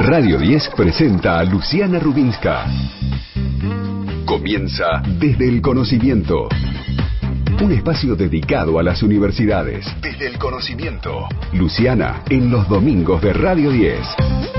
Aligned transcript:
Radio 0.00 0.38
10 0.38 0.70
presenta 0.76 1.40
a 1.40 1.44
Luciana 1.44 1.98
Rubinska. 1.98 2.66
Comienza 4.24 5.02
desde 5.18 5.48
el 5.48 5.60
conocimiento. 5.60 6.48
Un 7.60 7.72
espacio 7.72 8.14
dedicado 8.14 8.78
a 8.78 8.84
las 8.84 9.02
universidades. 9.02 9.84
Desde 10.00 10.28
el 10.28 10.38
conocimiento. 10.38 11.26
Luciana 11.52 12.22
en 12.30 12.48
los 12.48 12.68
domingos 12.68 13.20
de 13.20 13.32
Radio 13.32 13.72
10. 13.72 14.57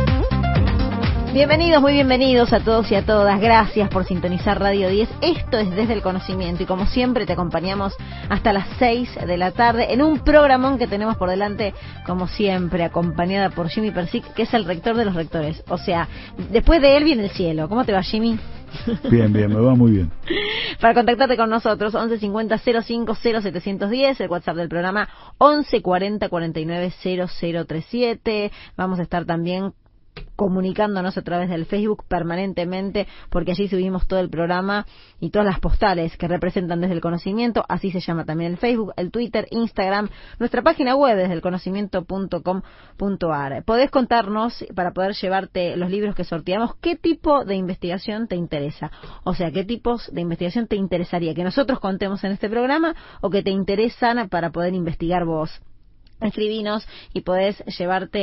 Bienvenidos, 1.32 1.80
muy 1.80 1.94
bienvenidos 1.94 2.52
a 2.54 2.60
todos 2.60 2.92
y 2.92 2.96
a 2.96 3.06
todas. 3.06 3.40
Gracias 3.40 3.88
por 3.90 4.04
sintonizar 4.04 4.60
Radio 4.60 4.90
10. 4.90 5.10
Esto 5.22 5.60
es 5.60 5.70
Desde 5.70 5.94
el 5.94 6.02
Conocimiento 6.02 6.64
y 6.64 6.66
como 6.66 6.88
siempre 6.88 7.28
te 7.28 7.34
acompañamos 7.34 7.96
hasta 8.30 8.52
las 8.52 8.68
6 8.80 9.28
de 9.28 9.38
la 9.38 9.52
tarde 9.52 9.94
en 9.94 10.02
un 10.02 10.22
programón 10.22 10.80
que 10.80 10.88
tenemos 10.88 11.18
por 11.18 11.30
delante, 11.30 11.76
como 12.04 12.28
siempre, 12.28 12.84
acompañada 12.84 13.52
por 13.52 13.70
Jimmy 13.70 13.92
Persic, 13.92 14.34
que 14.34 14.42
es 14.42 14.54
el 14.56 14.66
rector 14.66 14.98
de 14.98 15.06
los 15.06 15.14
rectores. 15.14 15.64
O 15.70 15.78
sea, 15.78 16.08
después 16.50 16.82
de 16.82 16.98
él 16.98 17.04
viene 17.04 17.26
el 17.26 17.30
cielo. 17.30 17.70
¿Cómo 17.70 17.86
te 17.86 17.94
va, 17.94 18.02
Jimmy? 18.02 18.40
Bien, 19.10 19.32
bien, 19.32 19.50
me 19.50 19.60
va 19.60 19.76
muy 19.76 19.92
bien. 19.92 20.12
Para 20.80 20.94
contactarte 20.94 21.38
con 21.38 21.50
nosotros, 21.50 21.94
1150 21.94 22.58
05 22.58 23.16
0710, 23.16 24.22
el 24.22 24.30
WhatsApp 24.30 24.56
del 24.56 24.70
programa 24.70 25.10
1140 25.40 26.30
49 26.30 26.94
0037. 27.04 28.52
Vamos 28.78 29.00
a 29.00 29.04
estar 29.04 29.26
también 29.26 29.74
comunicándonos 30.36 31.18
a 31.18 31.22
través 31.22 31.50
del 31.50 31.66
Facebook 31.66 32.04
permanentemente, 32.08 33.08
porque 33.30 33.52
allí 33.52 33.68
subimos 33.68 34.08
todo 34.08 34.20
el 34.20 34.30
programa 34.30 34.86
y 35.20 35.32
todas 35.32 35.46
las 35.46 35.60
postales 35.60 36.16
que 36.18 36.28
representan 36.28 36.82
desde 36.82 36.96
el 36.96 37.02
conocimiento, 37.02 37.64
así 37.68 37.92
se 37.92 38.00
llama 38.00 38.26
también 38.26 38.52
el 38.52 38.58
Facebook, 38.58 38.94
el 38.98 39.12
Twitter, 39.12 39.48
Instagram, 39.52 40.10
nuestra 40.40 40.62
página 40.62 40.96
web 40.96 41.18
desde 41.18 41.34
el 41.34 41.42
conocimiento.com.ar. 41.42 43.64
Podés 43.64 43.92
contarnos, 43.92 44.66
para 44.76 44.92
poder 44.92 45.16
llevarte 45.16 45.78
los 45.78 45.90
libros 45.90 46.16
que 46.16 46.24
sorteamos, 46.24 46.76
qué 46.82 46.96
tipo 46.96 47.46
de 47.46 47.56
investigación 47.56 48.28
te 48.28 48.36
interesa, 48.36 48.92
o 49.24 49.34
sea, 49.34 49.52
qué 49.52 49.64
tipos 49.64 50.14
de 50.14 50.22
investigación 50.22 50.68
te 50.68 50.76
interesaría 50.76 51.34
que 51.34 51.44
nosotros 51.44 51.80
contemos 51.80 52.24
en 52.24 52.32
este 52.32 52.50
programa 52.50 52.96
o 53.22 53.30
que 53.30 53.44
te 53.44 53.52
interesan 53.52 54.30
para 54.30 54.52
poder 54.52 54.74
investigar 54.74 55.26
vos 55.26 55.62
escribinos 56.22 56.88
y 57.14 57.22
podés 57.22 57.64
llevarte 57.78 58.20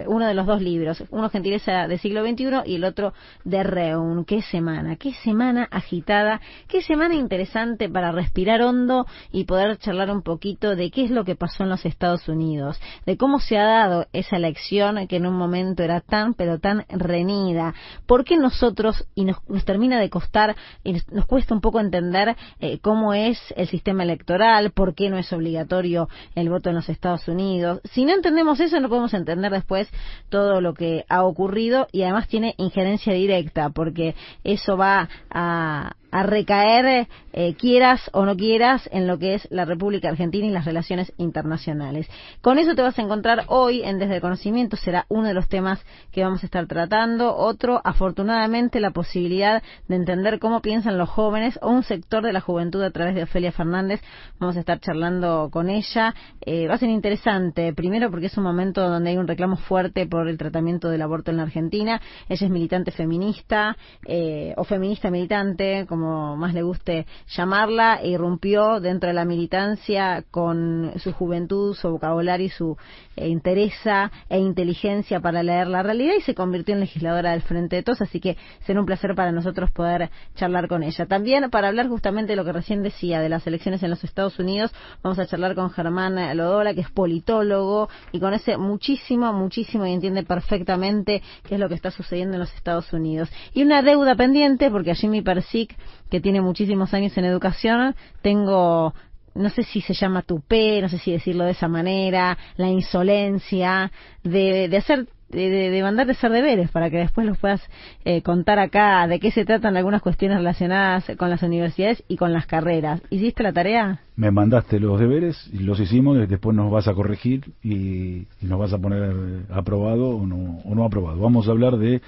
eh, 0.00 0.04
uno 0.06 0.26
de 0.26 0.34
los 0.34 0.46
dos 0.46 0.60
libros, 0.62 1.02
uno 1.10 1.30
Gentileza 1.30 1.86
del 1.88 1.98
siglo 1.98 2.24
XXI 2.26 2.62
y 2.64 2.76
el 2.76 2.84
otro 2.84 3.12
de 3.44 3.62
Reun. 3.62 4.24
Qué 4.24 4.42
semana, 4.42 4.96
qué 4.96 5.12
semana 5.12 5.68
agitada, 5.70 6.40
qué 6.68 6.82
semana 6.82 7.14
interesante 7.14 7.88
para 7.88 8.12
respirar 8.12 8.62
hondo 8.62 9.06
y 9.32 9.44
poder 9.44 9.76
charlar 9.78 10.10
un 10.10 10.22
poquito 10.22 10.76
de 10.76 10.90
qué 10.90 11.04
es 11.04 11.10
lo 11.10 11.24
que 11.24 11.36
pasó 11.36 11.62
en 11.62 11.70
los 11.70 11.84
Estados 11.84 12.28
Unidos, 12.28 12.80
de 13.04 13.16
cómo 13.16 13.38
se 13.38 13.58
ha 13.58 13.64
dado 13.64 14.06
esa 14.12 14.36
elección 14.36 15.06
que 15.08 15.16
en 15.16 15.26
un 15.26 15.34
momento 15.34 15.82
era 15.82 16.00
tan 16.00 16.34
pero 16.34 16.58
tan 16.58 16.84
reñida, 16.88 17.74
por 18.06 18.24
qué 18.24 18.36
nosotros, 18.36 19.04
y 19.14 19.24
nos, 19.24 19.38
termina 19.64 20.00
de 20.00 20.10
costar, 20.10 20.56
y 20.84 20.94
nos, 21.10 21.26
cuesta 21.26 21.54
un 21.54 21.60
poco 21.60 21.80
entender 21.80 22.36
eh, 22.60 22.78
cómo 22.80 23.14
es 23.14 23.38
el 23.56 23.68
sistema 23.68 24.02
electoral, 24.02 24.70
por 24.70 24.94
qué 24.94 25.10
no 25.10 25.18
es 25.18 25.32
obligatorio 25.32 26.08
el 26.34 26.48
voto 26.48 26.70
en 26.70 26.76
los 26.76 26.88
Estados 26.88 27.25
Unidos. 27.28 27.80
Si 27.92 28.04
no 28.04 28.14
entendemos 28.14 28.60
eso, 28.60 28.80
no 28.80 28.88
podemos 28.88 29.14
entender 29.14 29.52
después 29.52 29.88
todo 30.28 30.60
lo 30.60 30.74
que 30.74 31.04
ha 31.08 31.24
ocurrido 31.24 31.88
y 31.92 32.02
además 32.02 32.28
tiene 32.28 32.54
injerencia 32.58 33.12
directa, 33.12 33.70
porque 33.70 34.14
eso 34.44 34.76
va 34.76 35.08
a, 35.30 35.96
a 36.10 36.22
recaer, 36.22 37.08
eh, 37.32 37.54
quieras 37.54 38.10
o 38.12 38.24
no 38.24 38.36
quieras, 38.36 38.88
en 38.92 39.06
lo 39.06 39.18
que 39.18 39.34
es 39.34 39.46
la 39.50 39.64
República 39.64 40.08
Argentina 40.08 40.46
y 40.46 40.50
las 40.50 40.64
relaciones 40.64 41.12
internacionales. 41.18 42.08
Con 42.40 42.58
eso 42.58 42.74
te 42.74 42.82
vas 42.82 42.98
a 42.98 43.02
encontrar 43.02 43.44
hoy 43.48 43.82
en 43.82 43.98
Desde 43.98 44.16
el 44.16 44.20
Conocimiento, 44.20 44.76
será 44.76 45.06
uno 45.08 45.28
de 45.28 45.34
los 45.34 45.48
temas 45.48 45.84
que 46.12 46.22
vamos 46.22 46.42
a 46.42 46.46
estar 46.46 46.66
tratando. 46.66 47.36
Otro, 47.36 47.80
afortunadamente, 47.84 48.80
la 48.80 48.90
posibilidad 48.90 49.62
de 49.88 49.96
entender 49.96 50.38
cómo 50.38 50.60
piensan 50.60 50.98
los 50.98 51.08
jóvenes 51.08 51.58
o 51.62 51.70
un 51.70 51.82
sector 51.82 52.24
de 52.24 52.32
la 52.32 52.40
juventud 52.40 52.82
a 52.82 52.90
través 52.90 53.14
de 53.14 53.24
Ofelia 53.24 53.52
Fernández. 53.52 54.00
Vamos 54.38 54.56
a 54.56 54.60
estar 54.60 54.80
charlando 54.80 55.48
con 55.50 55.68
ella. 55.68 56.14
Eh, 56.40 56.68
va 56.68 56.74
a 56.74 56.78
ser 56.78 56.90
interesante, 56.90 57.72
primero 57.72 58.10
porque 58.10 58.26
es 58.26 58.36
un 58.36 58.44
momento 58.44 58.88
donde 58.88 59.10
hay 59.10 59.16
un 59.16 59.26
reclamo 59.26 59.56
fuerte 59.56 60.06
por 60.06 60.28
el 60.28 60.38
tratamiento 60.38 60.88
del 60.88 61.02
aborto 61.02 61.30
en 61.30 61.38
la 61.38 61.44
Argentina. 61.44 62.00
Ella 62.28 62.46
es 62.46 62.52
militante 62.52 62.90
feminista 62.90 63.76
eh, 64.06 64.54
o 64.56 64.64
feminista 64.64 65.10
militante, 65.10 65.86
más 65.96 66.54
le 66.54 66.62
guste 66.62 67.06
llamarla, 67.28 68.00
e 68.02 68.10
irrumpió 68.10 68.80
dentro 68.80 69.08
de 69.08 69.14
la 69.14 69.24
militancia 69.24 70.24
con 70.30 70.92
su 70.96 71.12
juventud, 71.12 71.74
su 71.74 71.90
vocabulario 71.90 72.46
y 72.46 72.50
su 72.50 72.76
eh, 73.16 73.28
interesa 73.28 74.10
e 74.28 74.38
inteligencia 74.38 75.20
para 75.20 75.42
leer 75.42 75.66
la 75.66 75.82
realidad 75.82 76.14
y 76.18 76.22
se 76.22 76.34
convirtió 76.34 76.74
en 76.74 76.80
legisladora 76.80 77.32
del 77.32 77.42
Frente 77.42 77.76
de 77.76 77.82
Todos, 77.82 78.02
así 78.02 78.20
que 78.20 78.36
será 78.66 78.80
un 78.80 78.86
placer 78.86 79.14
para 79.14 79.32
nosotros 79.32 79.70
poder 79.70 80.10
charlar 80.34 80.68
con 80.68 80.82
ella. 80.82 81.06
También 81.06 81.50
para 81.50 81.68
hablar 81.68 81.88
justamente 81.88 82.32
de 82.32 82.36
lo 82.36 82.44
que 82.44 82.52
recién 82.52 82.82
decía 82.82 83.20
de 83.20 83.28
las 83.28 83.46
elecciones 83.46 83.82
en 83.82 83.90
los 83.90 84.04
Estados 84.04 84.38
Unidos, 84.38 84.72
vamos 85.02 85.18
a 85.18 85.26
charlar 85.26 85.54
con 85.54 85.70
Germán 85.70 86.36
Lodola, 86.36 86.74
que 86.74 86.80
es 86.80 86.90
politólogo 86.90 87.88
y 88.12 88.20
conoce 88.20 88.56
muchísimo, 88.56 89.32
muchísimo 89.32 89.86
y 89.86 89.92
entiende 89.92 90.22
perfectamente 90.22 91.22
qué 91.48 91.54
es 91.54 91.60
lo 91.60 91.68
que 91.68 91.74
está 91.74 91.90
sucediendo 91.90 92.34
en 92.34 92.40
los 92.40 92.54
Estados 92.54 92.92
Unidos. 92.92 93.30
Y 93.52 93.62
una 93.62 93.82
deuda 93.82 94.14
pendiente, 94.14 94.70
porque 94.70 94.94
Jimmy 94.94 95.22
Persic 95.22 95.76
que 96.10 96.20
tiene 96.20 96.40
muchísimos 96.40 96.92
años 96.94 97.16
en 97.18 97.24
educación, 97.24 97.94
tengo 98.22 98.94
no 99.34 99.50
sé 99.50 99.64
si 99.64 99.82
se 99.82 99.92
llama 99.92 100.22
tupé, 100.22 100.80
no 100.80 100.88
sé 100.88 100.98
si 100.98 101.12
decirlo 101.12 101.44
de 101.44 101.50
esa 101.50 101.68
manera, 101.68 102.38
la 102.56 102.68
insolencia 102.68 103.92
de, 104.22 104.68
de 104.68 104.76
hacer 104.78 105.06
de, 105.28 105.70
de, 105.70 105.82
mandarte 105.82 106.12
hacer 106.12 106.30
deberes 106.30 106.70
para 106.70 106.88
que 106.88 106.98
después 106.98 107.26
los 107.26 107.36
puedas 107.38 107.60
eh, 108.04 108.22
contar 108.22 108.58
acá 108.58 109.06
de 109.08 109.18
qué 109.18 109.30
se 109.30 109.44
tratan 109.44 109.76
algunas 109.76 110.00
cuestiones 110.02 110.38
relacionadas 110.38 111.04
con 111.18 111.30
las 111.30 111.42
universidades 111.42 112.04
y 112.06 112.16
con 112.16 112.32
las 112.32 112.46
carreras. 112.46 113.02
¿Hiciste 113.10 113.42
la 113.42 113.52
tarea? 113.52 114.00
Me 114.14 114.30
mandaste 114.30 114.78
los 114.78 115.00
deberes 115.00 115.50
y 115.52 115.58
los 115.58 115.80
hicimos, 115.80 116.16
después 116.28 116.56
nos 116.56 116.70
vas 116.70 116.86
a 116.86 116.94
corregir 116.94 117.52
y, 117.62 118.26
nos 118.40 118.58
vas 118.58 118.72
a 118.72 118.78
poner 118.78 119.42
aprobado 119.50 120.10
o 120.10 120.26
no, 120.26 120.60
o 120.64 120.74
no 120.74 120.84
aprobado. 120.84 121.18
Vamos 121.18 121.48
a 121.48 121.50
hablar 121.50 121.76
de 121.76 122.00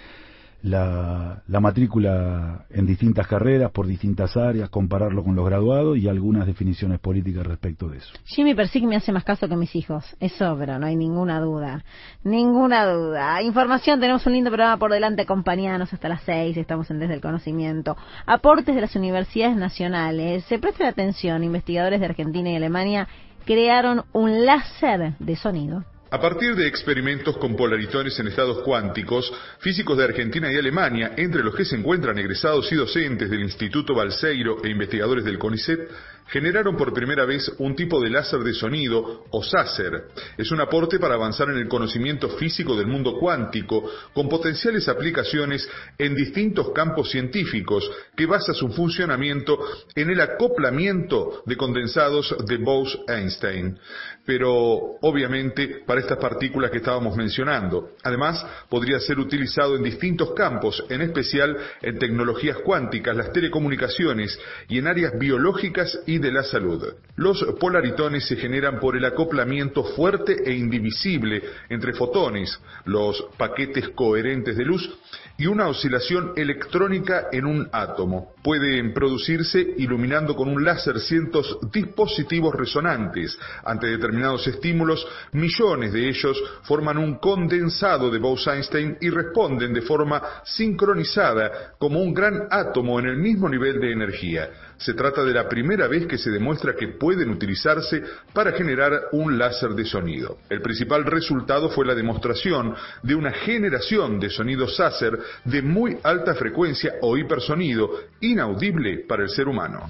la, 0.63 1.43
la, 1.47 1.61
matrícula 1.61 2.67
en 2.71 2.87
distintas 2.87 3.27
carreras, 3.27 3.71
por 3.71 3.87
distintas 3.87 4.37
áreas, 4.37 4.69
compararlo 4.71 5.23
con 5.23 5.37
los 5.37 5.45
graduados 5.45 5.97
y 5.99 6.09
algunas 6.09 6.47
definiciones 6.47 6.99
políticas 6.99 7.47
respecto 7.47 7.89
de 7.89 7.99
eso. 7.99 8.13
Jimmy 8.25 8.55
Persic 8.55 8.85
me 8.85 8.97
hace 8.97 9.13
más 9.13 9.25
caso 9.25 9.49
que 9.49 9.57
mis 9.57 9.75
hijos, 9.77 10.05
es 10.19 10.33
sobra, 10.33 10.79
no 10.79 10.87
hay 10.87 10.97
ninguna 10.97 11.41
duda, 11.41 11.85
ninguna 12.25 12.87
duda. 12.87 13.41
Información, 13.43 14.01
tenemos 14.01 14.27
un 14.27 14.33
lindo 14.33 14.51
programa 14.51 14.79
por 14.79 14.91
delante, 14.91 15.23
acompañanos 15.23 15.93
hasta 15.93 16.09
las 16.09 16.23
seis, 16.23 16.57
estamos 16.57 16.91
en 16.91 16.99
Desde 16.99 17.15
el 17.15 17.21
Conocimiento. 17.21 17.97
Aportes 18.27 18.75
de 18.75 18.81
las 18.81 18.97
universidades 18.97 19.57
nacionales, 19.57 20.45
se 20.45 20.59
presta 20.59 20.89
atención, 20.89 21.45
investigadores 21.45 22.01
de 22.01 22.07
Argentina 22.07 22.51
y 22.51 22.57
Alemania 22.57 23.07
crearon 23.45 24.05
un 24.13 24.45
láser 24.45 25.15
de 25.19 25.37
sonido. 25.37 25.85
A 26.11 26.19
partir 26.19 26.55
de 26.55 26.67
experimentos 26.67 27.37
con 27.37 27.55
polaritones 27.55 28.19
en 28.19 28.29
estados 28.29 28.63
cuánticos, 28.63 29.31
físicos 29.59 29.99
de 29.99 30.05
Argentina 30.05 30.51
y 30.51 30.57
Alemania, 30.57 31.13
entre 31.19 31.45
los 31.45 31.55
que 31.55 31.67
se 31.67 31.77
encuentran 31.77 32.19
egresados 32.19 32.73
y 32.73 32.77
docentes 32.77 33.29
del 33.29 33.43
Instituto 33.43 33.95
Balseiro 33.95 34.65
e 34.65 34.71
investigadores 34.71 35.23
del 35.23 35.39
CONICET, 35.39 35.91
generaron 36.29 36.77
por 36.77 36.93
primera 36.93 37.25
vez 37.25 37.51
un 37.59 37.75
tipo 37.75 38.01
de 38.01 38.11
láser 38.11 38.41
de 38.41 38.55
sonido, 38.55 39.25
o 39.31 39.43
SASER. 39.43 40.09
Es 40.37 40.51
un 40.51 40.61
aporte 40.61 40.99
para 40.99 41.15
avanzar 41.15 41.51
en 41.51 41.57
el 41.57 41.69
conocimiento 41.69 42.29
físico 42.31 42.77
del 42.77 42.87
mundo 42.87 43.19
cuántico, 43.19 43.91
con 44.15 44.29
potenciales 44.29 44.89
aplicaciones 44.89 45.69
en 45.97 46.15
distintos 46.15 46.71
campos 46.73 47.11
científicos, 47.11 47.91
que 48.17 48.27
basa 48.27 48.53
su 48.53 48.69
funcionamiento 48.71 49.59
en 49.95 50.11
el 50.11 50.21
acoplamiento 50.21 51.43
de 51.47 51.57
condensados 51.57 52.35
de 52.47 52.57
Bose-Einstein. 52.59 53.79
Pero, 54.29 54.99
obviamente, 55.01 55.85
para 55.87 56.03
estas 56.03 56.19
partículas 56.19 56.71
que 56.71 56.77
estábamos 56.77 57.17
mencionando. 57.17 57.93
Además, 58.03 58.45
podría 58.69 59.01
ser 59.01 59.19
utilizado 59.19 59.75
en 59.75 59.83
distintos 59.83 60.35
campos, 60.35 60.85
en 60.91 61.01
especial 61.01 61.57
en 61.81 61.99
tecnologías 61.99 62.59
cuánticas, 62.59 63.17
las 63.17 63.33
telecomunicaciones 63.33 64.39
y 64.69 64.77
en 64.77 64.87
áreas 64.87 65.19
biológicas 65.19 66.01
y 66.05 66.19
de 66.19 66.31
la 66.31 66.43
salud. 66.43 66.93
Los 67.17 67.43
polaritones 67.59 68.29
se 68.29 68.37
generan 68.37 68.79
por 68.81 68.99
el 68.99 69.07
acoplamiento 69.07 69.83
fuerte 69.83 70.37
e 70.45 70.53
indivisible 70.53 71.43
entre 71.71 71.95
fotones, 71.95 72.61
los 72.85 73.29
paquetes 73.39 73.89
coherentes 73.95 74.59
de 74.59 74.65
luz, 74.67 74.95
y 75.39 75.47
una 75.47 75.69
oscilación 75.69 76.33
electrónica 76.37 77.29
en 77.31 77.47
un 77.47 77.69
átomo. 77.71 78.35
Pueden 78.43 78.93
producirse 78.93 79.75
iluminando 79.79 80.35
con 80.35 80.49
un 80.49 80.65
láser 80.65 80.99
cientos 80.99 81.59
dispositivos 81.73 82.55
resonantes. 82.55 83.39
Ante 83.65 83.87
determinados 83.87 84.47
estímulos, 84.49 85.07
millones 85.33 85.93
de 85.93 86.09
ellos 86.09 86.43
forman 86.63 86.99
un 86.99 87.19
condensado 87.19 88.11
de 88.11 88.19
Bose-Einstein 88.19 88.99
y 89.01 89.11
responden 89.11 89.73
de 89.73 89.83
forma 89.83 90.21
sincronizada 90.45 91.75
como 91.79 92.01
un 92.01 92.13
gran 92.13 92.49
átomo 92.51 92.99
en 92.99 93.07
el 93.07 93.19
mismo 93.19 93.49
nivel 93.49 93.81
de 93.81 93.93
energía. 93.93 94.51
Se 94.79 94.95
trata 94.95 95.25
de 95.25 95.35
la 95.35 95.49
primera 95.49 95.89
vez 95.89 96.07
que 96.07 96.19
se 96.19 96.31
demuestra 96.31 96.75
que 96.77 96.89
pueden 96.89 97.31
utilizarse 97.31 98.03
para 98.33 98.53
generar 98.53 99.09
un 99.13 99.37
láser 99.37 99.71
de 99.71 99.85
sonido. 99.85 100.39
El 100.49 100.63
principal 100.63 101.05
resultado 101.05 101.69
fue 101.69 101.85
la 101.85 101.97
demostración 101.97 102.75
de 103.03 103.15
una 103.17 103.33
generación 103.33 104.21
de 104.21 104.31
sonidos 104.31 104.79
láser 104.79 105.19
de 105.45 105.63
muy 105.63 105.99
alta 106.03 106.35
frecuencia 106.35 106.95
o 107.03 107.17
hipersonido, 107.17 107.91
inaudible 108.21 109.05
para 109.09 109.25
el 109.25 109.29
ser 109.29 109.49
humano. 109.49 109.89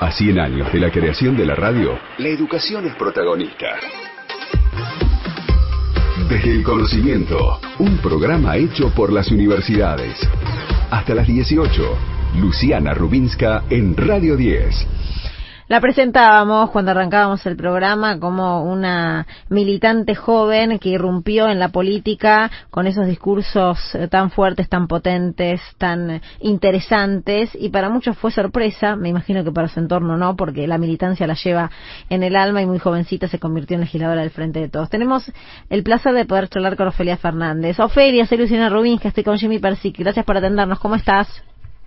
A 0.00 0.10
100 0.12 0.38
años 0.38 0.72
de 0.72 0.80
la 0.80 0.90
creación 0.90 1.36
de 1.36 1.46
la 1.46 1.54
radio, 1.54 1.98
la 2.18 2.28
educación 2.28 2.84
es 2.86 2.94
protagonista. 2.96 3.76
Desde 6.28 6.52
el 6.52 6.62
conocimiento, 6.62 7.60
un 7.78 7.98
programa 7.98 8.56
hecho 8.56 8.90
por 8.94 9.12
las 9.12 9.30
universidades. 9.30 10.18
Hasta 10.90 11.14
las 11.14 11.26
18, 11.26 12.13
Luciana 12.40 12.94
Rubinska 12.94 13.62
en 13.70 13.96
Radio 13.96 14.36
10. 14.36 14.86
La 15.68 15.80
presentábamos 15.80 16.70
cuando 16.70 16.90
arrancábamos 16.90 17.46
el 17.46 17.56
programa 17.56 18.18
como 18.18 18.64
una 18.64 19.26
militante 19.48 20.14
joven 20.14 20.78
que 20.78 20.90
irrumpió 20.90 21.48
en 21.48 21.58
la 21.58 21.68
política 21.68 22.50
con 22.70 22.86
esos 22.86 23.06
discursos 23.06 23.78
eh, 23.94 24.08
tan 24.08 24.30
fuertes, 24.30 24.68
tan 24.68 24.88
potentes, 24.88 25.62
tan 25.78 26.20
interesantes 26.40 27.50
y 27.54 27.70
para 27.70 27.88
muchos 27.88 28.18
fue 28.18 28.30
sorpresa, 28.30 28.96
me 28.96 29.08
imagino 29.08 29.42
que 29.42 29.52
para 29.52 29.68
su 29.68 29.80
entorno 29.80 30.18
no, 30.18 30.36
porque 30.36 30.66
la 30.66 30.76
militancia 30.76 31.26
la 31.26 31.34
lleva 31.34 31.70
en 32.10 32.22
el 32.24 32.36
alma 32.36 32.60
y 32.60 32.66
muy 32.66 32.78
jovencita 32.78 33.28
se 33.28 33.38
convirtió 33.38 33.76
en 33.76 33.82
legisladora 33.82 34.20
del 34.20 34.30
Frente 34.30 34.60
de 34.60 34.68
Todos. 34.68 34.90
Tenemos 34.90 35.32
el 35.70 35.82
placer 35.82 36.12
de 36.14 36.26
poder 36.26 36.48
charlar 36.48 36.76
con 36.76 36.88
Ofelia 36.88 37.16
Fernández. 37.16 37.78
Ofelia, 37.80 38.26
soy 38.26 38.38
Luciana 38.38 38.68
Rubín, 38.68 39.00
estoy 39.02 39.24
con 39.24 39.38
Jimmy 39.38 39.60
Persic. 39.60 39.98
Gracias 39.98 40.26
por 40.26 40.36
atendernos. 40.36 40.78
¿Cómo 40.80 40.96
estás? 40.96 41.42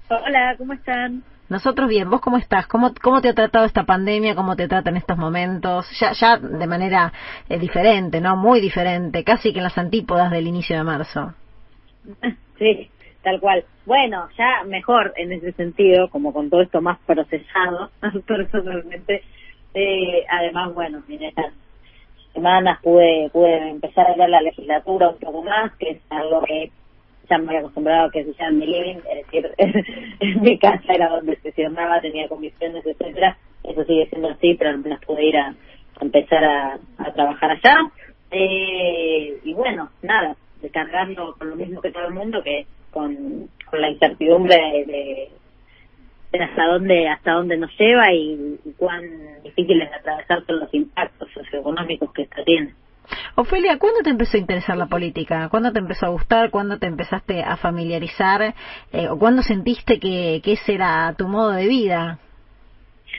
Hola, 0.09 0.55
¿cómo 0.57 0.71
están? 0.71 1.21
Nosotros 1.49 1.89
bien, 1.89 2.09
¿vos 2.09 2.21
cómo 2.21 2.37
estás? 2.37 2.65
¿Cómo, 2.67 2.93
cómo 3.01 3.19
te 3.21 3.27
ha 3.27 3.33
tratado 3.33 3.65
esta 3.65 3.83
pandemia? 3.83 4.35
¿Cómo 4.35 4.55
te 4.55 4.69
trata 4.69 4.89
en 4.89 4.95
estos 4.95 5.17
momentos? 5.17 5.85
Ya, 5.99 6.13
ya 6.13 6.37
de 6.37 6.65
manera 6.65 7.11
eh, 7.49 7.59
diferente, 7.59 8.21
¿no? 8.21 8.37
Muy 8.37 8.61
diferente, 8.61 9.25
casi 9.25 9.51
que 9.51 9.59
en 9.59 9.65
las 9.65 9.77
antípodas 9.77 10.31
del 10.31 10.47
inicio 10.47 10.77
de 10.77 10.83
marzo. 10.83 11.33
Sí, 12.57 12.89
tal 13.21 13.39
cual. 13.39 13.63
Bueno, 13.85 14.29
ya 14.35 14.63
mejor 14.65 15.13
en 15.15 15.31
ese 15.31 15.51
sentido, 15.51 16.09
como 16.09 16.33
con 16.33 16.49
todo 16.49 16.63
esto 16.63 16.81
más 16.81 16.97
procesado, 17.05 17.91
personalmente. 18.25 19.21
Eh, 19.75 20.25
además, 20.27 20.73
bueno, 20.73 21.03
en 21.07 21.23
estas 21.23 21.53
semanas 22.33 22.79
pude, 22.81 23.29
pude 23.31 23.69
empezar 23.69 24.07
a 24.07 24.15
ver 24.15 24.29
la 24.29 24.41
legislatura 24.41 25.09
un 25.09 25.19
poco 25.19 25.43
más, 25.43 25.71
que 25.75 25.91
es 25.91 26.01
algo 26.09 26.41
que 26.45 26.71
ya 27.29 27.37
me 27.37 27.47
había 27.47 27.59
acostumbrado 27.59 28.07
a 28.07 28.11
que 28.11 28.23
se 28.23 28.33
llame 28.33 28.65
mi 28.65 28.67
living, 28.67 28.97
es 28.97 29.25
decir, 29.25 29.51
en 30.19 30.41
mi 30.41 30.57
casa 30.57 30.93
era 30.93 31.09
donde 31.09 31.35
sesionaba, 31.37 32.01
tenía 32.01 32.27
comisiones, 32.27 32.85
etcétera. 32.85 33.37
Eso 33.63 33.83
sigue 33.83 34.07
siendo 34.07 34.29
así, 34.29 34.53
pero 34.53 34.71
al 34.71 34.79
menos 34.79 34.99
pude 35.05 35.25
ir 35.25 35.37
a, 35.37 35.53
empezar 35.99 36.43
a, 36.43 36.79
trabajar 37.13 37.51
allá. 37.51 37.75
Eh, 38.31 39.39
y 39.43 39.53
bueno, 39.53 39.89
nada, 40.01 40.35
descargando 40.61 41.35
con 41.37 41.49
lo 41.49 41.55
mismo 41.55 41.81
que 41.81 41.91
todo 41.91 42.07
el 42.07 42.13
mundo, 42.13 42.43
que 42.43 42.65
con, 42.91 43.49
la 43.73 43.89
incertidumbre 43.89 44.55
de, 44.87 45.29
de 46.31 46.43
hasta 46.43 46.65
dónde 46.67 47.09
hasta 47.09 47.33
dónde 47.33 47.57
nos 47.57 47.71
lleva 47.77 48.13
y, 48.13 48.57
y 48.63 48.71
cuán 48.77 49.03
difícil 49.43 49.81
es 49.81 49.91
atravesar 49.91 50.43
todos 50.45 50.61
los 50.61 50.73
impactos 50.73 51.29
socioeconómicos 51.33 52.13
que 52.13 52.21
esto 52.23 52.43
tiene. 52.45 52.73
Ofelia, 53.35 53.77
¿cuándo 53.77 54.01
te 54.03 54.09
empezó 54.09 54.37
a 54.37 54.39
interesar 54.39 54.77
la 54.77 54.87
política? 54.87 55.47
¿Cuándo 55.49 55.71
te 55.71 55.79
empezó 55.79 56.07
a 56.07 56.09
gustar? 56.09 56.49
¿Cuándo 56.49 56.77
te 56.79 56.87
empezaste 56.87 57.43
a 57.43 57.55
familiarizar? 57.57 58.53
Eh, 58.91 59.07
¿O 59.09 59.17
cuándo 59.17 59.43
sentiste 59.43 59.99
que, 59.99 60.41
que 60.43 60.53
ese 60.53 60.73
era 60.75 61.13
tu 61.17 61.27
modo 61.27 61.51
de 61.51 61.67
vida? 61.67 62.19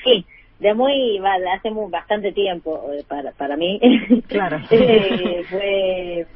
Sí, 0.05 0.27
de 0.59 0.75
muy, 0.75 1.21
hace 1.55 1.71
muy, 1.71 1.91
bastante 1.91 2.33
tiempo 2.33 2.91
eh, 2.93 3.05
para, 3.07 3.33
para 3.33 3.57
mí. 3.57 3.81
Claro. 4.29 4.61
eh, 4.71 5.45
fue, 5.49 6.27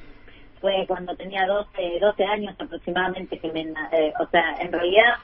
fue 0.60 0.84
cuando 0.86 1.14
tenía 1.16 1.46
12, 1.46 1.98
12 2.00 2.24
años 2.24 2.54
aproximadamente 2.58 3.38
que 3.38 3.52
me, 3.52 3.62
eh, 3.62 4.12
o 4.18 4.26
sea, 4.28 4.56
en 4.60 4.72
realidad 4.72 5.14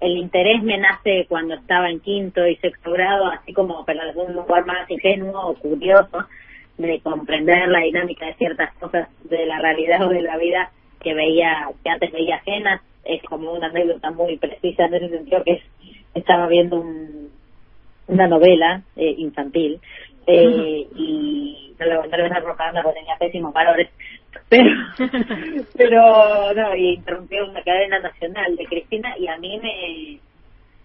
el 0.00 0.18
interés 0.18 0.62
me 0.62 0.76
nace 0.76 1.26
cuando 1.28 1.54
estaba 1.54 1.88
en 1.88 2.00
quinto 2.00 2.46
y 2.46 2.56
sexto 2.56 2.92
grado, 2.92 3.26
así 3.26 3.52
como 3.54 3.84
de 3.84 3.94
un 4.16 4.34
lugar 4.34 4.66
más 4.66 4.90
ingenuo 4.90 5.48
o 5.48 5.54
curioso 5.54 6.26
de 6.78 7.00
comprender 7.00 7.68
la 7.68 7.80
dinámica 7.80 8.26
de 8.26 8.34
ciertas 8.34 8.74
cosas 8.74 9.08
de 9.24 9.46
la 9.46 9.58
realidad 9.60 10.02
o 10.06 10.08
de 10.08 10.22
la 10.22 10.36
vida 10.36 10.70
que 11.00 11.14
veía, 11.14 11.68
que 11.82 11.90
antes 11.90 12.12
veía 12.12 12.36
ajenas, 12.36 12.80
es 13.04 13.22
como 13.24 13.52
una 13.52 13.68
anécdota 13.68 14.10
muy 14.10 14.36
precisa 14.38 14.86
en 14.86 14.94
ese 14.94 15.08
sentido 15.10 15.44
que 15.44 15.52
es, 15.52 15.62
estaba 16.14 16.46
viendo 16.46 16.80
un, 16.80 17.30
una 18.08 18.26
novela 18.26 18.82
eh, 18.96 19.14
infantil 19.18 19.80
eh, 20.26 20.86
y 20.96 21.74
no 21.78 21.86
le 21.86 21.96
voy 21.98 22.06
a 22.06 22.42
propaganda 22.42 22.82
porque 22.82 23.00
tenía 23.00 23.16
pésimos 23.18 23.52
valores 23.52 23.90
pero 24.48 24.70
pero 25.76 26.54
no 26.54 26.76
y 26.76 26.94
interrumpió 26.94 27.44
una 27.48 27.62
cadena 27.62 27.98
nacional 28.00 28.56
de 28.56 28.64
Cristina 28.66 29.14
y 29.18 29.28
a 29.28 29.36
mí 29.36 29.58
me 29.58 30.18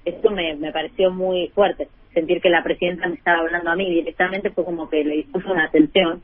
esto 0.06 0.32
me, 0.32 0.56
me 0.56 0.72
pareció 0.72 1.12
muy 1.12 1.48
fuerte 1.50 1.88
sentir 2.14 2.42
que 2.42 2.50
la 2.50 2.64
presidenta 2.64 3.08
me 3.08 3.16
estaba 3.16 3.40
hablando 3.40 3.70
a 3.70 3.76
mí 3.76 3.90
directamente 3.90 4.50
fue 4.52 4.66
como 4.66 4.90
que 4.90 5.04
le 5.04 5.18
dispuso 5.18 5.52
una 5.52 5.66
atención 5.66 6.22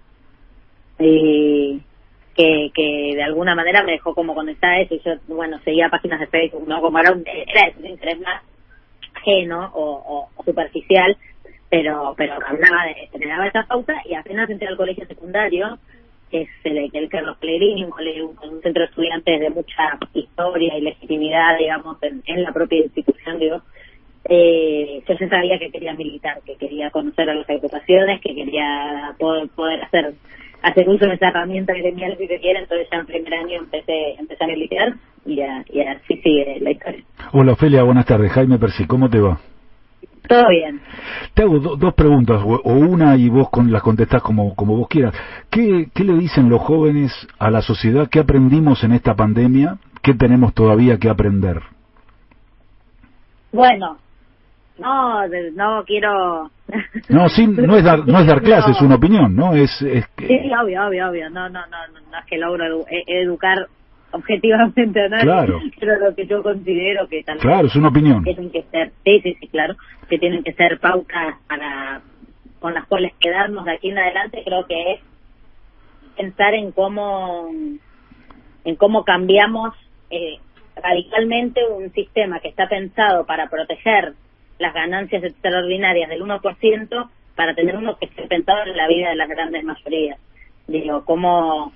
eh, 0.99 1.79
que, 2.35 2.71
que 2.73 3.11
de 3.15 3.23
alguna 3.23 3.55
manera 3.55 3.83
me 3.83 3.93
dejó 3.93 4.13
como 4.13 4.33
conectada 4.33 4.73
a 4.73 4.81
eso. 4.81 4.95
Y 4.95 4.99
yo 4.99 5.13
bueno 5.27 5.59
seguía 5.63 5.89
páginas 5.89 6.19
de 6.19 6.27
Facebook 6.27 6.67
no 6.67 6.81
como 6.81 6.99
era 6.99 7.11
un, 7.11 7.23
era 7.25 7.71
un 7.77 7.85
interés 7.85 8.19
más 8.21 8.41
ajeno 9.15 9.71
o, 9.73 10.29
o, 10.35 10.43
superficial 10.43 11.17
pero 11.69 12.13
pero 12.17 12.33
hablaba 12.33 12.85
de 12.85 13.17
me 13.17 13.27
daba 13.27 13.47
esa 13.47 13.63
pauta 13.63 13.95
y 14.05 14.13
apenas 14.13 14.49
entré 14.49 14.67
al 14.67 14.77
colegio 14.77 15.05
secundario 15.07 15.79
que 16.29 16.41
es 16.41 16.49
el, 16.63 16.89
el 16.91 17.09
Carlos 17.09 17.37
Pellegrini, 17.37 17.83
un, 17.83 17.91
un 17.91 18.61
centro 18.61 18.81
de 18.81 18.89
estudiantes 18.89 19.39
de 19.39 19.49
mucha 19.51 19.99
historia 20.13 20.77
y 20.77 20.81
legitimidad, 20.81 21.57
digamos, 21.57 22.01
en, 22.01 22.23
en 22.25 22.43
la 22.43 22.51
propia 22.51 22.79
institución, 22.79 23.39
digo, 23.39 23.61
eh, 24.27 25.03
yo 25.07 25.15
ya 25.19 25.29
sabía 25.29 25.59
que 25.59 25.71
quería 25.71 25.93
militar, 25.93 26.39
que 26.45 26.55
quería 26.55 26.89
conocer 26.91 27.29
a 27.29 27.35
las 27.35 27.49
agrupaciones, 27.49 28.21
que 28.21 28.35
quería 28.35 29.13
poder, 29.17 29.47
poder 29.49 29.83
hacer 29.83 30.15
hacer 30.61 30.89
uso 30.89 31.05
de 31.05 31.13
esa 31.13 31.27
herramienta 31.27 31.73
gremial 31.73 32.17
que 32.17 32.39
quiera, 32.39 32.59
entonces 32.59 32.87
ya 32.91 32.97
en 32.97 33.05
primer 33.05 33.33
año 33.35 33.57
empecé, 33.59 34.15
empecé 34.17 34.43
a 34.43 34.47
militar 34.47 34.95
y, 35.23 35.39
y 35.39 35.81
así 35.81 36.17
sigue 36.23 36.57
la 36.59 36.71
historia. 36.71 37.03
Hola 37.33 37.51
Ofelia, 37.51 37.83
buenas 37.83 38.05
tardes. 38.07 38.31
Jaime 38.31 38.57
Percy, 38.57 38.87
¿cómo 38.87 39.07
te 39.07 39.19
va? 39.19 39.37
Todo 40.27 40.49
bien. 40.49 40.81
Te 41.35 41.43
hago 41.43 41.59
dos 41.59 41.93
preguntas, 41.93 42.41
o, 42.43 42.73
una 42.73 43.15
y 43.15 43.29
vos 43.29 43.49
con, 43.51 43.71
las 43.71 43.83
contestás 43.83 44.23
como, 44.23 44.55
como 44.55 44.75
vos 44.75 44.87
quieras. 44.87 45.13
¿Qué, 45.51 45.87
¿Qué 45.93 46.03
le 46.03 46.13
dicen 46.13 46.49
los 46.49 46.61
jóvenes 46.61 47.11
a 47.37 47.51
la 47.51 47.61
sociedad? 47.61 48.09
¿Qué 48.09 48.19
aprendimos 48.19 48.83
en 48.83 48.93
esta 48.93 49.13
pandemia? 49.13 49.77
¿Qué 50.01 50.15
tenemos 50.15 50.55
todavía 50.55 50.97
que 50.97 51.09
aprender? 51.09 51.61
Bueno, 53.51 53.97
no, 54.77 55.27
no 55.27 55.83
quiero. 55.85 56.49
No, 57.09 57.29
sí, 57.29 57.47
no 57.47 57.77
es 57.77 57.83
dar, 57.83 58.07
no 58.07 58.19
es 58.19 58.27
dar 58.27 58.41
clases, 58.43 58.75
es 58.75 58.81
una 58.81 58.95
opinión, 58.95 59.35
¿no? 59.35 59.53
Es, 59.53 59.81
es 59.81 60.07
que... 60.17 60.27
Sí, 60.27 60.51
obvio, 60.61 60.87
obvio, 60.87 61.09
obvio. 61.09 61.29
No, 61.29 61.49
no, 61.49 61.61
no, 61.67 61.77
no, 62.11 62.19
es 62.19 62.25
que 62.25 62.37
logro 62.37 62.85
e, 62.87 63.03
educar 63.07 63.67
objetivamente 64.11 65.01
a 65.01 65.09
nadie, 65.09 65.23
claro. 65.23 65.59
pero 65.79 65.99
lo 65.99 66.15
que 66.15 66.25
yo 66.25 66.41
considero 66.41 67.07
que 67.07 67.23
también 67.23 67.47
claro, 67.47 67.67
es 67.67 67.75
una 67.75 67.89
opinión. 67.89 68.23
tienen 68.23 68.51
que 68.51 68.63
ser, 68.63 68.91
sí, 69.03 69.19
sí, 69.21 69.35
sí, 69.39 69.47
claro, 69.47 69.75
que 70.09 70.17
tienen 70.17 70.43
que 70.43 70.53
ser 70.53 70.79
pautas 70.79 71.35
para 71.47 72.01
con 72.59 72.73
las 72.73 72.87
cuales 72.87 73.13
quedarnos 73.19 73.65
de 73.65 73.73
aquí 73.73 73.89
en 73.89 73.99
adelante, 73.99 74.41
creo 74.43 74.65
que 74.65 74.93
es 74.93 74.99
pensar 76.17 76.53
en 76.55 76.71
cómo 76.71 77.49
en 78.63 78.75
cómo 78.75 79.03
cambiamos 79.03 79.75
eh, 80.09 80.39
radicalmente 80.75 81.61
un 81.67 81.91
sistema 81.91 82.39
que 82.39 82.47
está 82.47 82.67
pensado 82.67 83.25
para 83.25 83.49
proteger 83.49 84.13
las 84.59 84.73
ganancias 84.73 85.23
extraordinarias 85.23 86.09
del 86.09 86.21
1% 86.21 87.09
para 87.35 87.53
tener 87.53 87.75
uno 87.75 87.97
que 87.97 88.05
esté 88.05 88.27
pensado 88.27 88.63
en 88.63 88.77
la 88.77 88.87
vida 88.87 89.09
de 89.09 89.15
las 89.15 89.29
grandes 89.29 89.63
mayorías. 89.63 90.19
Digo, 90.67 91.03
cómo, 91.05 91.73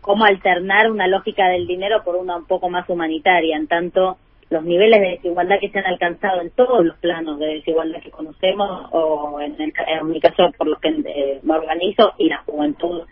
cómo 0.00 0.24
alternar 0.24 0.90
una 0.90 1.06
lógica 1.06 1.48
del 1.48 1.66
dinero 1.66 2.02
por 2.04 2.16
una 2.16 2.36
un 2.36 2.46
poco 2.46 2.70
más 2.70 2.88
humanitaria, 2.88 3.56
en 3.56 3.66
tanto 3.66 4.18
los 4.48 4.62
niveles 4.62 5.00
de 5.00 5.10
desigualdad 5.10 5.58
que 5.60 5.70
se 5.70 5.80
han 5.80 5.86
alcanzado 5.86 6.40
en 6.40 6.50
todos 6.50 6.84
los 6.84 6.96
planos 6.98 7.38
de 7.40 7.46
desigualdad 7.46 8.00
que 8.00 8.10
conocemos, 8.10 8.88
o 8.92 9.40
en, 9.40 9.56
mi 10.08 10.20
caso 10.20 10.52
por 10.56 10.68
los 10.68 10.78
que 10.78 10.88
eh, 10.88 11.40
me 11.42 11.54
organizo, 11.54 12.12
y 12.18 12.28
la 12.28 12.38
juventud 12.38 13.02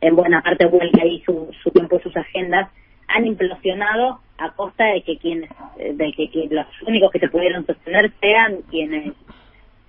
en 0.00 0.16
buena 0.16 0.42
parte 0.42 0.66
vuelve 0.66 1.00
ahí 1.00 1.22
su, 1.24 1.48
su 1.62 1.70
tiempo 1.70 1.96
y 1.96 2.00
sus 2.00 2.16
agendas, 2.16 2.68
han 3.14 3.26
implosionado 3.26 4.20
a 4.38 4.50
costa 4.52 4.84
de 4.86 5.02
que 5.02 5.18
quienes, 5.18 5.50
de 5.76 6.12
que, 6.12 6.48
los 6.50 6.66
únicos 6.86 7.10
que 7.10 7.20
se 7.20 7.28
pudieron 7.28 7.66
sostener 7.66 8.12
sean 8.20 8.62
quienes 8.70 9.12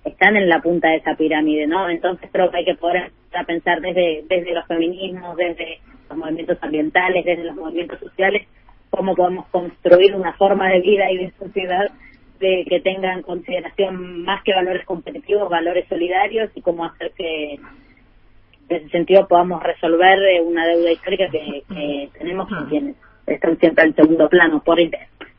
están 0.04 0.36
en 0.36 0.48
la 0.48 0.60
punta 0.60 0.88
de 0.88 0.96
esa 0.96 1.14
pirámide, 1.14 1.66
¿no? 1.66 1.88
Entonces 1.88 2.28
creo 2.30 2.50
que 2.50 2.58
hay 2.58 2.64
que 2.64 2.74
poder 2.74 3.10
a 3.34 3.44
pensar 3.44 3.80
desde, 3.80 4.24
desde 4.28 4.54
los 4.54 4.66
feminismos, 4.66 5.36
desde 5.36 5.80
los 6.08 6.18
movimientos 6.18 6.58
ambientales, 6.60 7.24
desde 7.24 7.44
los 7.44 7.56
movimientos 7.56 7.98
sociales, 7.98 8.46
cómo 8.90 9.14
podemos 9.14 9.46
construir 9.46 10.14
una 10.14 10.34
forma 10.34 10.68
de 10.68 10.80
vida 10.80 11.10
y 11.10 11.18
de 11.18 11.32
sociedad 11.32 11.90
de 12.38 12.64
que 12.68 12.80
tengan 12.80 13.22
consideración 13.22 14.22
más 14.22 14.42
que 14.42 14.54
valores 14.54 14.84
competitivos, 14.84 15.48
valores 15.48 15.86
solidarios 15.88 16.50
y 16.54 16.60
cómo 16.60 16.84
hacer 16.84 17.12
que 17.16 17.54
en 18.68 18.76
ese 18.76 18.88
sentido 18.90 19.26
podamos 19.28 19.62
resolver 19.62 20.18
eh, 20.22 20.40
una 20.40 20.66
deuda 20.66 20.92
histórica 20.92 21.28
que, 21.30 21.62
tenemos 22.18 22.48
con 22.48 22.68
quienes 22.68 22.96
están 23.26 23.58
siempre 23.58 23.84
en 23.84 23.94
segundo 23.94 24.28
plano. 24.28 24.62
Por 24.62 24.78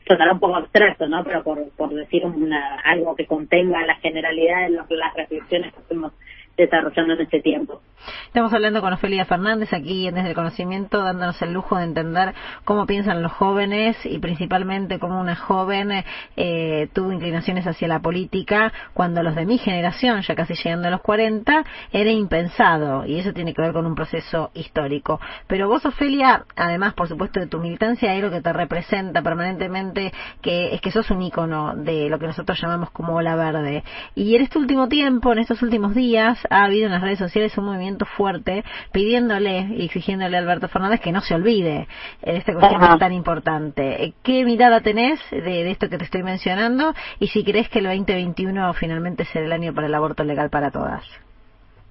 sonará 0.06 0.32
un 0.32 0.40
poco 0.40 0.56
abstracto, 0.56 1.06
¿no? 1.08 1.24
Pero 1.24 1.42
por, 1.42 1.68
por 1.70 1.92
decir 1.92 2.24
una, 2.24 2.76
algo 2.84 3.14
que 3.16 3.26
contenga 3.26 3.84
la 3.84 3.96
generalidad 3.96 4.68
de 4.68 4.96
las 4.96 5.14
reflexiones 5.14 5.72
que 5.72 5.80
hacemos 5.80 6.12
desarrollando 6.56 7.14
en 7.14 7.20
este 7.20 7.40
tiempo. 7.40 7.82
Estamos 8.26 8.52
hablando 8.52 8.80
con 8.80 8.92
Ofelia 8.92 9.24
Fernández 9.24 9.72
aquí 9.72 10.10
desde 10.10 10.28
el 10.28 10.34
conocimiento, 10.34 11.02
dándonos 11.02 11.40
el 11.42 11.52
lujo 11.52 11.76
de 11.76 11.84
entender 11.84 12.34
cómo 12.64 12.86
piensan 12.86 13.22
los 13.22 13.32
jóvenes 13.32 13.96
y 14.04 14.18
principalmente 14.18 14.98
cómo 14.98 15.20
una 15.20 15.34
joven 15.34 16.04
eh, 16.36 16.88
tuvo 16.92 17.12
inclinaciones 17.12 17.66
hacia 17.66 17.88
la 17.88 18.00
política 18.00 18.72
cuando 18.94 19.22
los 19.22 19.34
de 19.34 19.46
mi 19.46 19.58
generación, 19.58 20.22
ya 20.22 20.34
casi 20.34 20.54
llegando 20.54 20.88
a 20.88 20.90
los 20.90 21.00
40, 21.00 21.64
era 21.92 22.10
impensado 22.10 23.06
y 23.06 23.18
eso 23.18 23.32
tiene 23.32 23.54
que 23.54 23.62
ver 23.62 23.72
con 23.72 23.86
un 23.86 23.94
proceso 23.94 24.50
histórico. 24.54 25.20
Pero 25.46 25.68
vos, 25.68 25.84
Ofelia, 25.84 26.44
además, 26.56 26.94
por 26.94 27.08
supuesto, 27.08 27.40
de 27.40 27.46
tu 27.46 27.58
militancia, 27.58 28.12
hay 28.12 28.20
lo 28.20 28.30
que 28.30 28.40
te 28.40 28.52
representa 28.52 29.22
permanentemente, 29.22 30.12
que 30.40 30.74
es 30.74 30.80
que 30.80 30.90
sos 30.90 31.10
un 31.10 31.22
ícono 31.22 31.74
de 31.74 32.08
lo 32.08 32.18
que 32.18 32.26
nosotros 32.26 32.60
llamamos 32.60 32.90
como 32.90 33.14
ola 33.14 33.36
verde. 33.36 33.82
Y 34.14 34.36
en 34.36 34.42
este 34.42 34.58
último 34.58 34.88
tiempo, 34.88 35.32
en 35.32 35.38
estos 35.38 35.62
últimos 35.62 35.94
días, 35.94 36.45
ha 36.50 36.64
habido 36.64 36.86
en 36.86 36.92
las 36.92 37.02
redes 37.02 37.18
sociales 37.18 37.56
un 37.58 37.66
movimiento 37.66 38.04
fuerte 38.04 38.64
pidiéndole 38.92 39.68
y 39.76 39.84
exigiéndole 39.84 40.36
a 40.36 40.40
Alberto 40.40 40.68
Fernández 40.68 41.00
que 41.00 41.12
no 41.12 41.20
se 41.20 41.34
olvide 41.34 41.86
de 42.22 42.36
esta 42.36 42.52
cuestión 42.52 42.98
tan 42.98 43.12
importante. 43.12 44.14
¿Qué 44.22 44.44
mirada 44.44 44.80
tenés 44.80 45.20
de, 45.30 45.70
esto 45.70 45.88
que 45.88 45.98
te 45.98 46.04
estoy 46.04 46.22
mencionando 46.22 46.94
y 47.18 47.28
si 47.28 47.44
crees 47.44 47.68
que 47.68 47.80
el 47.80 47.86
2021 47.86 48.72
finalmente 48.74 49.24
será 49.26 49.46
el 49.46 49.52
año 49.52 49.74
para 49.74 49.86
el 49.86 49.94
aborto 49.94 50.24
legal 50.24 50.50
para 50.50 50.70
todas? 50.70 51.04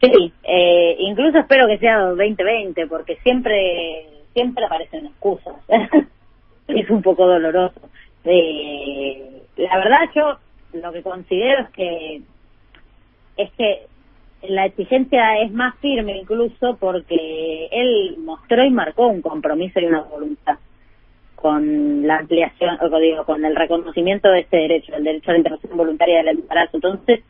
Sí, 0.02 0.34
eh, 0.44 0.96
incluso 1.00 1.40
espero 1.40 1.68
que 1.68 1.78
sea 1.78 2.00
2020 2.00 2.88
porque 2.88 3.16
siempre 3.24 4.16
siempre 4.34 4.66
aparecen 4.66 5.06
excusas. 5.08 5.56
es 6.68 6.90
un 6.90 7.02
poco 7.02 7.26
doloroso. 7.26 7.80
Eh, 8.26 9.42
la 9.58 9.78
verdad 9.78 10.00
yo 10.14 10.38
lo 10.74 10.92
que 10.92 11.02
considero 11.02 11.64
es 11.64 11.70
que 11.70 12.22
es 13.38 13.52
que 13.54 13.88
la 14.50 14.66
exigencia 14.66 15.40
es 15.42 15.52
más 15.52 15.76
firme 15.80 16.18
incluso 16.18 16.78
porque 16.80 17.68
él 17.72 18.18
mostró 18.20 18.64
y 18.64 18.70
marcó 18.70 19.08
un 19.08 19.22
compromiso 19.22 19.80
y 19.80 19.86
una 19.86 20.02
voluntad 20.02 20.58
con 21.36 22.08
la 22.08 22.18
ampliación, 22.18 22.78
o 22.82 23.00
digo, 23.00 23.24
con 23.24 23.46
el 23.46 23.56
reconocimiento 23.56 24.30
de 24.30 24.40
este 24.40 24.58
derecho, 24.58 24.96
el 24.96 25.04
derecho 25.04 25.30
a 25.30 25.34
la 25.34 25.38
interrupción 25.38 25.78
voluntaria 25.78 26.18
del 26.18 26.40
embarazo. 26.40 26.78
Entonces, 26.78 27.24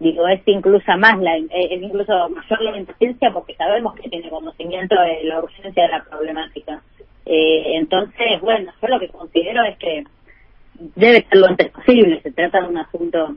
digo, 0.00 0.26
es 0.26 0.40
incluso 0.46 0.96
más 0.98 1.20
la, 1.20 1.36
es 1.36 1.82
incluso 1.82 2.28
mayor 2.30 2.62
la 2.62 2.78
impaciencia 2.78 3.30
porque 3.32 3.54
sabemos 3.54 3.94
que 3.94 4.08
tiene 4.08 4.28
conocimiento 4.28 5.00
de 5.00 5.24
la 5.24 5.38
urgencia 5.38 5.84
de 5.84 5.88
la 5.88 6.02
problemática. 6.02 6.82
Eh, 7.26 7.76
entonces, 7.76 8.40
bueno, 8.40 8.72
yo 8.82 8.88
lo 8.88 8.98
que 8.98 9.08
considero 9.08 9.62
es 9.62 9.78
que 9.78 10.04
debe 10.96 11.24
ser 11.28 11.38
lo 11.38 11.46
antes 11.46 11.70
posible. 11.70 12.20
Se 12.22 12.32
trata 12.32 12.62
de 12.62 12.68
un 12.68 12.78
asunto 12.78 13.36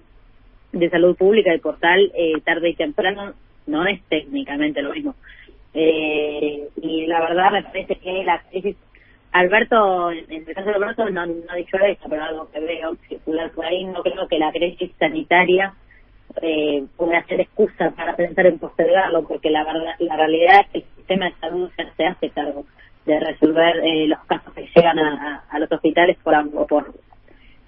de 0.73 0.89
salud 0.89 1.15
pública 1.15 1.53
y 1.55 1.59
por 1.59 1.79
tal, 1.79 2.11
eh, 2.15 2.33
tarde 2.43 2.69
y 2.69 2.75
temprano, 2.75 3.33
no 3.67 3.85
es 3.85 4.01
técnicamente 4.09 4.81
lo 4.81 4.91
mismo. 4.91 5.15
Eh, 5.73 6.67
y 6.81 7.07
la 7.07 7.21
verdad 7.21 7.51
me 7.51 7.63
parece 7.63 7.95
que 7.95 8.23
la 8.23 8.41
crisis, 8.49 8.75
Alberto, 9.31 10.11
en 10.11 10.29
el 10.29 10.45
caso 10.53 10.69
de 10.69 10.75
Alberto 10.75 11.09
no, 11.09 11.25
no 11.25 11.55
dicho 11.55 11.77
eso, 11.77 12.03
pero 12.09 12.23
algo 12.23 12.51
que 12.51 12.59
veo 12.59 12.95
circular 13.07 13.51
por 13.51 13.65
ahí, 13.65 13.85
no 13.85 14.01
creo 14.03 14.27
que 14.27 14.37
la 14.37 14.51
crisis 14.51 14.91
sanitaria 14.99 15.73
eh, 16.41 16.83
pueda 16.97 17.23
ser 17.25 17.41
excusa 17.41 17.91
para 17.91 18.15
pensar 18.15 18.47
en 18.47 18.59
postergarlo, 18.59 19.27
porque 19.27 19.49
la 19.49 19.63
verdad, 19.63 19.95
la 19.99 20.17
realidad 20.17 20.61
es 20.61 20.67
que 20.71 20.77
el 20.79 20.85
sistema 20.97 21.25
de 21.25 21.35
salud 21.39 21.71
se 21.95 22.05
hace 22.05 22.29
cargo 22.29 22.65
de 23.05 23.19
resolver 23.19 23.77
eh, 23.83 24.07
los 24.07 24.19
casos 24.25 24.53
que 24.53 24.67
llegan 24.75 24.97
a, 24.97 25.43
a, 25.49 25.59
los 25.59 25.71
hospitales 25.71 26.17
por, 26.23 26.67
por 26.67 26.93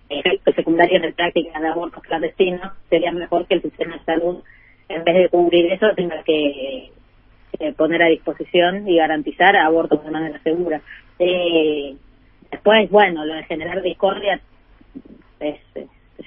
ejemplo 0.09 0.53
secundaria 0.53 0.99
de 0.99 1.13
práctica 1.13 1.59
de 1.59 1.67
abortos 1.67 2.03
clandestinos, 2.03 2.73
sería 2.89 3.11
mejor 3.11 3.45
que 3.47 3.55
el 3.55 3.61
sistema 3.61 3.97
de 3.97 4.03
salud, 4.03 4.43
en 4.89 5.03
vez 5.03 5.15
de 5.15 5.29
cubrir 5.29 5.71
eso, 5.71 5.87
tenga 5.95 6.21
que 6.23 6.91
eh, 7.59 7.73
poner 7.73 8.03
a 8.03 8.07
disposición 8.07 8.87
y 8.87 8.97
garantizar 8.97 9.55
abortos 9.55 10.03
de 10.03 10.11
manera 10.11 10.39
segura. 10.43 10.81
Eh, 11.19 11.95
después, 12.51 12.89
bueno, 12.89 13.25
lo 13.25 13.33
de 13.33 13.43
generar 13.43 13.81
discordia 13.81 14.39
es, 15.39 15.59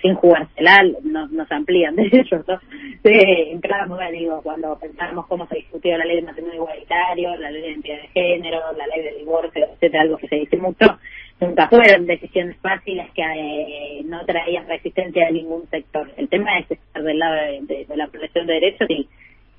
sin 0.02 0.14
jugársela, 0.14 0.82
nos, 1.02 1.30
nos 1.30 1.50
amplían 1.50 1.96
de 1.96 2.04
ellos, 2.12 2.46
¿no? 2.46 2.60
Sí, 3.04 3.58
claro, 3.62 3.96
digo, 4.12 4.40
cuando 4.42 4.78
pensamos 4.78 5.26
cómo 5.26 5.46
se 5.46 5.56
discutió 5.56 5.96
la 5.96 6.04
ley 6.04 6.16
de 6.16 6.22
matrimonio 6.22 6.62
igualitario, 6.62 7.36
la 7.36 7.50
ley 7.50 7.62
de 7.62 7.68
identidad 7.70 8.02
de 8.02 8.08
género, 8.08 8.60
la 8.76 8.86
ley 8.86 9.02
de 9.02 9.18
divorcio, 9.18 9.66
etcétera, 9.74 10.02
algo 10.02 10.16
que 10.18 10.28
se 10.28 10.36
dice 10.36 10.56
mucho, 10.56 10.98
nunca 11.40 11.68
fueron 11.68 12.06
decisiones 12.06 12.56
fáciles 12.58 13.10
que 13.12 13.22
eh, 13.22 14.02
no 14.04 14.24
traían 14.24 14.66
resistencia 14.66 15.26
de 15.26 15.32
ningún 15.32 15.68
sector. 15.70 16.10
El 16.16 16.28
tema 16.28 16.58
es 16.58 16.70
estar 16.70 17.02
del 17.02 17.18
lado 17.18 17.34
de, 17.34 17.86
la 17.94 18.06
protección 18.08 18.46
de 18.46 18.54
derechos 18.54 18.88
y, 18.90 19.08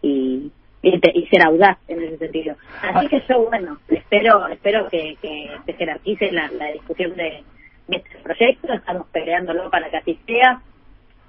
y, 0.01 0.51
y, 0.81 1.27
ser 1.27 1.43
audaz 1.45 1.77
en 1.87 2.03
ese 2.03 2.17
sentido. 2.17 2.55
Así 2.81 3.07
que 3.07 3.21
yo, 3.27 3.45
bueno, 3.45 3.77
espero 3.89 4.47
espero 4.47 4.87
que, 4.89 5.17
que 5.21 5.49
se 5.65 5.73
jerarquice 5.73 6.31
la, 6.31 6.49
la 6.51 6.71
discusión 6.71 7.15
de, 7.15 7.43
este 7.89 8.17
proyecto, 8.19 8.71
estamos 8.71 9.07
peleándolo 9.07 9.69
para 9.69 9.89
que 9.89 9.97
así 9.97 10.19
sea. 10.25 10.61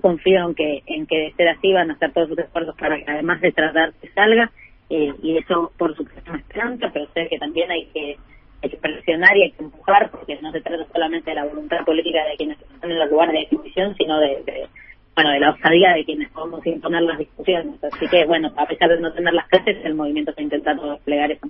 Confío 0.01 0.49
en 0.49 0.55
que, 0.55 0.83
en 0.87 1.07
que 1.07 1.17
de 1.17 1.33
ser 1.33 1.49
así 1.49 1.73
van 1.73 1.91
a 1.91 1.95
hacer 1.95 2.13
todos 2.13 2.29
sus 2.29 2.39
esfuerzos 2.39 2.75
para 2.77 2.97
que 2.97 3.11
además 3.11 3.41
de 3.43 3.53
tratar 3.53 3.93
que 4.01 4.09
salga, 4.09 4.51
eh, 4.89 5.13
y 5.23 5.37
eso 5.37 5.73
por 5.77 5.95
supuesto 5.95 6.33
me 6.33 6.39
esperanza, 6.39 6.91
pero 6.93 7.07
sé 7.13 7.29
que 7.29 7.39
también 7.39 7.71
hay 7.71 7.87
que 7.87 8.17
hay 8.63 8.71
que 8.71 8.77
presionar 8.77 9.37
y 9.37 9.43
hay 9.43 9.53
que 9.53 9.65
empujar 9.65 10.11
porque 10.11 10.39
no 10.41 10.53
se 10.53 10.61
trata 10.61 10.85
solamente 10.93 11.31
de 11.31 11.37
la 11.37 11.45
voluntad 11.45 11.85
política 11.85 12.19
de 12.31 12.37
quienes 12.37 12.61
están 12.61 12.91
en 12.91 12.99
los 12.99 13.11
lugares 13.11 13.35
de 13.35 13.57
discusión, 13.57 13.95
sino 13.97 14.19
de, 14.19 14.69
bueno, 15.15 15.31
de 15.31 15.41
la 15.41 15.51
osadía 15.51 15.93
de 15.95 16.05
quienes 16.05 16.31
podemos 16.31 16.65
imponer 16.67 17.03
las 17.03 17.19
discusiones. 17.19 17.83
Así 17.83 18.07
que, 18.09 18.27
bueno, 18.27 18.53
a 18.57 18.67
pesar 18.67 18.91
de 18.91 19.01
no 19.01 19.13
tener 19.13 19.33
las 19.33 19.49
clases, 19.49 19.79
el 19.85 19.95
movimiento 19.95 20.31
está 20.31 20.43
intentando 20.43 20.93
desplegar 20.93 21.31
eso. 21.33 21.49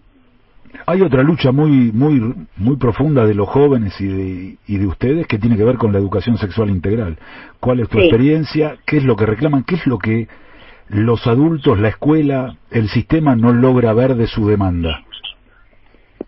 Hay 0.87 1.02
otra 1.02 1.25
lucha 1.25 1.50
muy 1.50 1.90
muy 1.93 2.47
muy 2.57 2.76
profunda 2.76 3.26
de 3.26 3.35
los 3.35 3.49
jóvenes 3.49 4.00
y 4.00 4.07
de, 4.07 4.57
y 4.69 4.79
de 4.79 4.87
ustedes 4.87 5.26
que 5.26 5.38
tiene 5.38 5.57
que 5.57 5.64
ver 5.64 5.76
con 5.76 5.93
la 5.93 5.99
educación 5.99 6.37
sexual 6.37 6.71
integral. 6.71 7.19
¿Cuál 7.59 7.81
es 7.81 7.88
tu 7.88 7.99
experiencia? 7.99 8.76
¿Qué 8.87 8.99
es 8.99 9.05
lo 9.05 9.17
que 9.17 9.26
reclaman? 9.26 9.64
¿Qué 9.64 9.75
es 9.75 9.87
lo 9.87 9.99
que 9.99 10.29
los 10.88 11.26
adultos, 11.26 11.79
la 11.81 11.88
escuela, 11.88 12.57
el 12.71 12.88
sistema 12.88 13.35
no 13.35 13.52
logra 13.52 13.93
ver 13.95 14.14
de 14.14 14.29
su 14.29 14.47
demanda? 14.47 15.02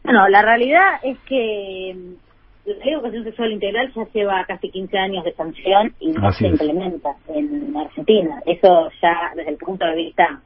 Bueno, 0.04 0.28
la 0.28 0.42
realidad 0.42 1.00
es 1.02 1.18
que 1.20 1.94
mm, 1.94 2.32
la 2.66 2.92
educación 2.92 3.24
sexual 3.24 3.52
integral 3.52 3.92
ya 3.94 4.04
lleva 4.12 4.44
casi 4.46 4.70
15 4.70 4.98
años 4.98 5.24
de 5.24 5.32
sanción 5.34 5.94
y 6.00 6.12
no 6.12 6.32
se 6.32 6.46
implementa 6.46 7.16
en 7.28 7.76
Argentina. 7.76 8.40
Eso 8.46 8.90
ya 9.00 9.32
desde 9.34 9.50
el 9.50 9.56
punto 9.56 9.84
de 9.84 9.96
vista 9.96 10.40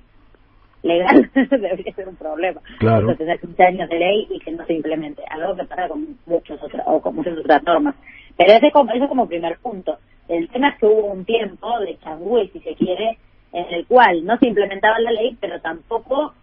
legal 0.83 1.31
debería 1.35 1.95
ser 1.95 2.09
un 2.09 2.17
problema. 2.17 2.61
Claro. 2.79 3.15
tener 3.17 3.41
15 3.41 3.63
años 3.63 3.89
de 3.89 3.99
ley 3.99 4.27
y 4.31 4.39
que 4.41 4.53
no 4.53 4.65
se 4.67 4.75
implemente, 4.75 5.23
algo 5.31 5.57
que 5.57 5.65
pasa 5.65 5.89
con 5.89 6.17
muchos 6.27 6.61
o 6.87 7.01
con 7.01 7.17
muchas 7.17 7.37
otras 7.39 7.63
normas. 7.65 7.95
Pero 8.37 8.53
ese 8.53 8.71
como, 8.71 8.93
eso 8.93 9.09
como 9.09 9.29
primer 9.29 9.59
punto. 9.59 9.99
El 10.29 10.49
tema 10.49 10.71
es 10.71 10.79
que 10.79 10.87
hubo 10.87 11.13
un 11.13 11.25
tiempo 11.25 11.79
de 11.81 11.99
changüey, 11.99 12.49
si 12.49 12.61
se 12.61 12.75
quiere, 12.75 13.19
en 13.53 13.73
el 13.73 13.87
cual 13.87 14.25
no 14.25 14.37
se 14.39 14.49
implementaba 14.49 14.99
la 14.99 15.13
ley, 15.13 15.37
pero 15.41 15.61
tampoco 15.61 16.35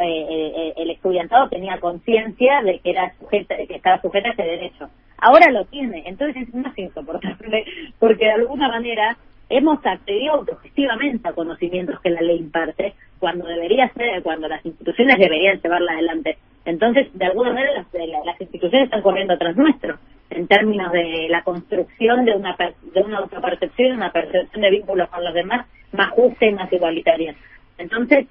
eh, 0.00 0.26
eh, 0.30 0.74
el 0.76 0.90
estudiantado 0.90 1.48
tenía 1.48 1.78
conciencia 1.80 2.62
de 2.62 2.78
que 2.78 2.90
era 2.90 3.12
sujeta, 3.18 3.56
que 3.56 3.74
estaba 3.74 4.00
sujeta 4.00 4.28
a 4.28 4.32
ese 4.32 4.42
derecho. 4.42 4.88
Ahora 5.18 5.50
lo 5.50 5.64
tiene, 5.66 6.02
entonces 6.06 6.48
es 6.48 6.54
más 6.54 6.76
insoportable, 6.78 7.64
porque 7.98 8.24
de 8.24 8.32
alguna 8.32 8.68
manera 8.68 9.16
hemos 9.48 9.84
accedido 9.84 10.34
autogestivamente 10.34 11.28
a 11.28 11.32
conocimientos 11.32 12.00
que 12.00 12.10
la 12.10 12.20
ley 12.20 12.38
imparte, 12.38 12.94
cuando 13.18 13.46
debería 13.46 13.88
ser, 13.90 14.22
cuando 14.22 14.48
las 14.48 14.64
instituciones 14.64 15.18
deberían 15.18 15.60
llevarla 15.60 15.92
adelante. 15.92 16.38
Entonces, 16.64 17.08
de 17.12 17.26
alguna 17.26 17.52
manera, 17.52 17.72
las, 17.74 17.86
las 18.24 18.40
instituciones 18.40 18.86
están 18.86 19.02
corriendo 19.02 19.34
atrás 19.34 19.56
nuestro, 19.56 19.98
en 20.30 20.46
términos 20.46 20.90
de 20.92 21.28
la 21.28 21.42
construcción 21.42 22.24
de 22.24 22.34
una, 22.34 22.56
de 22.56 23.00
una 23.02 23.18
autopercepción, 23.18 23.96
una 23.96 24.10
percepción 24.10 24.62
de 24.62 24.70
vínculos 24.70 25.08
con 25.08 25.24
los 25.24 25.34
demás 25.34 25.66
más 25.92 26.10
justa 26.10 26.46
y 26.46 26.52
más 26.52 26.72
igualitaria. 26.72 27.34
Entonces, 27.78 28.26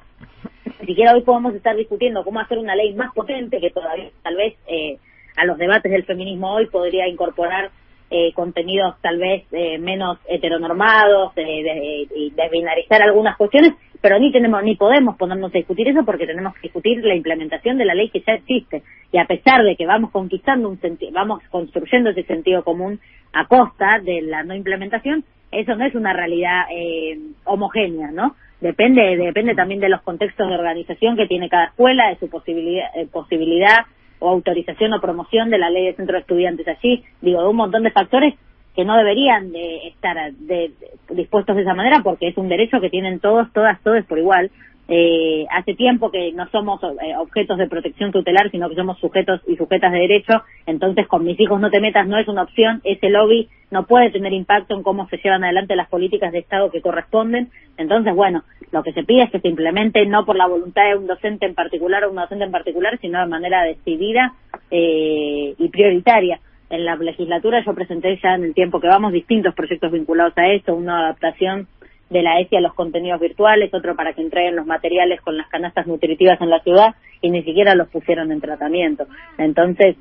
siquiera 0.85 1.13
hoy 1.13 1.21
podemos 1.21 1.53
estar 1.55 1.75
discutiendo 1.75 2.23
cómo 2.23 2.39
hacer 2.39 2.57
una 2.57 2.75
ley 2.75 2.93
más 2.93 3.13
potente 3.13 3.59
que 3.59 3.69
todavía 3.69 4.09
tal 4.21 4.35
vez 4.35 4.55
eh, 4.67 4.97
a 5.35 5.45
los 5.45 5.57
debates 5.57 5.91
del 5.91 6.05
feminismo 6.05 6.53
hoy 6.53 6.67
podría 6.67 7.07
incorporar 7.07 7.71
eh, 8.09 8.31
contenidos 8.33 8.95
tal 9.01 9.17
vez 9.17 9.43
eh, 9.51 9.79
menos 9.79 10.19
heteronormados, 10.27 11.33
de, 11.33 12.07
y 12.15 12.29
desbinarizar 12.31 13.01
algunas 13.01 13.35
cuestiones, 13.37 13.73
pero 14.03 14.19
ni 14.19 14.33
tenemos 14.33 14.61
ni 14.63 14.75
podemos 14.75 15.15
ponernos 15.15 15.55
a 15.55 15.57
discutir 15.57 15.87
eso 15.87 16.03
porque 16.03 16.27
tenemos 16.27 16.53
que 16.55 16.63
discutir 16.63 17.01
la 17.05 17.15
implementación 17.15 17.77
de 17.77 17.85
la 17.85 17.95
ley 17.95 18.09
que 18.09 18.19
ya 18.19 18.33
existe 18.33 18.83
y 19.13 19.17
a 19.17 19.23
pesar 19.23 19.63
de 19.63 19.77
que 19.77 19.85
vamos 19.85 20.11
conquistando 20.11 20.67
un 20.67 20.77
vamos 21.13 21.41
construyendo 21.49 22.09
ese 22.09 22.23
sentido 22.23 22.65
común 22.65 22.99
a 23.31 23.47
costa 23.47 23.99
de 23.99 24.21
la 24.21 24.43
no 24.43 24.55
implementación, 24.55 25.23
eso 25.51 25.77
no 25.77 25.85
es 25.85 25.95
una 25.95 26.11
realidad 26.11 26.65
eh, 26.69 27.17
homogénea, 27.45 28.11
¿no? 28.11 28.35
Depende 28.59 29.15
depende 29.15 29.55
también 29.55 29.79
de 29.79 29.87
los 29.87 30.01
contextos 30.01 30.49
de 30.49 30.55
organización 30.55 31.15
que 31.15 31.27
tiene 31.27 31.47
cada 31.47 31.67
escuela, 31.67 32.09
de 32.09 32.17
su 32.17 32.29
posibilidad 32.29 32.89
posibilidad 33.09 33.85
o 34.19 34.29
autorización 34.29 34.91
o 34.91 34.99
promoción 34.99 35.49
de 35.49 35.59
la 35.59 35.69
ley 35.69 35.85
de 35.85 35.95
centro 35.95 36.15
de 36.15 36.21
estudiantes 36.23 36.67
allí, 36.67 37.05
digo, 37.21 37.41
de 37.41 37.47
un 37.47 37.55
montón 37.55 37.83
de 37.83 37.91
factores 37.91 38.33
que 38.75 38.85
no 38.85 38.97
deberían 38.97 39.51
de 39.51 39.87
estar 39.87 40.33
de, 40.33 40.71
dispuestos 41.09 41.55
de 41.55 41.61
esa 41.61 41.73
manera 41.73 42.01
porque 42.03 42.27
es 42.27 42.37
un 42.37 42.49
derecho 42.49 42.81
que 42.81 42.89
tienen 42.89 43.19
todos, 43.19 43.51
todas, 43.53 43.81
todos 43.81 44.03
por 44.05 44.17
igual. 44.17 44.51
Eh, 44.89 45.45
hace 45.49 45.75
tiempo 45.75 46.11
que 46.11 46.33
no 46.33 46.45
somos 46.49 46.81
eh, 46.83 47.15
objetos 47.17 47.57
de 47.57 47.69
protección 47.69 48.11
tutelar, 48.11 48.51
sino 48.51 48.67
que 48.67 48.75
somos 48.75 48.99
sujetos 48.99 49.39
y 49.47 49.55
sujetas 49.55 49.91
de 49.93 49.99
derecho. 49.99 50.43
Entonces, 50.65 51.07
con 51.07 51.23
mis 51.23 51.39
hijos 51.39 51.61
no 51.61 51.71
te 51.71 51.79
metas 51.79 52.05
no 52.05 52.17
es 52.17 52.27
una 52.27 52.43
opción. 52.43 52.81
Ese 52.83 53.09
lobby 53.09 53.47
no 53.71 53.85
puede 53.85 54.11
tener 54.11 54.33
impacto 54.33 54.75
en 54.75 54.83
cómo 54.83 55.07
se 55.07 55.17
llevan 55.17 55.43
adelante 55.43 55.75
las 55.77 55.87
políticas 55.87 56.33
de 56.33 56.39
Estado 56.39 56.69
que 56.69 56.81
corresponden. 56.81 57.49
Entonces, 57.77 58.13
bueno, 58.13 58.43
lo 58.71 58.83
que 58.83 58.91
se 58.91 59.03
pide 59.03 59.23
es 59.23 59.31
que 59.31 59.39
se 59.39 59.47
implemente 59.47 60.05
no 60.05 60.25
por 60.25 60.35
la 60.35 60.47
voluntad 60.47 60.83
de 60.89 60.97
un 60.97 61.07
docente 61.07 61.45
en 61.45 61.55
particular 61.55 62.03
o 62.03 62.11
una 62.11 62.23
docente 62.23 62.45
en 62.45 62.51
particular, 62.51 62.97
sino 62.99 63.19
de 63.19 63.27
manera 63.27 63.63
decidida 63.63 64.33
eh, 64.69 65.55
y 65.57 65.69
prioritaria. 65.69 66.39
En 66.73 66.85
la 66.85 66.95
legislatura 66.95 67.63
yo 67.63 67.75
presenté 67.75 68.19
ya 68.23 68.33
en 68.33 68.45
el 68.45 68.55
tiempo 68.55 68.79
que 68.79 68.87
vamos 68.87 69.13
distintos 69.13 69.53
proyectos 69.53 69.91
vinculados 69.91 70.35
a 70.39 70.47
esto, 70.47 70.73
una 70.73 71.01
adaptación 71.01 71.67
de 72.09 72.23
la 72.23 72.39
ESI 72.39 72.55
a 72.55 72.61
los 72.61 72.73
contenidos 72.73 73.21
virtuales, 73.21 73.71
otro 73.71 73.95
para 73.95 74.13
que 74.13 74.23
entreguen 74.23 74.55
los 74.55 74.65
materiales 74.65 75.21
con 75.21 75.37
las 75.37 75.47
canastas 75.49 75.85
nutritivas 75.85 76.41
en 76.41 76.49
la 76.49 76.61
ciudad 76.61 76.95
y 77.21 77.29
ni 77.29 77.43
siquiera 77.43 77.75
los 77.75 77.89
pusieron 77.89 78.31
en 78.31 78.41
tratamiento. 78.41 79.05
Entonces, 79.37 79.97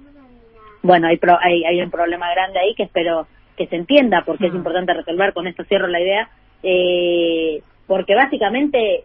bueno, 0.82 1.08
hay, 1.08 1.20
hay, 1.42 1.64
hay 1.66 1.82
un 1.82 1.90
problema 1.90 2.32
grande 2.32 2.60
ahí 2.60 2.74
que 2.74 2.84
espero 2.84 3.26
que 3.54 3.66
se 3.66 3.76
entienda 3.76 4.22
porque 4.24 4.46
es 4.46 4.54
importante 4.54 4.94
resolver, 4.94 5.34
con 5.34 5.46
esto 5.46 5.64
cierro 5.64 5.88
la 5.88 6.00
idea, 6.00 6.30
eh, 6.62 7.60
porque 7.86 8.14
básicamente 8.14 9.04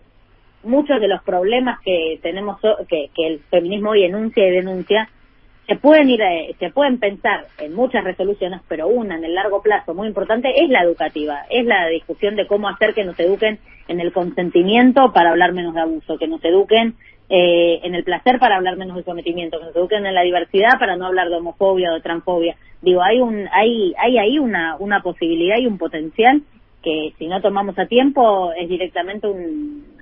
muchos 0.63 1.01
de 1.01 1.09
los 1.09 1.21
problemas 1.21 1.81
que 1.81 2.17
tenemos 2.21 2.62
que, 2.88 3.09
que 3.13 3.27
el 3.27 3.39
feminismo 3.50 3.89
hoy 3.89 4.05
enuncia 4.05 4.47
y 4.47 4.51
denuncia 4.51 5.09
se 5.67 5.75
pueden 5.75 6.09
ir 6.09 6.21
eh, 6.21 6.55
se 6.59 6.69
pueden 6.69 6.97
pensar 6.97 7.45
en 7.59 7.74
muchas 7.74 8.03
resoluciones 8.03 8.62
pero 8.67 8.88
una 8.88 9.15
en 9.17 9.25
el 9.25 9.36
largo 9.36 9.62
plazo 9.62 9.93
muy 9.93 10.07
importante 10.07 10.63
es 10.63 10.69
la 10.69 10.81
educativa 10.81 11.41
es 11.50 11.65
la 11.65 11.88
discusión 11.88 12.36
de 12.36 12.47
cómo 12.47 12.69
hacer 12.69 12.93
que 12.93 13.03
nos 13.03 13.19
eduquen 13.19 13.59
en 13.88 14.00
el 14.00 14.13
consentimiento 14.13 15.12
para 15.13 15.31
hablar 15.31 15.53
menos 15.53 15.74
de 15.74 15.81
abuso 15.81 16.17
que 16.17 16.27
nos 16.27 16.43
eduquen 16.43 16.95
eh, 17.29 17.81
en 17.83 17.93
el 17.93 18.05
placer 18.05 18.39
para 18.39 18.55
hablar 18.55 18.77
menos 18.77 18.95
de 18.95 19.03
sometimiento 19.03 19.59
que 19.59 19.65
nos 19.65 19.75
eduquen 19.75 20.05
en 20.05 20.15
la 20.15 20.21
diversidad 20.21 20.79
para 20.79 20.95
no 20.95 21.07
hablar 21.07 21.27
de 21.29 21.36
homofobia 21.36 21.91
o 21.91 21.95
de 21.95 22.01
transfobia. 22.01 22.55
Digo 22.81 23.03
hay 23.03 23.19
un 23.19 23.50
hay 23.51 23.93
hay 23.97 24.17
ahí 24.17 24.39
una 24.39 24.77
una 24.79 25.01
posibilidad 25.01 25.57
y 25.57 25.67
un 25.67 25.77
potencial 25.77 26.41
que 26.81 27.13
si 27.17 27.27
no 27.27 27.41
tomamos 27.41 27.77
a 27.77 27.88
tiempo 27.88 28.53
es 28.53 28.69
directamente 28.69 29.27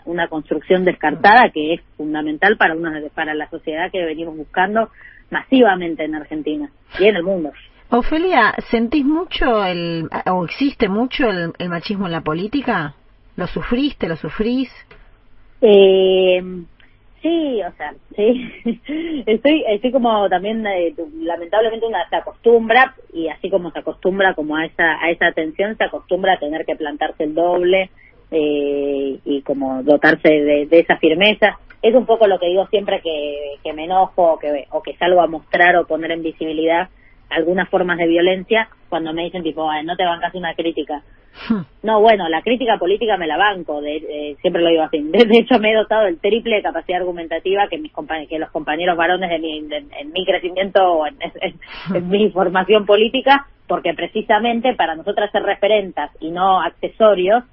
una 0.06 0.28
construcción 0.28 0.86
descartada 0.86 1.50
que 1.54 1.74
es 1.74 1.82
fundamental 1.98 2.58
para 2.58 2.76
una 2.76 3.02
para 3.14 3.34
la 3.34 3.50
sociedad 3.50 3.92
que 3.92 4.04
venimos 4.04 4.38
buscando 4.38 4.90
masivamente 5.30 6.04
en 6.04 6.16
Argentina 6.16 6.70
y 7.00 7.06
en 7.06 7.16
el 7.16 7.24
mundo. 7.24 7.52
Ofelia, 7.90 8.54
¿sentís 8.70 9.06
mucho 9.06 9.64
el 9.64 10.10
o 10.26 10.46
existe 10.46 10.90
mucho 10.90 11.30
el, 11.30 11.70
machismo 11.70 12.06
en 12.06 12.12
la 12.12 12.22
política? 12.22 12.96
¿Lo 13.36 13.48
sufriste, 13.48 14.08
lo 14.08 14.16
sufrís? 14.16 14.72
Eh, 15.62 16.42
Sí, 17.26 17.60
o 17.64 17.72
sea, 17.76 17.92
sí. 18.16 18.52
estoy, 19.26 19.64
estoy 19.68 19.92
como 19.92 20.30
también, 20.30 20.64
eh, 20.68 20.94
lamentablemente 21.22 21.88
una 21.88 22.08
se 22.08 22.18
acostumbra, 22.18 22.94
y 23.12 23.30
así 23.30 23.50
como 23.50 23.72
se 23.72 23.80
acostumbra 23.80 24.36
como 24.36 24.56
a 24.56 24.66
esa, 24.68 25.02
a 25.02 25.10
esa 25.10 25.26
atención, 25.30 25.76
se 25.76 25.86
acostumbra 25.86 26.34
a 26.34 26.40
tener 26.40 26.68
que 26.68 26.76
plantarse 26.76 27.24
el 27.24 27.34
doble 27.34 27.90
eh, 28.32 29.20
y 29.24 29.42
como 29.42 29.84
dotarse 29.84 30.30
de, 30.30 30.68
esa 30.72 30.98
firmeza. 30.98 31.58
Es 31.82 31.94
un 31.94 32.06
poco 32.06 32.28
lo 32.28 32.40
que 32.40 32.48
digo 32.48 32.66
siempre 32.68 33.02
que, 33.02 33.58
que 33.64 33.74
me 33.74 33.86
enojo 33.86 34.34
o 34.34 34.40
que, 34.40 34.66
o 34.72 34.82
que 34.82 34.96
salgo 34.98 35.22
a 35.22 35.28
mostrar 35.28 35.76
o 35.76 35.86
poner 35.86 36.12
en 36.12 36.24
visibilidad 36.24 36.90
algunas 37.30 37.70
formas 37.70 37.98
de 37.98 38.08
violencia 38.08 38.70
cuando 38.90 39.14
me 39.14 39.24
dicen 39.24 39.44
tipo, 39.44 39.68
no 39.84 39.96
te 39.96 40.06
bancas 40.06 40.34
una 40.36 40.54
crítica. 40.54 41.02
No, 41.84 42.00
bueno, 42.00 42.30
la 42.30 42.42
crítica 42.42 42.78
política 42.78 43.18
me 43.18 43.28
la 43.28 43.38
banco, 43.38 43.82
de, 43.82 44.38
siempre 44.42 44.62
lo 44.62 44.70
digo 44.70 44.84
así. 44.84 45.02
De, 45.04 45.38
hecho, 45.38 45.60
me 45.60 45.72
he 45.72 45.76
dotado 45.76 46.08
el 46.08 46.20
triple 46.20 46.56
de 46.56 46.62
capacidad 46.62 47.02
argumentativa 47.02 47.68
que 47.70 47.78
mis 47.78 47.92
que 48.30 48.40
los 48.40 48.50
compañeros 48.52 48.96
varones 48.96 49.30
de 49.30 49.40
mi, 49.40 49.58
en 49.58 50.12
mi 50.14 50.26
crecimiento 50.26 50.82
o 50.82 51.08
en, 51.08 51.18
mi 52.10 52.30
formación 52.32 52.86
política, 52.86 53.48
porque 53.68 53.94
precisamente 53.94 54.76
para 54.76 54.96
nosotras 54.96 55.32
ser 55.32 55.44
referentas 55.44 56.12
y 56.22 56.32
no 56.32 56.62
accesorios, 56.62 57.44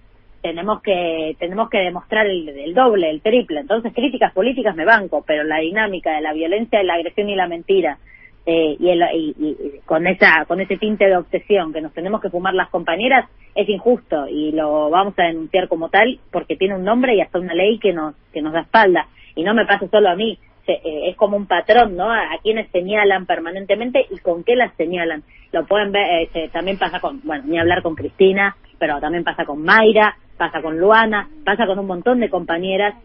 tenemos 0.43 0.83
que 0.83 1.37
tenemos 1.39 1.71
que 1.71 1.79
demostrar 1.79 2.27
el, 2.27 2.49
el, 2.49 2.75
doble, 2.75 3.09
el 3.09 3.23
triple. 3.23 3.61
Entonces, 3.61 3.93
críticas 3.95 4.33
políticas 4.33 4.75
me 4.77 4.85
banco, 4.85 5.25
pero 5.27 5.45
la 5.45 5.59
dinámica 5.59 6.15
de 6.15 6.21
la 6.21 6.33
violencia, 6.33 6.83
la 6.83 6.95
agresión 6.95 7.29
y 7.29 7.37
la 7.37 7.47
mentira 7.47 7.99
eh, 8.45 8.77
y, 8.79 8.89
el, 8.89 9.03
y, 9.15 9.81
con 9.85 10.05
esa 10.07 10.45
con 10.47 10.61
ese 10.61 10.77
tinte 10.77 11.07
de 11.07 11.17
obsesión 11.17 11.73
que 11.73 11.81
nos 11.81 11.93
tenemos 11.93 12.21
que 12.21 12.29
fumar 12.29 12.55
las 12.55 12.71
compañeras 12.71 13.29
es 13.55 13.69
injusto 13.69 14.27
y 14.27 14.51
lo 14.51 14.91
vamos 14.91 15.15
a 15.19 15.25
denunciar 15.25 15.69
como 15.69 15.89
tal 15.91 16.19
porque 16.33 16.57
tiene 16.57 16.75
un 16.75 16.83
nombre 16.83 17.15
y 17.15 17.21
hasta 17.21 17.39
una 17.39 17.55
ley 17.55 17.79
que 17.79 17.93
nos 17.93 18.17
que 18.33 18.43
nos 18.43 18.53
da 18.53 18.63
espalda. 18.63 19.07
Y 19.37 19.45
no 19.45 19.55
me 19.55 19.65
pasa 19.65 19.87
solo 19.89 20.09
a 20.09 20.17
mí 20.17 20.39
eh, 20.67 20.81
es 21.11 21.17
como 21.17 21.37
un 21.37 21.47
patrón 21.47 21.97
no 21.97 22.11
a, 22.11 22.27
quienes 22.43 22.69
señalan 22.71 23.27
permanentemente 23.27 24.07
y 24.11 24.19
con 24.19 24.43
qué 24.43 24.57
las 24.57 24.75
señalan. 24.75 25.23
Lo 25.53 25.65
pueden 25.65 25.93
ver 25.93 26.29
eh, 26.35 26.49
también 26.53 26.79
pasa 26.79 26.99
con 26.99 27.21
bueno 27.23 27.45
ni 27.47 27.61
hablar 27.61 27.83
con 27.83 27.95
Cristina 27.95 28.57
pero 28.83 28.99
también 28.99 29.23
pasa 29.23 29.45
con 29.45 29.63
Mayra 29.63 30.17
pasa 30.37 30.61
con 30.61 30.77
Luana 30.77 31.29
pasa 31.45 31.67
con 31.67 31.79
un 31.79 31.87
montón 31.87 32.19
de 32.19 32.29
compañeras 32.29 32.97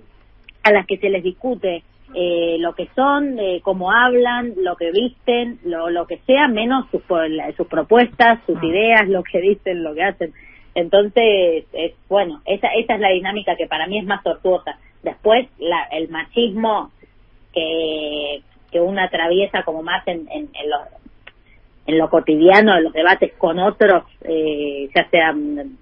a 0.64 0.72
las 0.72 0.88
que 0.88 0.98
se 0.98 1.08
les 1.08 1.22
discute 1.22 1.84
eh, 2.16 2.58
lo 2.60 2.74
que 2.74 2.90
son, 2.96 3.38
eh, 3.38 3.60
cómo 3.62 3.92
hablan, 3.92 4.54
lo 4.58 4.76
que 4.76 4.92
visten, 4.92 5.60
lo, 5.66 5.90
lo 5.90 6.08
que 6.08 6.20
sea, 6.26 6.48
menos 6.48 6.86
sus, 6.90 7.02
sus 7.56 7.68
propuestas, 7.68 8.40
sus 8.46 8.58
ah. 8.58 8.66
ideas, 8.66 9.10
lo 9.10 9.24
que 9.24 9.42
dicen, 9.42 9.84
lo 9.84 9.94
que 9.94 10.04
hacen. 10.04 10.34
Entonces, 10.74 11.66
es, 11.74 11.94
bueno, 12.08 12.42
esa, 12.46 12.70
esa 12.70 12.96
es 12.96 13.00
la 13.02 13.10
dinámica 13.10 13.58
que 13.58 13.68
para 13.68 13.88
mí 13.88 14.00
es 14.00 14.06
más 14.06 14.24
tortuosa. 14.24 14.80
Después, 15.04 15.48
la, 15.60 15.84
el 15.92 16.08
machismo 16.08 16.92
que, 17.54 18.42
que 18.72 18.80
uno 18.80 19.02
atraviesa 19.02 19.64
como 19.64 19.84
más 19.84 20.08
en, 20.08 20.30
en, 20.32 20.50
en, 20.54 20.70
lo, 20.70 20.78
en 21.88 21.98
lo 21.98 22.10
cotidiano, 22.10 22.76
en 22.76 22.84
los 22.84 22.94
debates 22.94 23.34
con 23.38 23.60
otros, 23.60 24.04
eh, 24.22 24.90
ya 24.94 25.10
sean 25.10 25.78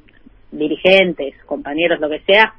dirigentes, 0.51 1.35
compañeros, 1.45 1.99
lo 1.99 2.09
que 2.09 2.21
sea, 2.21 2.53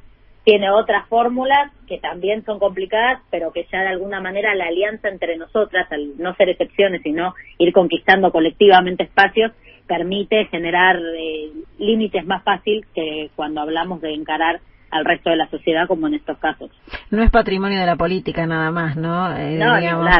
tiene 0.44 0.70
otras 0.70 1.08
fórmulas 1.08 1.72
que 1.88 1.98
también 1.98 2.44
son 2.44 2.58
complicadas, 2.58 3.20
pero 3.30 3.52
que 3.52 3.66
ya 3.72 3.80
de 3.80 3.88
alguna 3.88 4.20
manera 4.20 4.54
la 4.54 4.66
alianza 4.66 5.08
entre 5.08 5.36
nosotras, 5.36 5.90
al 5.90 6.18
no 6.18 6.34
ser 6.34 6.50
excepciones, 6.50 7.02
sino 7.02 7.34
ir 7.58 7.72
conquistando 7.72 8.30
colectivamente 8.30 9.04
espacios, 9.04 9.52
permite 9.86 10.46
generar 10.46 10.98
eh, 10.98 11.50
límites 11.78 12.26
más 12.26 12.42
fácil 12.42 12.84
que 12.94 13.30
cuando 13.34 13.60
hablamos 13.60 14.00
de 14.00 14.12
encarar 14.12 14.60
al 14.90 15.04
resto 15.04 15.30
de 15.30 15.36
la 15.36 15.48
sociedad 15.48 15.86
como 15.86 16.06
en 16.06 16.14
estos 16.14 16.38
casos. 16.38 16.70
No 17.10 17.22
es 17.22 17.30
patrimonio 17.30 17.80
de 17.80 17.86
la 17.86 17.96
política 17.96 18.46
nada 18.46 18.70
más, 18.70 18.96
¿no? 18.96 19.36
Eh, 19.36 19.60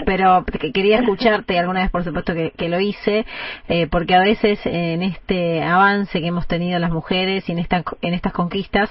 pero 0.05 0.45
quería 0.75 0.99
escucharte 1.01 1.59
alguna 1.59 1.81
vez, 1.83 1.91
por 1.91 2.05
supuesto 2.05 2.35
que, 2.35 2.69
lo 2.69 2.81
hice, 2.81 3.25
eh, 3.69 3.87
porque 3.87 4.17
a 4.17 4.21
veces 4.21 4.59
en 4.65 5.03
este 5.03 5.63
avance 5.63 6.21
que 6.21 6.27
hemos 6.27 6.49
tenido 6.49 6.81
las 6.81 6.91
mujeres 6.91 7.49
y 7.49 7.53
en, 7.53 7.61
esta, 7.61 7.85
en 8.03 8.13
estas 8.13 8.33
conquistas, 8.33 8.91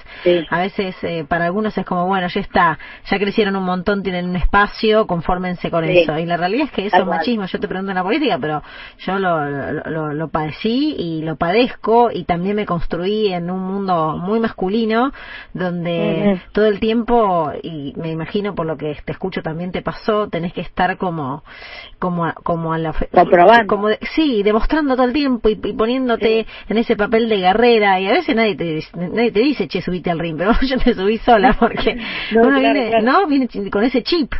a 0.50 0.60
veces 0.60 0.96
eh, 1.02 1.26
para 1.28 1.44
algunos 1.44 1.76
es 1.76 1.84
como, 1.84 2.06
bueno, 2.06 2.26
ya 2.28 2.40
está, 2.40 2.78
ya 3.04 3.18
crecieron 3.18 3.54
un 3.56 3.64
montón, 3.64 4.02
tienen 4.02 4.30
un 4.30 4.36
espacio, 4.36 5.06
confórmense 5.06 5.70
con 5.70 5.84
eso. 5.84 6.18
Y 6.18 6.24
la 6.24 6.38
realidad 6.38 6.66
es 6.66 6.72
que 6.72 6.86
eso 6.86 6.96
es 6.96 7.06
machismo. 7.06 7.44
Yo 7.44 7.60
te 7.60 7.68
pregunto 7.68 7.90
en 7.90 7.96
la 7.96 8.02
política, 8.02 8.38
pero 8.40 8.62
yo 8.98 9.18
lo, 9.18 10.12
lo 10.14 10.28
padecí 10.28 10.96
y 10.98 11.22
lo 11.22 11.36
padezco 11.36 12.10
y 12.10 12.24
también 12.24 12.56
me 12.56 12.64
construí 12.64 13.32
en 13.32 13.50
un 13.50 13.60
mundo 13.60 14.16
muy 14.16 14.40
masculino 14.40 15.12
donde 15.52 15.65
todo 16.52 16.66
el 16.66 16.80
tiempo, 16.80 17.52
y 17.62 17.92
me 17.96 18.10
imagino 18.10 18.54
por 18.54 18.66
lo 18.66 18.76
que 18.76 18.96
te 19.04 19.12
escucho 19.12 19.42
también 19.42 19.72
te 19.72 19.82
pasó, 19.82 20.28
tenés 20.28 20.52
que 20.52 20.60
estar 20.60 20.96
como, 20.96 21.42
como, 21.98 22.32
como 22.42 22.72
a 22.72 22.78
la... 22.78 22.94
Como, 23.66 23.88
sí, 24.14 24.42
demostrando 24.42 24.94
todo 24.94 25.06
el 25.06 25.12
tiempo 25.12 25.48
y, 25.48 25.56
poniéndote 25.56 26.46
en 26.68 26.78
ese 26.78 26.96
papel 26.96 27.28
de 27.28 27.38
guerrera 27.38 28.00
y 28.00 28.08
a 28.08 28.12
veces 28.12 28.34
nadie 28.34 28.56
te, 28.56 28.80
nadie 28.94 29.32
te 29.32 29.40
dice, 29.40 29.68
che, 29.68 29.80
subite 29.80 30.10
al 30.10 30.18
ring, 30.18 30.36
pero 30.38 30.52
yo 30.62 30.78
te 30.78 30.94
subí 30.94 31.18
sola 31.18 31.56
porque 31.58 31.96
uno 32.34 32.58
viene, 32.58 33.02
¿no? 33.02 33.26
Viene 33.26 33.48
con 33.70 33.84
ese 33.84 34.02
chip. 34.02 34.32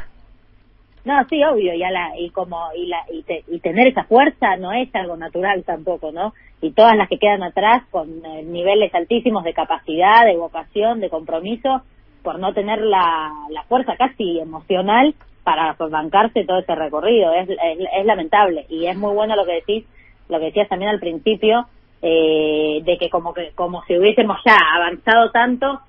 No, 1.06 1.24
sí, 1.28 1.40
obvio, 1.44 1.72
y, 1.72 1.78
la, 1.78 2.18
y 2.18 2.30
como 2.30 2.58
y, 2.74 2.86
la, 2.86 3.04
y, 3.08 3.24
y, 3.46 3.60
tener 3.60 3.86
esa 3.86 4.02
fuerza 4.02 4.56
no 4.56 4.72
es 4.72 4.92
algo 4.92 5.16
natural 5.16 5.62
tampoco, 5.62 6.10
¿no? 6.10 6.34
Y 6.60 6.72
todas 6.72 6.96
las 6.96 7.08
que 7.08 7.20
quedan 7.20 7.44
atrás 7.44 7.84
con 7.92 8.08
eh, 8.24 8.42
niveles 8.42 8.92
altísimos 8.92 9.44
de 9.44 9.54
capacidad, 9.54 10.26
de 10.26 10.36
vocación, 10.36 10.98
de 10.98 11.08
compromiso, 11.08 11.82
por 12.24 12.40
no 12.40 12.52
tener 12.54 12.80
la, 12.80 13.32
la 13.50 13.62
fuerza 13.68 13.94
casi 13.96 14.40
emocional 14.40 15.14
para 15.44 15.76
bancarse 15.78 16.44
todo 16.44 16.58
ese 16.58 16.74
recorrido. 16.74 17.32
Es, 17.34 17.50
es, 17.50 18.04
lamentable 18.04 18.66
y 18.68 18.86
es 18.86 18.96
muy 18.96 19.14
bueno 19.14 19.36
lo 19.36 19.44
que 19.44 19.62
decís, 19.64 19.84
lo 20.28 20.40
que 20.40 20.46
decías 20.46 20.68
también 20.68 20.90
al 20.90 20.98
principio, 20.98 21.68
eh, 22.02 22.80
de 22.82 22.98
que 22.98 23.08
como 23.10 23.32
que 23.32 23.52
como 23.54 23.84
si 23.84 23.96
hubiésemos 23.96 24.38
ya 24.44 24.56
avanzado 24.74 25.30
tanto 25.30 25.82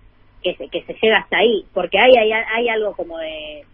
que 0.44 0.54
se, 0.54 0.70
que 0.70 0.84
se 0.84 0.94
llega 1.02 1.18
hasta 1.18 1.40
ahí, 1.40 1.66
porque 1.74 1.98
hay, 1.98 2.12
hay, 2.18 2.32
hay 2.34 2.70
algo 2.70 2.94
como 2.94 3.18
de 3.18 3.66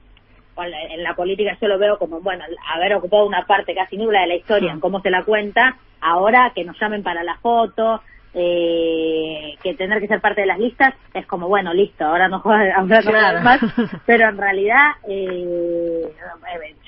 en 0.58 1.04
la 1.04 1.16
política 1.16 1.58
yo 1.62 1.68
lo 1.68 1.78
veo 1.78 1.98
como, 1.98 2.22
bueno, 2.22 2.44
haber 2.74 2.96
ocupado 2.96 3.26
una 3.26 3.46
parte 3.46 3.74
casi 3.74 3.98
nula 3.98 4.22
de 4.22 4.28
la 4.28 4.36
historia 4.36 4.72
en 4.72 4.80
cómo 4.80 5.02
se 5.02 5.10
la 5.10 5.24
cuenta, 5.24 5.78
ahora 6.02 6.52
que 6.54 6.64
nos 6.64 6.80
llamen 6.80 7.04
para 7.04 7.24
la 7.24 7.38
foto, 7.38 8.02
eh, 8.36 9.56
que 9.62 9.76
tener 9.76 10.00
que 10.00 10.08
ser 10.08 10.20
parte 10.20 10.42
de 10.42 10.48
las 10.48 10.60
listas 10.60 10.96
es 11.14 11.26
como, 11.28 11.48
bueno, 11.48 11.74
listo, 11.74 12.04
ahora 12.06 12.28
no 12.28 12.40
juegas 12.40 13.44
más, 13.44 13.60
pero 14.06 14.30
en 14.30 14.38
realidad, 14.38 14.92
eh, 15.08 16.12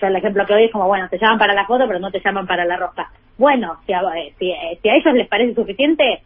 yo 0.01 0.07
el 0.07 0.15
ejemplo 0.15 0.45
que 0.45 0.53
doy 0.53 0.65
es 0.65 0.71
como, 0.71 0.87
bueno, 0.87 1.07
te 1.09 1.19
llaman 1.19 1.37
para 1.37 1.53
la 1.53 1.65
foto, 1.65 1.85
pero 1.87 1.99
no 1.99 2.11
te 2.11 2.21
llaman 2.23 2.47
para 2.47 2.65
la 2.65 2.77
roja. 2.77 3.09
Bueno, 3.37 3.77
si 3.85 3.93
a, 3.93 4.01
eh, 4.15 4.33
si, 4.39 4.49
eh, 4.49 4.79
si 4.81 4.89
a 4.89 4.95
ellos 4.95 5.13
les 5.13 5.27
parece 5.27 5.53
suficiente, 5.53 6.23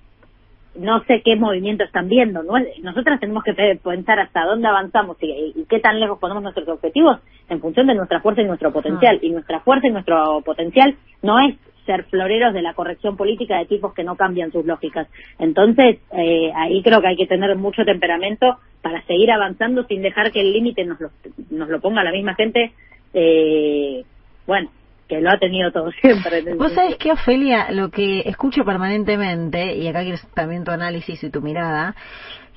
no 0.80 1.04
sé 1.04 1.22
qué 1.24 1.36
movimiento 1.36 1.84
están 1.84 2.08
viendo. 2.08 2.42
¿no? 2.44 2.54
Nosotras 2.82 3.20
tenemos 3.20 3.44
que 3.44 3.54
pensar 3.54 4.20
hasta 4.20 4.46
dónde 4.46 4.68
avanzamos 4.68 5.18
y, 5.22 5.66
qué 5.70 5.80
tan 5.80 6.00
lejos 6.00 6.20
ponemos 6.20 6.44
nuestros 6.44 6.68
objetivos 6.68 7.20
en 7.50 7.60
función 7.60 7.88
de 7.88 7.96
nuestra 7.96 8.22
fuerza 8.22 8.42
y 8.42 8.46
nuestro 8.46 8.72
potencial. 8.72 9.18
Ah. 9.22 9.26
Y 9.26 9.30
nuestra 9.30 9.60
fuerza 9.60 9.88
y 9.88 9.92
nuestro 9.92 10.42
potencial 10.42 10.96
no 11.22 11.40
es 11.40 11.56
ser 11.86 12.04
floreros 12.06 12.54
de 12.54 12.62
la 12.62 12.74
corrección 12.74 13.18
política 13.18 13.58
de 13.58 13.66
tipos 13.66 13.94
que 13.94 14.04
no 14.04 14.16
cambian 14.16 14.52
sus 14.52 14.66
lógicas. 14.66 15.08
Entonces, 15.40 15.98
eh, 16.12 16.52
ahí 16.56 16.82
creo 16.84 17.02
que 17.02 17.08
hay 17.08 17.16
que 17.16 17.28
tener 17.28 17.56
mucho 17.56 17.84
temperamento 17.84 18.58
para 18.82 19.02
seguir 19.04 19.32
avanzando 19.32 19.84
sin 19.86 20.02
dejar 20.02 20.32
que 20.32 20.42
el 20.42 20.54
límite 20.54 20.86
nos 20.86 21.00
lo, 21.00 21.10
nos 21.50 21.68
lo 21.68 21.82
ponga 21.82 22.04
la 22.04 22.12
misma 22.12 22.36
gente. 22.36 22.72
Eh, 23.14 24.04
bueno, 24.46 24.70
que 25.10 25.20
lo 25.20 25.32
ha 25.32 25.40
tenido 25.40 25.72
todo 25.72 25.92
siempre. 26.02 26.54
Vos 26.56 26.72
sabés 26.72 26.96
que, 26.96 27.12
Ofelia, 27.12 27.72
lo 27.72 27.90
que 27.90 28.22
escucho 28.22 28.64
permanentemente, 28.64 29.76
y 29.76 29.88
acá 29.88 30.04
quiero 30.04 30.20
también 30.34 30.64
tu 30.64 30.72
análisis 30.72 31.22
y 31.24 31.30
tu 31.30 31.42
mirada, 31.42 31.96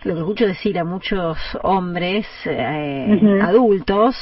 lo 0.05 0.15
que 0.15 0.21
escucho 0.21 0.47
decir 0.47 0.79
a 0.79 0.85
muchos 0.85 1.39
hombres 1.63 2.27
eh, 2.45 3.39
adultos 3.41 4.17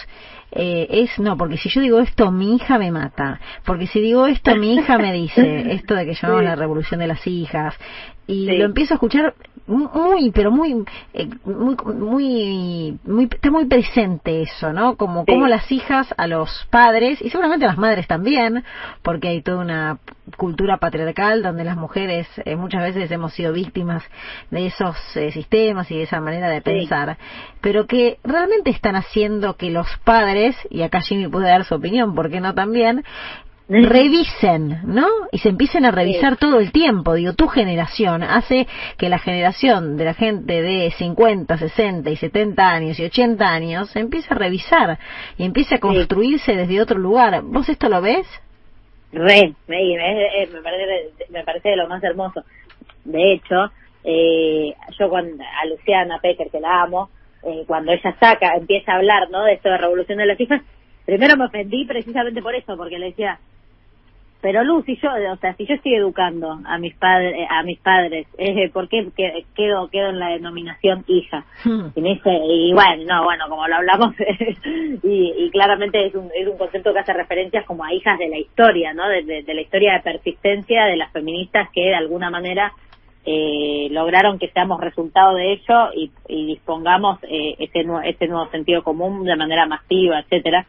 eh, 0.53 0.87
es 0.91 1.19
no, 1.19 1.37
porque 1.37 1.57
si 1.57 1.69
yo 1.69 1.81
digo 1.81 2.01
esto, 2.01 2.31
mi 2.31 2.57
hija 2.57 2.79
me 2.79 2.91
mata. 2.91 3.41
Porque 3.65 3.87
si 3.87 4.01
digo 4.01 4.27
esto, 4.27 4.57
mi 4.57 4.75
hija 4.75 4.99
me 4.99 5.13
dice 5.13 5.73
esto 5.73 5.95
de 5.95 6.07
que 6.07 6.15
llamamos 6.15 6.45
la 6.45 6.57
revolución 6.57 7.01
de 7.01 7.07
las 7.07 7.27
hijas. 7.27 7.75
Y 8.27 8.47
lo 8.59 8.65
empiezo 8.65 8.95
a 8.95 8.97
escuchar 8.97 9.35
muy, 9.67 10.31
pero 10.33 10.51
muy, 10.51 10.85
eh, 11.15 11.29
muy, 11.45 11.77
muy, 11.95 12.99
muy, 13.05 13.25
está 13.31 13.51
muy 13.51 13.67
presente 13.67 14.43
eso, 14.43 14.73
¿no? 14.73 14.97
Como, 14.97 15.25
como 15.25 15.47
las 15.47 15.71
hijas 15.71 16.13
a 16.17 16.27
los 16.27 16.67
padres 16.71 17.21
y 17.23 17.31
seguramente 17.31 17.65
a 17.65 17.69
las 17.69 17.79
madres 17.79 18.07
también, 18.07 18.65
porque 19.03 19.29
hay 19.29 19.43
toda 19.43 19.63
una 19.63 19.99
cultura 20.37 20.79
patriarcal 20.79 21.43
donde 21.43 21.65
las 21.65 21.77
mujeres 21.77 22.27
eh, 22.45 22.57
muchas 22.57 22.83
veces 22.83 23.11
hemos 23.11 23.33
sido 23.33 23.53
víctimas 23.53 24.03
de 24.51 24.67
esos 24.67 24.97
eh, 25.17 25.31
sistemas 25.33 25.91
y 25.91 25.97
de 25.97 26.03
esa 26.03 26.21
manera 26.21 26.49
de 26.49 26.63
pensar, 26.63 27.17
pero 27.61 27.87
que 27.87 28.19
realmente 28.25 28.71
están 28.71 28.97
haciendo 28.97 29.57
que 29.57 29.71
los 29.71 29.87
padres, 30.05 30.57
y 30.71 30.83
acá 30.83 31.01
Jimmy 31.01 31.29
puede 31.29 31.49
dar 31.49 31.65
su 31.65 31.75
opinión, 31.75 32.15
¿por 32.15 32.31
qué 32.31 32.41
no 32.41 32.55
también? 32.55 33.05
Revisen, 33.71 34.81
¿no? 34.85 35.07
Y 35.31 35.39
se 35.39 35.49
empiecen 35.49 35.85
a 35.85 35.93
revisar 35.93 36.37
todo 36.37 36.59
el 36.59 36.73
tiempo. 36.73 37.15
Digo, 37.15 37.35
tu 37.35 37.47
generación 37.47 38.25
hace 38.25 38.67
que 38.99 39.09
la 39.09 39.21
generación 39.21 39.97
de 39.97 40.05
la 40.07 40.15
gente 40.15 40.61
de 40.61 40.91
50, 40.91 41.57
60 41.57 42.11
y 42.11 42.17
70 42.17 42.69
años 42.69 42.99
y 42.99 43.05
80 43.05 43.49
años 43.49 43.89
se 43.91 44.01
empiece 44.01 44.35
a 44.35 44.37
revisar 44.37 44.99
y 45.39 45.45
empiece 45.45 45.77
a 45.77 45.79
construirse 45.81 46.57
desde 46.57 46.81
otro 46.81 46.99
lugar. 46.99 47.43
¿Vos 47.43 47.69
esto 47.69 47.89
lo 47.89 48.03
ves? 48.03 48.27
Re, 49.13 49.55
me, 49.69 49.79
me, 49.79 50.63
parece, 50.63 51.11
me 51.31 51.45
parece 51.45 51.69
de 51.69 51.77
lo 51.77 51.89
más 51.89 52.03
hermoso. 52.03 52.43
De 53.05 53.35
hecho, 53.35 53.71
eh, 54.03 54.75
yo 54.99 55.09
cuando, 55.09 55.45
a 55.45 55.67
Luciana 55.67 56.19
Pecker, 56.21 56.51
que 56.51 56.61
la 56.61 56.83
amo, 56.83 57.09
eh, 57.45 57.63
cuando 57.69 57.93
ella 57.93 58.17
saca, 58.19 58.55
empieza 58.57 58.93
a 58.93 58.97
hablar, 58.97 59.31
¿no? 59.31 59.45
De 59.45 59.53
esto 59.53 59.69
de 59.69 59.79
revolución 59.79 60.19
de 60.19 60.27
las 60.27 60.41
hijas, 60.41 60.61
primero 61.07 61.37
me 61.37 61.47
ofendí 61.47 61.85
precisamente 61.87 62.43
por 62.43 62.55
eso, 62.55 62.77
porque 62.77 62.99
le 62.99 63.07
decía, 63.07 63.39
pero 64.41 64.65
Luz, 64.65 64.87
si 64.87 64.97
yo, 64.97 65.11
o 65.11 65.37
sea, 65.37 65.55
si 65.55 65.67
yo 65.67 65.75
estoy 65.75 65.95
educando 65.95 66.59
a 66.65 66.79
mis 66.79 66.95
padres, 66.95 67.47
a 67.51 67.63
mis 67.63 67.79
padres, 67.79 68.27
eh, 68.39 68.71
¿por 68.71 68.89
qué 68.89 69.07
quedo, 69.55 69.89
quedo 69.89 70.09
en 70.09 70.19
la 70.19 70.29
denominación 70.29 71.05
hija? 71.09 71.45
Hmm. 71.63 71.89
Y, 71.95 72.01
me 72.01 72.09
dice, 72.15 72.31
y 72.49 72.73
bueno, 72.73 73.05
no, 73.07 73.25
bueno, 73.25 73.45
como 73.49 73.69
lo 73.69 73.77
hablamos, 73.77 74.15
y, 75.03 75.35
y, 75.37 75.51
claramente 75.51 76.07
es 76.07 76.15
un, 76.15 76.31
es 76.35 76.49
un 76.49 76.57
concepto 76.57 76.93
que 76.93 77.01
hace 77.01 77.13
referencias 77.13 77.67
como 77.67 77.85
a 77.85 77.93
hijas 77.93 78.19
de 78.19 78.29
la 78.29 78.39
historia, 78.39 78.95
¿no? 78.95 79.07
De, 79.09 79.43
de, 79.43 79.55
la 79.55 79.61
historia 79.61 79.95
de 79.95 80.01
persistencia 80.01 80.87
de 80.87 80.97
las 80.97 81.13
feministas 81.13 81.69
que 81.71 81.83
de 81.83 81.95
alguna 81.95 82.31
manera 82.31 82.73
eh, 83.27 83.89
lograron 83.91 84.39
que 84.39 84.49
seamos 84.49 84.81
resultado 84.81 85.35
de 85.35 85.53
ello 85.53 85.93
y, 85.95 86.11
y 86.29 86.47
dispongamos 86.47 87.19
eh, 87.25 87.57
ese, 87.59 87.85
ese 88.05 88.27
nuevo 88.27 88.51
sentido 88.51 88.83
común 88.83 89.25
de 89.25 89.37
manera 89.37 89.67
masiva, 89.67 90.21
etcétera. 90.21 90.67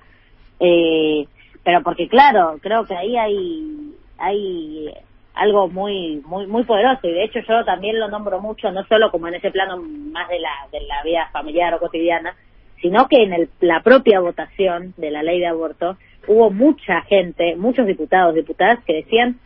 Eh, 0.59 1.25
pero 1.63 1.81
porque 1.83 2.07
claro, 2.07 2.57
creo 2.61 2.85
que 2.85 2.95
ahí 2.95 3.17
hay 3.17 3.93
hay 4.17 4.93
algo 5.33 5.67
muy 5.67 6.21
muy 6.25 6.47
muy 6.47 6.63
poderoso. 6.63 7.07
Y 7.07 7.13
de 7.13 7.23
hecho 7.23 7.39
yo 7.47 7.63
también 7.65 7.99
lo 7.99 8.07
nombro 8.09 8.39
mucho 8.39 8.71
no 8.71 8.83
solo 8.85 9.11
como 9.11 9.27
en 9.27 9.35
ese 9.35 9.51
plano 9.51 9.77
más 9.77 10.27
de 10.29 10.39
la 10.39 10.51
de 10.71 10.81
la 10.81 11.03
vida 11.03 11.29
familiar 11.31 11.73
o 11.73 11.79
cotidiana 11.79 12.35
sino 12.81 13.07
que 13.07 13.23
en 13.23 13.33
el, 13.33 13.49
la 13.59 13.81
propia 13.81 14.19
votación 14.19 14.93
de 14.97 15.11
la 15.11 15.23
ley 15.23 15.39
de 15.39 15.47
aborto 15.47 15.97
hubo 16.27 16.49
mucha 16.49 17.01
gente 17.01 17.55
muchos 17.55 17.85
diputados 17.85 18.35
diputadas 18.35 18.83
que 18.85 18.95
decían 18.95 19.39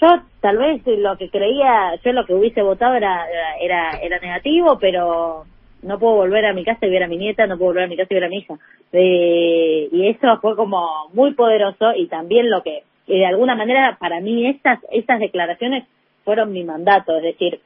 yo 0.00 0.08
tal 0.40 0.58
vez 0.58 0.82
lo 0.86 1.16
que 1.16 1.28
creía 1.28 1.94
yo 2.04 2.12
lo 2.12 2.24
que 2.24 2.34
hubiese 2.34 2.62
votado 2.62 2.94
era 2.94 3.26
era 3.60 3.98
era 4.00 4.18
negativo 4.18 4.78
pero 4.80 5.44
no 5.82 5.98
puedo 5.98 6.14
volver 6.14 6.46
a 6.46 6.52
mi 6.52 6.64
casa 6.64 6.86
y 6.86 6.90
ver 6.90 7.02
a 7.02 7.08
mi 7.08 7.16
nieta, 7.16 7.46
no 7.46 7.58
puedo 7.58 7.70
volver 7.70 7.84
a 7.84 7.88
mi 7.88 7.96
casa 7.96 8.08
y 8.10 8.14
ver 8.14 8.24
a 8.24 8.28
mi 8.28 8.38
hija. 8.38 8.54
Eh, 8.92 9.88
y 9.90 10.08
eso 10.08 10.38
fue 10.40 10.56
como 10.56 11.08
muy 11.12 11.34
poderoso 11.34 11.92
y 11.96 12.06
también 12.06 12.50
lo 12.50 12.62
que, 12.62 12.84
de 13.06 13.26
alguna 13.26 13.54
manera, 13.54 13.96
para 14.00 14.20
mí 14.20 14.46
estas, 14.46 14.78
estas 14.90 15.20
declaraciones 15.20 15.84
fueron 16.24 16.52
mi 16.52 16.64
mandato, 16.64 17.16
es 17.16 17.22
decir, 17.22 17.60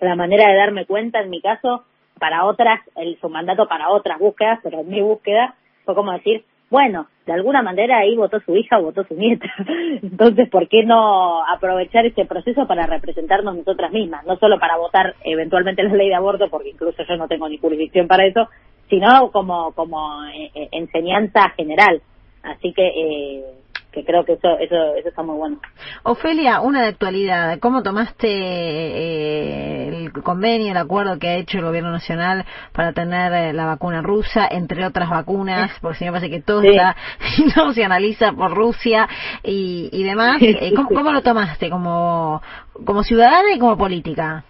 la 0.00 0.14
manera 0.14 0.48
de 0.48 0.56
darme 0.56 0.84
cuenta, 0.84 1.20
en 1.20 1.30
mi 1.30 1.40
caso, 1.40 1.84
para 2.18 2.44
otras, 2.44 2.80
el, 2.96 3.18
su 3.20 3.28
mandato 3.28 3.66
para 3.66 3.90
otras 3.90 4.18
búsquedas, 4.18 4.60
pero 4.62 4.80
en 4.80 4.88
mi 4.88 5.00
búsqueda 5.00 5.54
fue 5.84 5.94
como 5.94 6.12
decir, 6.12 6.44
bueno, 6.72 7.06
de 7.26 7.34
alguna 7.34 7.60
manera 7.60 7.98
ahí 7.98 8.16
votó 8.16 8.40
su 8.40 8.56
hija 8.56 8.78
votó 8.78 9.04
su 9.04 9.14
nieta. 9.14 9.46
Entonces, 10.02 10.48
¿por 10.48 10.66
qué 10.68 10.84
no 10.84 11.44
aprovechar 11.46 12.06
este 12.06 12.24
proceso 12.24 12.66
para 12.66 12.86
representarnos 12.86 13.54
nosotras 13.54 13.92
mismas? 13.92 14.24
No 14.24 14.38
solo 14.38 14.58
para 14.58 14.78
votar 14.78 15.14
eventualmente 15.22 15.82
la 15.82 15.92
ley 15.94 16.08
de 16.08 16.14
aborto, 16.14 16.48
porque 16.48 16.70
incluso 16.70 17.02
yo 17.06 17.16
no 17.18 17.28
tengo 17.28 17.46
ni 17.46 17.58
jurisdicción 17.58 18.08
para 18.08 18.24
eso, 18.24 18.48
sino 18.88 19.30
como, 19.32 19.72
como 19.72 20.24
eh, 20.24 20.50
eh, 20.54 20.68
enseñanza 20.72 21.50
general. 21.50 22.00
Así 22.42 22.72
que 22.72 22.86
eh, 22.86 23.44
que 23.92 24.04
creo 24.04 24.24
que 24.24 24.32
eso, 24.32 24.58
eso, 24.58 24.94
eso 24.96 25.08
está 25.08 25.22
muy 25.22 25.36
bueno. 25.36 25.60
Ofelia, 26.02 26.60
una 26.60 26.82
de 26.82 26.88
actualidad, 26.88 27.58
¿cómo 27.60 27.82
tomaste 27.82 28.28
eh, 28.28 29.88
el 29.88 30.12
convenio, 30.22 30.72
el 30.72 30.78
acuerdo 30.78 31.18
que 31.18 31.28
ha 31.28 31.36
hecho 31.36 31.58
el 31.58 31.64
gobierno 31.64 31.90
nacional 31.90 32.44
para 32.72 32.92
tener 32.92 33.32
eh, 33.32 33.52
la 33.52 33.66
vacuna 33.66 34.00
rusa, 34.00 34.48
entre 34.50 34.84
otras 34.86 35.10
vacunas, 35.10 35.78
porque 35.80 35.98
si 35.98 36.04
me 36.06 36.12
parece 36.12 36.30
que 36.30 36.40
todo 36.40 36.62
está, 36.62 36.96
no 37.56 37.72
se 37.72 37.84
analiza 37.84 38.32
por 38.32 38.54
Rusia 38.54 39.08
y, 39.44 39.90
y 39.92 40.02
demás, 40.02 40.40
eh, 40.40 40.72
¿cómo, 40.74 41.12
lo 41.12 41.22
tomaste 41.22 41.68
como, 41.68 42.40
como 42.84 43.02
ciudadana 43.02 43.52
y 43.54 43.58
como 43.58 43.76
política? 43.76 44.44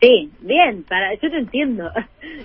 Sí, 0.00 0.30
bien, 0.40 0.84
para, 0.86 1.14
yo 1.14 1.30
te 1.30 1.38
entiendo. 1.38 1.90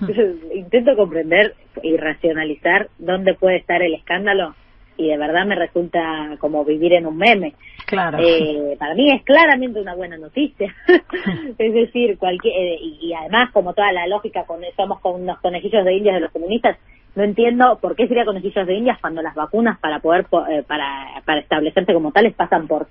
Intento 0.54 0.96
comprender 0.96 1.54
y 1.82 1.98
racionalizar 1.98 2.88
dónde 2.98 3.34
puede 3.34 3.58
estar 3.58 3.82
el 3.82 3.94
escándalo 3.94 4.54
y 4.96 5.08
de 5.08 5.16
verdad 5.16 5.46
me 5.46 5.54
resulta 5.54 6.36
como 6.38 6.64
vivir 6.64 6.92
en 6.92 7.06
un 7.06 7.16
meme. 7.16 7.54
Claro. 7.86 8.18
Eh, 8.20 8.76
para 8.78 8.94
mí 8.94 9.10
es 9.10 9.22
claramente 9.24 9.80
una 9.80 9.94
buena 9.94 10.16
noticia. 10.16 10.74
es 11.58 11.74
decir, 11.74 12.18
cualquier 12.18 12.54
eh, 12.54 12.78
y, 12.80 13.12
además 13.12 13.50
como 13.52 13.74
toda 13.74 13.92
la 13.92 14.06
lógica 14.06 14.44
con 14.44 14.60
somos 14.76 15.00
con 15.00 15.22
unos 15.22 15.38
conejillos 15.40 15.84
de 15.84 15.94
indias 15.94 16.14
de 16.14 16.20
los 16.20 16.30
comunistas, 16.30 16.78
no 17.14 17.24
entiendo 17.24 17.78
por 17.80 17.94
qué 17.94 18.08
sería 18.08 18.24
conejillos 18.24 18.66
de 18.66 18.74
indias 18.74 18.98
cuando 19.00 19.22
las 19.22 19.34
vacunas 19.34 19.78
para 19.78 19.98
poder 19.98 20.26
eh, 20.50 20.62
para 20.66 21.22
para 21.24 21.40
establecerse 21.40 21.92
como 21.92 22.12
tales 22.12 22.34
pasan 22.34 22.66
por 22.66 22.86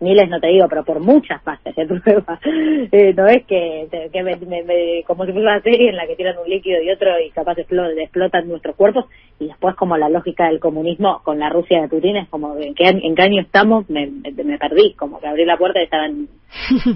miles 0.00 0.28
no 0.28 0.40
te 0.40 0.48
digo, 0.48 0.66
pero 0.68 0.84
por 0.84 1.00
muchas 1.00 1.42
fases 1.42 1.74
de 1.74 1.86
prueba. 1.86 2.38
Eh, 2.92 3.12
no 3.14 3.26
es 3.28 3.44
que, 3.46 3.86
que 4.12 4.22
me, 4.22 4.36
me, 4.36 5.02
como 5.06 5.24
si 5.24 5.32
fuera 5.32 5.52
una 5.52 5.62
serie 5.62 5.90
en 5.90 5.96
la 5.96 6.06
que 6.06 6.16
tiran 6.16 6.38
un 6.38 6.48
líquido 6.48 6.82
y 6.82 6.90
otro 6.90 7.08
y 7.20 7.30
capaz 7.30 7.56
explotan 7.58 8.48
nuestros 8.48 8.74
cuerpos 8.74 9.04
y 9.38 9.46
después 9.46 9.76
como 9.76 9.96
la 9.96 10.08
lógica 10.08 10.48
del 10.48 10.60
comunismo 10.60 11.20
con 11.22 11.38
la 11.38 11.50
Rusia 11.50 11.82
de 11.82 11.88
Putin 11.88 12.16
es 12.16 12.28
como 12.28 12.56
en 12.56 12.74
qué, 12.74 12.88
en 12.88 13.14
qué 13.14 13.22
año 13.22 13.42
estamos 13.42 13.88
me, 13.88 14.06
me, 14.06 14.58
perdí, 14.58 14.94
como 14.94 15.20
que 15.20 15.28
abrí 15.28 15.44
la 15.44 15.56
puerta 15.56 15.80
y 15.80 15.84
estaba 15.84 16.06
en, 16.06 16.28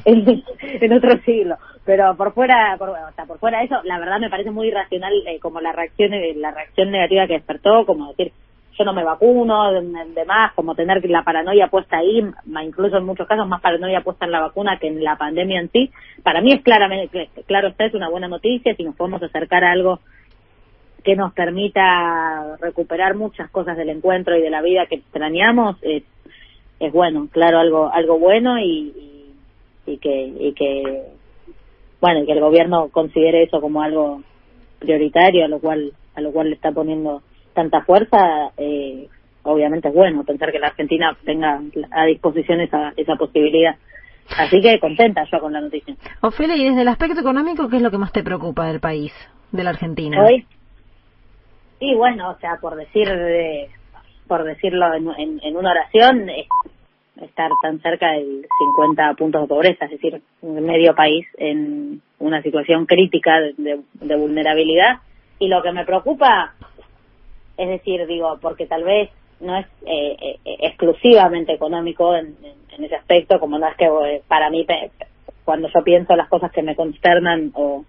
en, 0.04 0.92
otro 0.92 1.18
siglo. 1.24 1.56
Pero 1.84 2.16
por 2.16 2.32
fuera, 2.32 2.76
por, 2.78 2.88
o 2.90 3.12
sea, 3.14 3.26
por 3.26 3.38
fuera 3.38 3.58
de 3.58 3.66
eso, 3.66 3.76
la 3.84 3.98
verdad 3.98 4.18
me 4.18 4.30
parece 4.30 4.50
muy 4.50 4.68
irracional 4.68 5.12
eh, 5.26 5.38
como 5.38 5.60
la 5.60 5.72
reacción, 5.72 6.10
la 6.36 6.50
reacción 6.50 6.90
negativa 6.90 7.26
que 7.26 7.34
despertó, 7.34 7.84
como 7.86 8.08
decir, 8.08 8.32
yo 8.76 8.84
no 8.84 8.92
me 8.92 9.04
vacuno, 9.04 9.72
demás, 9.72 10.52
como 10.54 10.74
tener 10.74 11.08
la 11.08 11.22
paranoia 11.22 11.68
puesta 11.68 11.98
ahí, 11.98 12.24
incluso 12.62 12.96
en 12.96 13.04
muchos 13.04 13.26
casos 13.26 13.46
más 13.46 13.60
paranoia 13.60 14.02
puesta 14.02 14.24
en 14.24 14.32
la 14.32 14.40
vacuna 14.40 14.78
que 14.78 14.88
en 14.88 15.02
la 15.02 15.16
pandemia 15.16 15.60
en 15.60 15.70
sí. 15.70 15.90
Para 16.22 16.40
mí 16.40 16.52
es 16.52 16.62
claramente, 16.62 17.30
claro, 17.46 17.68
esta 17.68 17.84
es 17.84 17.94
una 17.94 18.08
buena 18.08 18.28
noticia, 18.28 18.74
si 18.74 18.82
nos 18.82 18.96
podemos 18.96 19.22
acercar 19.22 19.64
a 19.64 19.72
algo 19.72 20.00
que 21.04 21.14
nos 21.14 21.32
permita 21.34 22.56
recuperar 22.60 23.14
muchas 23.14 23.50
cosas 23.50 23.76
del 23.76 23.90
encuentro 23.90 24.36
y 24.36 24.42
de 24.42 24.50
la 24.50 24.62
vida 24.62 24.86
que 24.86 24.96
extrañamos, 24.96 25.76
es, 25.82 26.02
es 26.80 26.92
bueno, 26.92 27.28
claro, 27.30 27.58
algo, 27.58 27.90
algo 27.92 28.18
bueno 28.18 28.58
y, 28.58 29.30
y, 29.86 29.98
que, 29.98 30.32
y 30.40 30.52
que, 30.54 31.02
bueno, 32.00 32.22
y 32.22 32.26
que 32.26 32.32
el 32.32 32.40
gobierno 32.40 32.88
considere 32.88 33.42
eso 33.42 33.60
como 33.60 33.82
algo 33.82 34.22
prioritario, 34.78 35.44
a 35.44 35.48
lo 35.48 35.60
cual, 35.60 35.92
a 36.14 36.20
lo 36.22 36.32
cual 36.32 36.48
le 36.48 36.54
está 36.54 36.72
poniendo 36.72 37.22
tanta 37.54 37.82
fuerza, 37.82 38.50
eh, 38.56 39.08
obviamente 39.44 39.88
es 39.88 39.94
bueno 39.94 40.24
pensar 40.24 40.52
que 40.52 40.58
la 40.58 40.68
Argentina 40.68 41.16
tenga 41.24 41.60
a 41.90 42.04
disposición 42.04 42.60
esa, 42.60 42.92
esa 42.96 43.16
posibilidad. 43.16 43.76
Así 44.36 44.60
que 44.60 44.78
contenta 44.80 45.24
yo 45.30 45.38
con 45.38 45.52
la 45.52 45.60
noticia. 45.60 45.94
Ofelia, 46.22 46.56
y 46.56 46.68
desde 46.68 46.82
el 46.82 46.88
aspecto 46.88 47.20
económico, 47.20 47.68
¿qué 47.68 47.76
es 47.76 47.82
lo 47.82 47.90
que 47.90 47.98
más 47.98 48.12
te 48.12 48.22
preocupa 48.22 48.66
del 48.66 48.80
país, 48.80 49.12
de 49.52 49.64
la 49.64 49.70
Argentina? 49.70 50.22
Hoy, 50.24 50.46
sí, 51.78 51.94
bueno, 51.94 52.30
o 52.30 52.38
sea, 52.38 52.56
por 52.60 52.74
decir, 52.74 53.08
por 54.26 54.44
decirlo 54.44 54.94
en, 54.94 55.40
en, 55.42 55.56
una 55.56 55.72
oración, 55.72 56.30
estar 57.20 57.50
tan 57.62 57.80
cerca 57.80 58.12
del 58.12 58.46
50 58.58 59.14
puntos 59.14 59.42
de 59.42 59.48
pobreza, 59.48 59.84
es 59.84 59.90
decir, 59.90 60.22
medio 60.42 60.94
país 60.94 61.26
en 61.36 62.00
una 62.18 62.42
situación 62.42 62.86
crítica 62.86 63.40
de, 63.40 63.80
de 63.92 64.16
vulnerabilidad. 64.16 65.00
Y 65.38 65.48
lo 65.48 65.62
que 65.62 65.72
me 65.72 65.84
preocupa 65.84 66.54
es 67.56 67.68
decir, 67.68 68.06
digo, 68.06 68.38
porque 68.40 68.66
tal 68.66 68.84
vez 68.84 69.10
no 69.40 69.56
es 69.56 69.66
eh, 69.86 70.16
eh, 70.44 70.56
exclusivamente 70.60 71.52
económico 71.52 72.14
en, 72.16 72.36
ese 72.78 72.96
aspecto, 72.96 73.38
como 73.38 73.58
no 73.58 73.68
es 73.68 73.76
que 73.76 73.84
eh, 73.84 74.22
para 74.26 74.50
mí, 74.50 74.66
cuando 75.44 75.68
yo 75.68 75.84
pienso 75.84 76.16
las 76.16 76.28
cosas 76.28 76.50
que 76.50 76.62
me 76.62 76.74
consternan 76.74 77.52
o, 77.54 77.84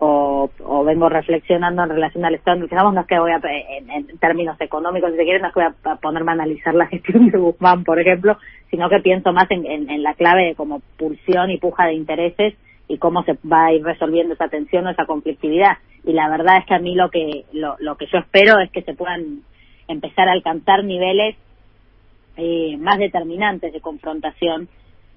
o, 0.00 0.84
vengo 0.84 1.08
reflexionando 1.08 1.82
en 1.82 1.90
relación 1.90 2.24
al 2.24 2.34
Estado 2.34 2.58
en 2.58 2.94
no 2.94 3.00
es 3.00 3.06
que 3.06 3.18
voy 3.18 3.32
a, 3.32 3.40
en, 3.42 4.18
términos 4.18 4.60
económicos, 4.60 5.10
si 5.12 5.16
se 5.16 5.24
quiere, 5.24 5.40
no 5.40 5.48
es 5.48 5.54
que 5.54 5.60
voy 5.60 5.72
a 5.84 5.96
ponerme 5.96 6.32
a 6.32 6.34
analizar 6.34 6.74
la 6.74 6.86
gestión 6.88 7.30
de 7.30 7.38
Guzmán, 7.38 7.84
por 7.84 7.98
ejemplo, 7.98 8.36
sino 8.70 8.88
que 8.88 9.00
pienso 9.00 9.32
más 9.32 9.50
en, 9.50 9.66
en, 9.66 10.02
la 10.02 10.14
clave 10.14 10.46
de 10.46 10.54
como 10.54 10.80
pulsión 10.98 11.50
y 11.50 11.58
puja 11.58 11.86
de 11.86 11.94
intereses 11.94 12.54
y 12.90 12.98
cómo 12.98 13.22
se 13.22 13.38
va 13.50 13.66
a 13.66 13.72
ir 13.72 13.84
resolviendo 13.84 14.34
esa 14.34 14.48
tensión 14.48 14.84
o 14.86 14.90
esa 14.90 15.06
conflictividad. 15.06 15.78
Y 16.04 16.12
la 16.12 16.28
verdad 16.28 16.58
es 16.58 16.66
que 16.66 16.74
a 16.74 16.80
mí 16.80 16.96
lo 16.96 17.08
que 17.08 17.44
lo, 17.52 17.76
lo 17.78 17.96
que 17.96 18.06
yo 18.06 18.18
espero 18.18 18.58
es 18.58 18.70
que 18.72 18.82
se 18.82 18.94
puedan 18.94 19.42
empezar 19.86 20.28
a 20.28 20.32
alcanzar 20.32 20.82
niveles 20.82 21.36
eh, 22.36 22.76
más 22.78 22.98
determinantes 22.98 23.72
de 23.72 23.80
confrontación 23.80 24.68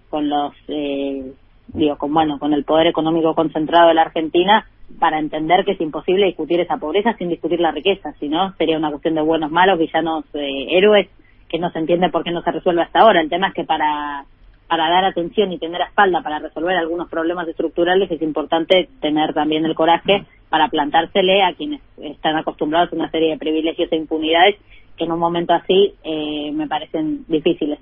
con 0.09 0.29
los 0.29 0.53
eh, 0.67 1.31
digo 1.67 1.97
con 1.97 2.13
bueno 2.13 2.37
con 2.37 2.53
el 2.53 2.63
poder 2.63 2.87
económico 2.87 3.33
concentrado 3.33 3.87
de 3.87 3.93
la 3.95 4.03
Argentina 4.03 4.67
para 4.99 5.17
entender 5.17 5.65
que 5.65 5.71
es 5.71 5.81
imposible 5.81 6.27
discutir 6.27 6.59
esa 6.59 6.77
pobreza 6.77 7.15
sin 7.17 7.29
discutir 7.29 7.59
la 7.59 7.71
riqueza. 7.71 8.13
Si 8.19 8.29
no 8.29 8.53
sería 8.57 8.77
una 8.77 8.91
cuestión 8.91 9.15
de 9.15 9.21
buenos 9.21 9.49
malos 9.49 9.79
villanos 9.79 10.25
eh, 10.35 10.77
héroes 10.77 11.09
que 11.49 11.57
no 11.57 11.71
se 11.71 11.79
entiende 11.79 12.09
por 12.09 12.23
qué 12.23 12.29
no 12.29 12.43
se 12.43 12.51
resuelve 12.51 12.83
hasta 12.83 12.99
ahora. 12.99 13.21
El 13.21 13.29
tema 13.29 13.47
es 13.47 13.53
que 13.55 13.63
para 13.63 14.25
para 14.73 14.89
dar 14.89 15.05
atención 15.05 15.51
y 15.51 15.59
tener 15.59 15.81
espalda 15.81 16.23
para 16.23 16.39
resolver 16.39 16.75
algunos 16.75 17.07
problemas 17.07 17.47
estructurales 17.47 18.09
es 18.09 18.19
importante 18.23 18.89
tener 19.01 19.31
también 19.31 19.63
el 19.65 19.75
coraje 19.75 20.25
para 20.49 20.67
plantársele 20.67 21.43
a 21.43 21.53
quienes 21.53 21.79
están 22.01 22.37
acostumbrados 22.37 22.91
a 22.91 22.95
una 22.95 23.11
serie 23.11 23.29
de 23.29 23.37
privilegios 23.37 23.91
e 23.91 23.95
impunidades 23.95 24.55
que 24.97 25.03
en 25.03 25.11
un 25.11 25.19
momento 25.19 25.53
así 25.53 25.93
eh, 26.03 26.51
me 26.53 26.67
parecen 26.67 27.23
difíciles. 27.27 27.77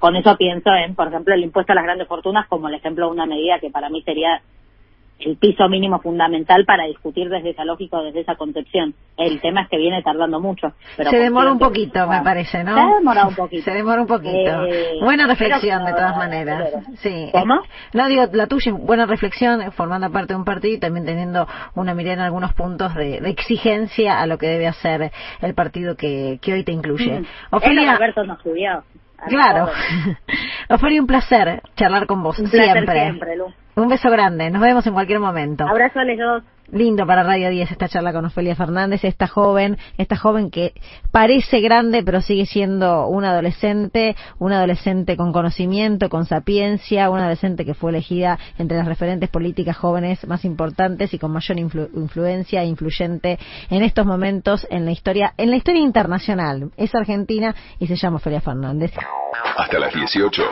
con 0.00 0.16
eso 0.16 0.34
pienso 0.38 0.72
en, 0.72 0.94
por 0.94 1.08
ejemplo, 1.08 1.34
el 1.34 1.44
impuesto 1.44 1.72
a 1.72 1.74
las 1.74 1.84
grandes 1.84 2.08
fortunas 2.08 2.48
como 2.48 2.68
el 2.68 2.76
ejemplo 2.76 3.04
de 3.04 3.12
una 3.12 3.26
medida 3.26 3.58
que 3.58 3.68
para 3.68 3.90
mí 3.90 4.00
sería 4.00 4.40
el 5.18 5.36
piso 5.36 5.68
mínimo 5.68 6.00
fundamental 6.00 6.64
para 6.64 6.84
discutir 6.86 7.28
desde 7.28 7.50
esa 7.50 7.64
lógica 7.64 7.98
o 7.98 8.04
desde 8.04 8.20
esa 8.20 8.34
concepción. 8.34 8.94
El 9.16 9.40
tema 9.40 9.62
es 9.62 9.68
que 9.68 9.76
viene 9.76 10.02
tardando 10.02 10.40
mucho. 10.40 10.72
Pero 10.96 11.10
se 11.10 11.18
demora 11.18 11.52
un 11.52 11.58
poquito, 11.58 12.06
me 12.08 12.22
parece, 12.22 12.64
¿no? 12.64 12.74
Se 12.74 12.94
demora 12.94 13.26
un 13.26 13.34
poquito. 13.34 13.62
Se 13.64 13.70
demora 13.70 14.00
un 14.00 14.06
poquito. 14.06 14.64
Eh, 14.66 14.98
buena 15.00 15.26
reflexión, 15.26 15.84
de 15.84 15.92
todas 15.92 16.16
maneras. 16.16 16.72
Sí. 16.96 17.28
¿Cómo? 17.32 17.60
No, 17.92 18.08
digo, 18.08 18.24
la 18.32 18.46
tuya, 18.46 18.72
buena 18.72 19.06
reflexión, 19.06 19.70
formando 19.72 20.10
parte 20.10 20.32
de 20.32 20.38
un 20.38 20.44
partido 20.44 20.74
y 20.74 20.80
también 20.80 21.06
teniendo 21.06 21.46
una 21.74 21.94
mirada 21.94 22.14
en 22.14 22.20
algunos 22.20 22.52
puntos 22.54 22.94
de, 22.94 23.18
exigencia 23.32 24.20
a 24.20 24.26
lo 24.26 24.38
que 24.38 24.46
debe 24.46 24.66
hacer 24.66 25.12
el 25.40 25.54
partido 25.54 25.96
que, 25.96 26.38
que 26.42 26.52
hoy 26.52 26.64
te 26.64 26.72
incluye. 26.72 27.20
Mm. 27.20 27.26
Ofelia, 27.50 27.92
Alberto 27.92 28.24
no 28.24 28.34
estudió. 28.34 28.82
Claro. 29.28 29.68
Ofelia, 30.68 31.00
un 31.00 31.06
placer 31.06 31.62
charlar 31.76 32.06
con 32.06 32.22
vos. 32.22 32.38
Un 32.38 32.48
siempre. 32.48 32.92
siempre, 32.92 33.36
Un 33.76 33.88
beso 33.88 34.10
grande. 34.10 34.50
Nos 34.50 34.60
vemos 34.60 34.86
en 34.86 34.92
cualquier 34.92 35.20
momento. 35.20 35.66
Abrazo 35.66 36.00
a 36.00 36.04
los 36.04 36.18
dos. 36.18 36.42
Lindo 36.72 37.06
para 37.06 37.22
Radio 37.22 37.50
10 37.50 37.70
esta 37.70 37.86
charla 37.86 38.14
con 38.14 38.24
Ofelia 38.24 38.56
Fernández, 38.56 39.04
esta 39.04 39.26
joven, 39.26 39.76
esta 39.98 40.16
joven 40.16 40.50
que 40.50 40.72
parece 41.10 41.60
grande 41.60 42.02
pero 42.02 42.22
sigue 42.22 42.46
siendo 42.46 43.08
una 43.08 43.32
adolescente, 43.32 44.16
una 44.38 44.56
adolescente 44.56 45.18
con 45.18 45.32
conocimiento, 45.32 46.08
con 46.08 46.24
sapiencia, 46.24 47.10
una 47.10 47.24
adolescente 47.24 47.66
que 47.66 47.74
fue 47.74 47.90
elegida 47.90 48.38
entre 48.56 48.78
las 48.78 48.86
referentes 48.86 49.28
políticas 49.28 49.76
jóvenes 49.76 50.26
más 50.26 50.46
importantes 50.46 51.12
y 51.12 51.18
con 51.18 51.30
mayor 51.30 51.58
influencia 51.58 52.62
e 52.62 52.66
influyente 52.66 53.38
en 53.68 53.82
estos 53.82 54.06
momentos 54.06 54.66
en 54.70 54.86
la 54.86 54.92
historia, 54.92 55.34
en 55.36 55.50
la 55.50 55.56
historia 55.56 55.82
internacional. 55.82 56.70
Es 56.78 56.94
argentina 56.94 57.54
y 57.80 57.86
se 57.86 57.96
llama 57.96 58.16
Ofelia 58.16 58.40
Fernández. 58.40 58.92
Hasta 59.58 59.78
las 59.78 59.92
18. 59.92 60.42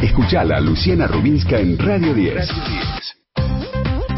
Escuchala 0.00 0.58
Luciana 0.58 1.06
Rubinska 1.06 1.58
en 1.58 1.78
Radio 1.78 2.14
10. 2.14 2.34
Radio 2.34 2.64
10. 2.64 3.69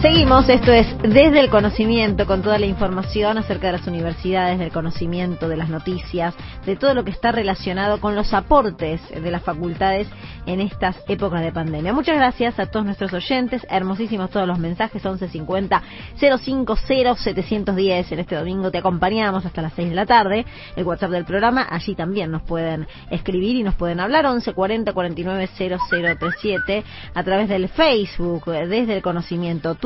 Seguimos, 0.02 0.48
esto 0.48 0.72
es 0.72 0.98
Desde 0.98 1.38
el 1.38 1.48
Conocimiento, 1.48 2.26
con 2.26 2.42
toda 2.42 2.58
la 2.58 2.66
información 2.66 3.38
acerca 3.38 3.68
de 3.68 3.74
las 3.74 3.86
universidades, 3.86 4.58
del 4.58 4.72
conocimiento, 4.72 5.48
de 5.48 5.56
las 5.56 5.68
noticias, 5.68 6.34
de 6.66 6.74
todo 6.74 6.92
lo 6.92 7.04
que 7.04 7.12
está 7.12 7.30
relacionado 7.30 8.00
con 8.00 8.16
los 8.16 8.34
aportes 8.34 9.00
de 9.10 9.30
las 9.30 9.44
facultades 9.44 10.08
en 10.46 10.60
estas 10.60 10.96
épocas 11.06 11.42
de 11.42 11.52
pandemia. 11.52 11.92
Muchas 11.92 12.16
gracias 12.16 12.58
a 12.58 12.66
todos 12.66 12.84
nuestros 12.84 13.12
oyentes, 13.12 13.64
hermosísimos 13.70 14.30
todos 14.30 14.48
los 14.48 14.58
mensajes, 14.58 15.04
1150 15.04 15.82
050 16.18 17.14
710. 17.14 18.12
En 18.12 18.18
este 18.18 18.34
domingo 18.34 18.72
te 18.72 18.78
acompañamos 18.78 19.46
hasta 19.46 19.62
las 19.62 19.72
6 19.74 19.90
de 19.90 19.94
la 19.94 20.06
tarde, 20.06 20.44
el 20.74 20.84
WhatsApp 20.84 21.12
del 21.12 21.24
programa, 21.24 21.64
allí 21.70 21.94
también 21.94 22.32
nos 22.32 22.42
pueden 22.42 22.88
escribir 23.08 23.54
y 23.54 23.62
nos 23.62 23.76
pueden 23.76 24.00
hablar, 24.00 24.24
1140 24.24 24.92
49 24.92 25.48
0037, 25.56 26.84
a 27.14 27.22
través 27.22 27.48
del 27.48 27.68
Facebook, 27.68 28.46
Desde 28.46 28.96
el 28.96 29.02
Conocimiento, 29.02 29.76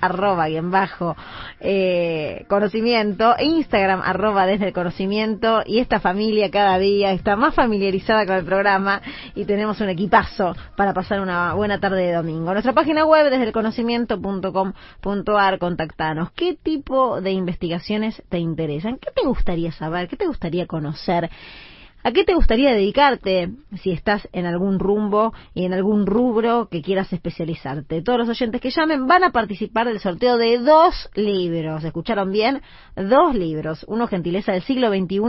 arroba 0.00 0.48
y 0.48 0.58
bajo 0.60 1.16
eh, 1.60 2.46
conocimiento, 2.48 3.34
Instagram, 3.38 4.00
arroba 4.02 4.46
desde 4.46 4.68
el 4.68 4.72
conocimiento, 4.72 5.62
y 5.66 5.80
esta 5.80 6.00
familia 6.00 6.50
cada 6.50 6.78
día 6.78 7.12
está 7.12 7.36
más 7.36 7.54
familiarizada 7.54 8.24
con 8.26 8.36
el 8.36 8.44
programa 8.44 9.02
y 9.34 9.44
tenemos 9.44 9.80
un 9.80 9.88
equipazo 9.88 10.54
para 10.76 10.94
pasar 10.94 11.20
una 11.20 11.54
buena 11.54 11.80
tarde 11.80 12.06
de 12.06 12.12
domingo. 12.12 12.52
Nuestra 12.52 12.72
página 12.72 13.04
web 13.04 13.28
desde 13.30 13.44
el 13.44 13.52
conocimiento.com.ar, 13.52 15.58
contactanos. 15.58 16.30
¿Qué 16.32 16.56
tipo 16.60 17.20
de 17.20 17.30
investigaciones 17.32 18.22
te 18.28 18.38
interesan? 18.38 18.98
¿Qué 18.98 19.10
te 19.14 19.22
gustaría 19.26 19.72
saber? 19.72 20.08
¿Qué 20.08 20.16
te 20.16 20.26
gustaría 20.26 20.66
conocer? 20.66 21.30
¿A 22.04 22.10
qué 22.10 22.24
te 22.24 22.34
gustaría 22.34 22.72
dedicarte 22.72 23.50
si 23.80 23.92
estás 23.92 24.28
en 24.32 24.44
algún 24.44 24.80
rumbo 24.80 25.32
y 25.54 25.66
en 25.66 25.72
algún 25.72 26.04
rubro 26.04 26.66
que 26.68 26.82
quieras 26.82 27.12
especializarte? 27.12 28.02
Todos 28.02 28.18
los 28.18 28.28
oyentes 28.28 28.60
que 28.60 28.70
llamen 28.70 29.06
van 29.06 29.22
a 29.22 29.30
participar 29.30 29.86
del 29.86 30.00
sorteo 30.00 30.36
de 30.36 30.58
dos 30.58 31.08
libros. 31.14 31.84
¿Escucharon 31.84 32.32
bien? 32.32 32.60
Dos 32.96 33.36
libros. 33.36 33.84
Uno 33.86 34.08
gentileza 34.08 34.50
del 34.50 34.62
siglo 34.62 34.88
XXI 34.88 35.20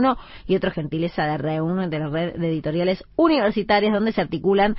y 0.48 0.56
otro 0.56 0.72
gentileza 0.72 1.24
de 1.26 1.38
REUN, 1.38 1.88
de 1.90 1.98
la 2.00 2.08
red 2.08 2.34
de 2.34 2.48
editoriales 2.48 3.04
universitarias, 3.14 3.92
donde 3.92 4.10
se 4.10 4.22
articulan 4.22 4.74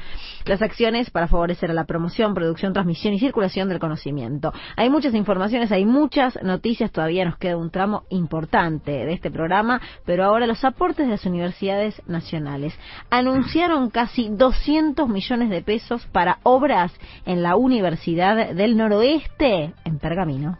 las 0.45 0.61
acciones 0.61 1.09
para 1.11 1.29
favorecer 1.29 1.71
a 1.71 1.73
la 1.73 1.85
promoción, 1.85 2.33
producción, 2.33 2.73
transmisión 2.73 3.13
y 3.13 3.19
circulación 3.19 3.69
del 3.69 3.79
conocimiento. 3.79 4.51
Hay 4.75 4.89
muchas 4.89 5.13
informaciones, 5.13 5.71
hay 5.71 5.85
muchas 5.85 6.37
noticias. 6.43 6.91
Todavía 6.91 7.23
nos 7.23 7.37
queda 7.37 7.55
un 7.55 7.71
tramo 7.71 8.03
importante 8.09 8.91
de 8.91 9.13
este 9.13 9.31
programa, 9.31 9.79
pero 10.05 10.25
ahora 10.25 10.45
los 10.45 10.65
aportes 10.65 11.05
de 11.05 11.11
las 11.11 11.25
universidades 11.25 11.84
nacionales. 12.07 12.73
Anunciaron 13.09 13.89
casi 13.89 14.29
200 14.29 15.07
millones 15.09 15.49
de 15.49 15.61
pesos 15.61 16.05
para 16.11 16.39
obras 16.43 16.91
en 17.25 17.43
la 17.43 17.55
Universidad 17.55 18.53
del 18.53 18.77
Noroeste, 18.77 19.73
en 19.83 19.99
Pergamino 19.99 20.57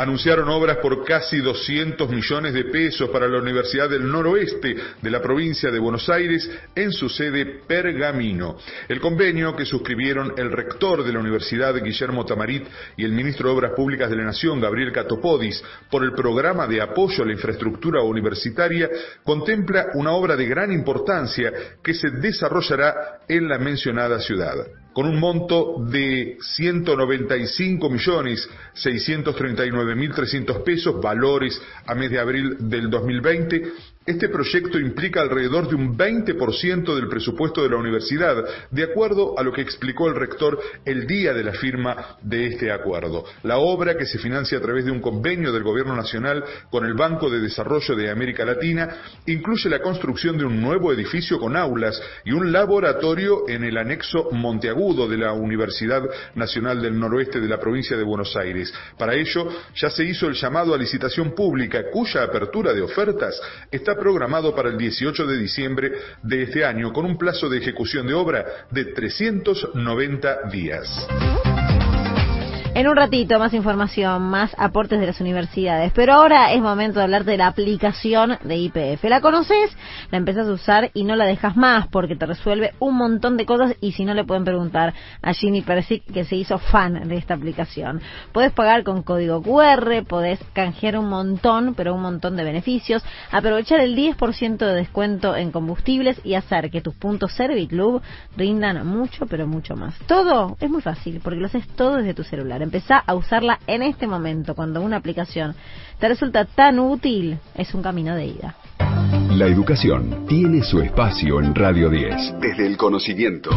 anunciaron 0.00 0.48
obras 0.48 0.78
por 0.78 1.04
casi 1.04 1.40
200 1.40 2.08
millones 2.08 2.54
de 2.54 2.64
pesos 2.64 3.10
para 3.10 3.28
la 3.28 3.38
Universidad 3.38 3.90
del 3.90 4.10
Noroeste 4.10 4.74
de 5.02 5.10
la 5.10 5.20
provincia 5.20 5.70
de 5.70 5.78
Buenos 5.78 6.08
Aires 6.08 6.50
en 6.74 6.90
su 6.90 7.10
sede 7.10 7.60
Pergamino. 7.66 8.56
El 8.88 8.98
convenio 8.98 9.54
que 9.54 9.66
suscribieron 9.66 10.32
el 10.38 10.52
rector 10.52 11.04
de 11.04 11.12
la 11.12 11.18
universidad, 11.18 11.74
Guillermo 11.74 12.24
Tamarit, 12.24 12.66
y 12.96 13.04
el 13.04 13.12
ministro 13.12 13.50
de 13.50 13.56
Obras 13.56 13.72
Públicas 13.76 14.08
de 14.08 14.16
la 14.16 14.24
Nación, 14.24 14.58
Gabriel 14.58 14.90
Catopodis, 14.90 15.62
por 15.90 16.02
el 16.02 16.12
programa 16.12 16.66
de 16.66 16.80
apoyo 16.80 17.22
a 17.22 17.26
la 17.26 17.34
infraestructura 17.34 18.02
universitaria, 18.02 18.88
contempla 19.22 19.88
una 19.92 20.12
obra 20.12 20.34
de 20.34 20.46
gran 20.46 20.72
importancia 20.72 21.52
que 21.82 21.92
se 21.92 22.08
desarrollará 22.10 23.20
en 23.28 23.46
la 23.46 23.58
mencionada 23.58 24.18
ciudad 24.18 24.56
con 24.92 25.06
un 25.06 25.18
monto 25.18 25.84
de 25.88 26.36
195 26.40 27.90
millones 27.90 28.48
639 28.74 29.94
mil 29.94 30.12
300 30.12 30.58
pesos, 30.58 31.00
valores 31.00 31.60
a 31.86 31.94
mes 31.94 32.10
de 32.10 32.18
abril 32.18 32.56
del 32.60 32.90
2020, 32.90 33.72
este 34.06 34.28
proyecto 34.28 34.78
implica 34.78 35.20
alrededor 35.20 35.68
de 35.68 35.76
un 35.76 35.96
20% 35.96 36.94
del 36.94 37.08
presupuesto 37.08 37.62
de 37.62 37.68
la 37.68 37.76
universidad, 37.76 38.44
de 38.70 38.82
acuerdo 38.82 39.38
a 39.38 39.42
lo 39.42 39.52
que 39.52 39.60
explicó 39.60 40.08
el 40.08 40.16
rector 40.16 40.58
el 40.84 41.06
día 41.06 41.32
de 41.34 41.44
la 41.44 41.52
firma 41.52 42.16
de 42.22 42.46
este 42.46 42.72
acuerdo. 42.72 43.24
La 43.42 43.58
obra, 43.58 43.96
que 43.96 44.06
se 44.06 44.18
financia 44.18 44.58
a 44.58 44.60
través 44.62 44.86
de 44.86 44.90
un 44.90 45.00
convenio 45.00 45.52
del 45.52 45.62
Gobierno 45.62 45.94
Nacional 45.94 46.42
con 46.70 46.86
el 46.86 46.94
Banco 46.94 47.28
de 47.28 47.40
Desarrollo 47.40 47.94
de 47.94 48.10
América 48.10 48.44
Latina, 48.44 48.88
incluye 49.26 49.68
la 49.68 49.80
construcción 49.80 50.38
de 50.38 50.46
un 50.46 50.60
nuevo 50.60 50.92
edificio 50.92 51.38
con 51.38 51.54
aulas 51.54 52.02
y 52.24 52.32
un 52.32 52.50
laboratorio 52.50 53.48
en 53.48 53.64
el 53.64 53.76
anexo 53.76 54.30
Monteagudo 54.32 54.80
de 54.94 55.16
la 55.16 55.32
Universidad 55.32 56.02
Nacional 56.34 56.82
del 56.82 56.98
Noroeste 56.98 57.40
de 57.40 57.48
la 57.48 57.58
provincia 57.58 57.96
de 57.96 58.02
Buenos 58.02 58.36
Aires. 58.36 58.72
Para 58.98 59.14
ello, 59.14 59.48
ya 59.74 59.90
se 59.90 60.04
hizo 60.04 60.26
el 60.26 60.34
llamado 60.34 60.74
a 60.74 60.78
licitación 60.78 61.34
pública, 61.34 61.84
cuya 61.92 62.24
apertura 62.24 62.72
de 62.72 62.82
ofertas 62.82 63.40
está 63.70 63.96
programado 63.96 64.54
para 64.54 64.70
el 64.70 64.78
18 64.78 65.26
de 65.26 65.38
diciembre 65.38 65.92
de 66.22 66.42
este 66.42 66.64
año, 66.64 66.92
con 66.92 67.04
un 67.04 67.16
plazo 67.16 67.48
de 67.48 67.58
ejecución 67.58 68.06
de 68.06 68.14
obra 68.14 68.66
de 68.70 68.86
390 68.86 70.48
días. 70.50 71.06
En 72.80 72.88
un 72.88 72.96
ratito 72.96 73.38
más 73.38 73.52
información, 73.52 74.22
más 74.22 74.56
aportes 74.56 74.98
de 74.98 75.06
las 75.06 75.20
universidades. 75.20 75.92
Pero 75.94 76.14
ahora 76.14 76.54
es 76.54 76.62
momento 76.62 76.98
de 76.98 77.04
hablar 77.04 77.26
de 77.26 77.36
la 77.36 77.46
aplicación 77.46 78.38
de 78.42 78.56
IPF. 78.56 79.04
¿La 79.04 79.20
conoces? 79.20 79.76
La 80.10 80.16
empezás 80.16 80.48
a 80.48 80.52
usar 80.52 80.90
y 80.94 81.04
no 81.04 81.14
la 81.14 81.26
dejas 81.26 81.56
más 81.56 81.88
porque 81.88 82.16
te 82.16 82.24
resuelve 82.24 82.72
un 82.78 82.96
montón 82.96 83.36
de 83.36 83.44
cosas 83.44 83.76
y 83.82 83.92
si 83.92 84.06
no 84.06 84.14
le 84.14 84.24
pueden 84.24 84.46
preguntar 84.46 84.94
a 85.20 85.34
Ginny 85.34 85.60
Persic 85.60 86.10
que 86.10 86.24
se 86.24 86.36
hizo 86.36 86.56
fan 86.56 87.06
de 87.06 87.16
esta 87.16 87.34
aplicación. 87.34 88.00
Puedes 88.32 88.52
pagar 88.52 88.82
con 88.82 89.02
código 89.02 89.42
QR, 89.42 90.02
podés 90.08 90.40
canjear 90.54 90.96
un 90.96 91.10
montón, 91.10 91.74
pero 91.74 91.94
un 91.94 92.00
montón 92.00 92.34
de 92.36 92.44
beneficios, 92.44 93.04
aprovechar 93.30 93.80
el 93.80 93.94
10% 93.94 94.56
de 94.56 94.72
descuento 94.72 95.36
en 95.36 95.50
combustibles 95.50 96.18
y 96.24 96.32
hacer 96.32 96.70
que 96.70 96.80
tus 96.80 96.94
puntos 96.94 97.34
Serviclub 97.34 98.00
rindan 98.38 98.86
mucho, 98.86 99.26
pero 99.26 99.46
mucho 99.46 99.76
más. 99.76 99.98
Todo 100.06 100.56
es 100.60 100.70
muy 100.70 100.80
fácil 100.80 101.20
porque 101.22 101.40
lo 101.40 101.44
haces 101.44 101.68
todo 101.76 101.96
desde 101.96 102.14
tu 102.14 102.24
celular. 102.24 102.69
Empezá 102.70 102.98
a 102.98 103.16
usarla 103.16 103.58
en 103.66 103.82
este 103.82 104.06
momento, 104.06 104.54
cuando 104.54 104.80
una 104.80 104.98
aplicación 104.98 105.56
te 105.98 106.06
resulta 106.08 106.44
tan 106.44 106.78
útil, 106.78 107.36
es 107.56 107.74
un 107.74 107.82
camino 107.82 108.14
de 108.14 108.26
ida. 108.26 108.54
La 109.30 109.46
educación 109.46 110.24
tiene 110.28 110.62
su 110.62 110.80
espacio 110.80 111.40
en 111.40 111.52
Radio 111.52 111.90
10, 111.90 112.34
desde 112.40 112.68
el 112.68 112.76
conocimiento. 112.76 113.50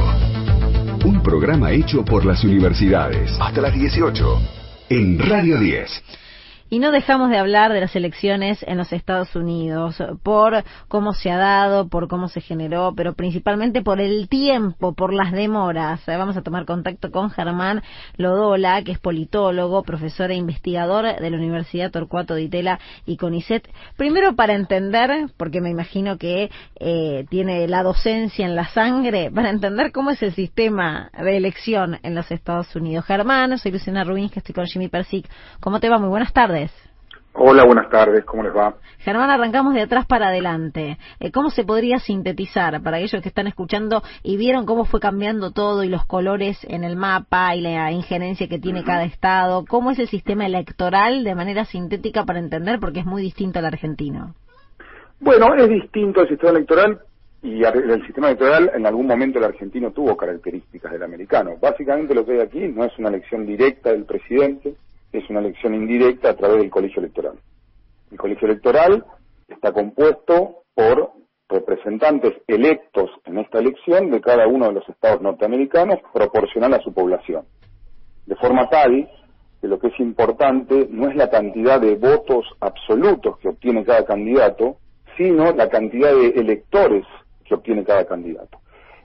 Un 1.05 1.21
programa 1.21 1.71
hecho 1.71 2.03
por 2.03 2.25
las 2.25 2.43
universidades. 2.43 3.29
Hasta 3.39 3.61
las 3.61 3.75
18, 3.75 4.41
en 4.89 5.19
Radio 5.19 5.59
10. 5.59 6.22
Y 6.69 6.79
no 6.79 6.91
dejamos 6.91 7.29
de 7.29 7.37
hablar 7.37 7.71
de 7.71 7.81
las 7.81 7.95
elecciones 7.95 8.63
en 8.67 8.77
los 8.77 8.93
Estados 8.93 9.35
Unidos, 9.35 10.01
por 10.23 10.63
cómo 10.87 11.13
se 11.13 11.29
ha 11.29 11.37
dado, 11.37 11.87
por 11.87 12.07
cómo 12.07 12.27
se 12.27 12.41
generó, 12.41 12.93
pero 12.95 13.13
principalmente 13.13 13.81
por 13.81 14.01
el 14.01 14.27
tiempo, 14.27 14.93
por 14.93 15.13
las 15.13 15.31
demoras. 15.31 16.01
Vamos 16.07 16.35
a 16.35 16.41
tomar 16.41 16.65
contacto 16.65 17.11
con 17.11 17.29
Germán 17.29 17.83
Lodola, 18.17 18.81
que 18.83 18.93
es 18.93 18.99
politólogo, 18.99 19.83
profesor 19.83 20.31
e 20.31 20.35
investigador 20.35 21.19
de 21.19 21.29
la 21.29 21.37
Universidad 21.37 21.91
Torcuato 21.91 22.33
de 22.35 22.43
Itela 22.43 22.79
y 23.05 23.17
CONICET. 23.17 23.69
Primero 23.97 24.35
para 24.35 24.53
entender, 24.53 25.29
porque 25.37 25.61
me 25.61 25.69
imagino 25.69 26.17
que 26.17 26.49
eh, 26.79 27.25
tiene 27.29 27.67
la 27.67 27.83
docencia 27.83 28.45
en 28.45 28.55
la 28.55 28.67
sangre, 28.67 29.29
para 29.31 29.49
entender 29.49 29.91
cómo 29.91 30.11
es 30.11 30.23
el 30.23 30.33
sistema 30.33 31.09
de 31.17 31.37
elección 31.37 31.99
en 32.03 32.15
los 32.15 32.31
Estados 32.31 32.75
Unidos. 32.75 33.05
Germán, 33.05 33.57
soy 33.57 33.71
Luciana 33.71 34.03
Rubín, 34.03 34.29
que 34.29 34.39
estoy 34.39 34.55
con 34.55 34.65
Jimmy 34.65 34.87
Persic. 34.87 35.27
¿Cómo 35.59 35.79
te 35.79 35.89
va? 35.89 35.99
Muy 35.99 36.09
buenas 36.09 36.33
tardes. 36.33 36.52
Hola, 37.35 37.65
buenas 37.65 37.89
tardes, 37.89 38.23
¿cómo 38.25 38.43
les 38.43 38.55
va? 38.55 38.75
Germán, 38.99 39.31
arrancamos 39.31 39.73
de 39.73 39.81
atrás 39.81 40.05
para 40.05 40.27
adelante. 40.27 40.99
Eh, 41.19 41.31
¿Cómo 41.31 41.49
se 41.49 41.63
podría 41.63 41.97
sintetizar 41.97 42.83
para 42.83 42.97
aquellos 42.97 43.23
que 43.23 43.29
están 43.29 43.47
escuchando 43.47 44.03
y 44.21 44.37
vieron 44.37 44.67
cómo 44.67 44.85
fue 44.85 44.99
cambiando 44.99 45.51
todo 45.51 45.83
y 45.83 45.89
los 45.89 46.05
colores 46.05 46.63
en 46.69 46.83
el 46.83 46.95
mapa 46.95 47.55
y 47.55 47.61
la 47.61 47.91
injerencia 47.91 48.47
que 48.47 48.59
tiene 48.59 48.83
cada 48.83 49.03
estado? 49.03 49.65
¿Cómo 49.67 49.89
es 49.89 49.97
el 49.97 50.07
sistema 50.07 50.45
electoral 50.45 51.23
de 51.23 51.33
manera 51.33 51.65
sintética 51.65 52.23
para 52.23 52.37
entender? 52.37 52.79
Porque 52.79 52.99
es 52.99 53.05
muy 53.05 53.23
distinto 53.23 53.57
al 53.57 53.65
argentino. 53.65 54.35
Bueno, 55.19 55.55
es 55.55 55.67
distinto 55.67 56.21
el 56.21 56.27
sistema 56.27 56.51
electoral 56.51 56.99
y 57.41 57.63
el 57.63 58.05
sistema 58.05 58.27
electoral 58.27 58.71
en 58.75 58.85
algún 58.85 59.07
momento 59.07 59.39
el 59.39 59.45
argentino 59.45 59.91
tuvo 59.91 60.15
características 60.15 60.91
del 60.91 61.03
americano. 61.03 61.57
Básicamente 61.59 62.13
lo 62.13 62.25
que 62.25 62.33
hay 62.33 62.39
aquí 62.41 62.59
no 62.67 62.85
es 62.85 62.97
una 62.99 63.09
elección 63.09 63.45
directa 63.45 63.91
del 63.91 64.05
presidente, 64.05 64.75
es 65.13 65.29
una 65.29 65.39
elección 65.39 65.75
indirecta 65.75 66.31
a 66.31 66.35
través 66.35 66.57
del 66.57 66.69
colegio 66.69 66.99
electoral. 66.99 67.39
El 68.11 68.17
colegio 68.17 68.47
electoral 68.47 69.05
está 69.47 69.71
compuesto 69.71 70.63
por 70.73 71.11
representantes 71.47 72.33
electos 72.47 73.11
en 73.25 73.37
esta 73.37 73.59
elección 73.59 74.09
de 74.09 74.21
cada 74.21 74.47
uno 74.47 74.67
de 74.67 74.73
los 74.73 74.89
estados 74.89 75.21
norteamericanos 75.21 75.99
proporcional 76.11 76.73
a 76.73 76.81
su 76.81 76.93
población. 76.93 77.45
De 78.25 78.35
forma 78.35 78.69
tal 78.69 79.09
que 79.61 79.67
lo 79.67 79.79
que 79.79 79.87
es 79.87 79.99
importante 79.99 80.87
no 80.89 81.09
es 81.09 81.15
la 81.15 81.29
cantidad 81.29 81.79
de 81.79 81.95
votos 81.95 82.45
absolutos 82.59 83.37
que 83.37 83.49
obtiene 83.49 83.85
cada 83.85 84.03
candidato, 84.03 84.77
sino 85.15 85.51
la 85.51 85.69
cantidad 85.69 86.11
de 86.11 86.29
electores 86.29 87.05
que 87.45 87.53
obtiene 87.53 87.83
cada 87.83 88.05
candidato. 88.05 88.62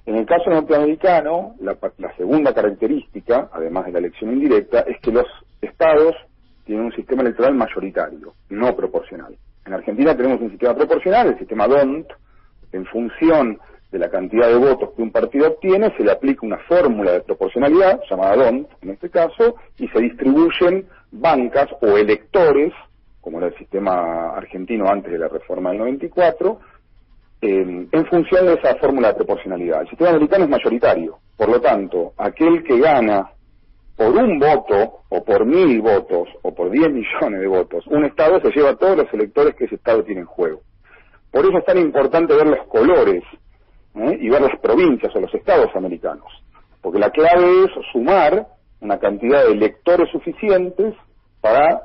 En 0.09 0.17
el 0.17 0.25
caso 0.25 0.49
norteamericano, 0.49 1.55
la, 1.61 1.77
la, 1.99 2.17
segunda 2.17 2.55
característica, 2.55 3.51
además 3.53 3.85
de 3.85 3.93
la 3.93 3.99
elección 3.99 4.33
indirecta, 4.33 4.81
es 4.81 4.99
que 5.03 5.13
los 5.13 5.27
estados 5.61 6.17
tienen 6.65 6.87
un 6.87 6.93
sistema 6.93 7.21
electoral 7.21 7.55
mayoritario, 7.55 8.33
no 8.49 8.75
proporcional. 8.75 9.37
En 9.67 9.75
Argentina 9.75 10.17
tenemos 10.17 10.41
un 10.41 10.49
sistema 10.49 10.75
proporcional, 10.75 11.29
el 11.29 11.39
sistema 11.39 11.69
DONT, 11.69 12.07
en 12.73 12.87
función 12.87 13.59
de 13.93 13.99
la 13.99 14.09
cantidad 14.09 14.49
de 14.49 14.57
votos 14.57 14.95
que 14.97 15.03
un 15.03 15.13
partido 15.13 15.49
obtiene, 15.49 15.95
se 15.95 16.03
le 16.03 16.13
aplica 16.13 16.47
una 16.47 16.59
fórmula 16.61 17.13
de 17.13 17.21
proporcionalidad, 17.21 18.01
llamada 18.09 18.37
DONT 18.37 18.67
en 18.81 18.89
este 18.89 19.11
caso, 19.11 19.57
y 19.77 19.89
se 19.89 20.01
distribuyen 20.01 20.87
bancas 21.13 21.69
o 21.83 21.99
electores, 21.99 22.73
como 23.21 23.37
era 23.37 23.49
el 23.49 23.59
sistema 23.59 24.31
argentino 24.31 24.89
antes 24.89 25.13
de 25.13 25.19
la 25.19 25.29
reforma 25.29 25.69
del 25.69 25.81
94, 25.81 26.61
en 27.41 28.07
función 28.07 28.47
de 28.47 28.55
esa 28.55 28.75
fórmula 28.77 29.09
de 29.09 29.15
proporcionalidad. 29.15 29.83
El 29.83 29.89
sistema 29.89 30.11
americano 30.11 30.45
es 30.45 30.51
mayoritario, 30.51 31.19
por 31.37 31.49
lo 31.49 31.61
tanto, 31.61 32.13
aquel 32.17 32.65
que 32.65 32.79
gana 32.81 33.31
por 33.99 34.15
un 34.15 34.39
voto, 34.39 35.01
o 35.09 35.25
por 35.25 35.45
mil 35.45 35.81
votos, 35.81 36.29
o 36.43 36.55
por 36.55 36.71
diez 36.71 36.89
millones 36.93 37.41
de 37.41 37.47
votos, 37.49 37.85
un 37.89 38.05
Estado 38.05 38.41
se 38.41 38.51
lleva 38.51 38.71
a 38.71 38.77
todos 38.77 38.97
los 38.97 39.13
electores 39.13 39.57
que 39.57 39.65
ese 39.65 39.75
Estado 39.75 40.05
tiene 40.05 40.21
en 40.21 40.27
juego. 40.27 40.61
Por 41.33 41.45
eso 41.45 41.59
es 41.59 41.65
tan 41.65 41.79
importante 41.79 42.35
ver 42.35 42.47
los 42.47 42.67
colores 42.69 43.23
¿eh? 43.97 44.19
y 44.21 44.31
ver 44.31 44.41
las 44.41 44.59
provincias 44.61 45.15
o 45.15 45.21
los 45.21 45.35
estados 45.35 45.75
americanos, 45.75 46.27
porque 46.81 47.01
la 47.01 47.11
clave 47.11 47.65
es 47.65 47.71
sumar 47.93 48.47
una 48.81 48.99
cantidad 48.99 49.45
de 49.45 49.53
electores 49.53 50.09
suficientes 50.11 50.95
para 51.41 51.75
¿eh? 51.75 51.79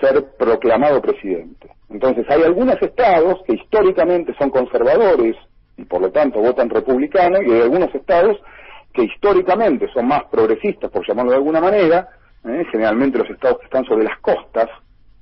Ser 0.00 0.36
proclamado 0.38 1.00
presidente. 1.00 1.68
Entonces 1.88 2.24
hay 2.28 2.42
algunos 2.42 2.80
estados 2.80 3.40
que 3.46 3.54
históricamente 3.54 4.34
son 4.38 4.50
conservadores 4.50 5.36
y 5.76 5.84
por 5.84 6.00
lo 6.00 6.10
tanto 6.10 6.40
votan 6.40 6.70
republicano 6.70 7.42
y 7.42 7.50
hay 7.50 7.62
algunos 7.62 7.94
estados 7.94 8.36
que 8.92 9.04
históricamente 9.04 9.88
son 9.92 10.08
más 10.08 10.24
progresistas, 10.30 10.90
por 10.90 11.06
llamarlo 11.06 11.32
de 11.32 11.36
alguna 11.38 11.60
manera, 11.60 12.08
¿eh? 12.44 12.64
generalmente 12.70 13.18
los 13.18 13.30
estados 13.30 13.58
que 13.58 13.66
están 13.66 13.84
sobre 13.84 14.04
las 14.04 14.18
costas, 14.20 14.68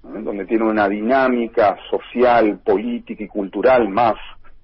¿eh? 0.04 0.20
donde 0.22 0.46
tienen 0.46 0.68
una 0.68 0.88
dinámica 0.88 1.76
social, 1.90 2.60
política 2.64 3.24
y 3.24 3.28
cultural 3.28 3.88
más 3.88 4.14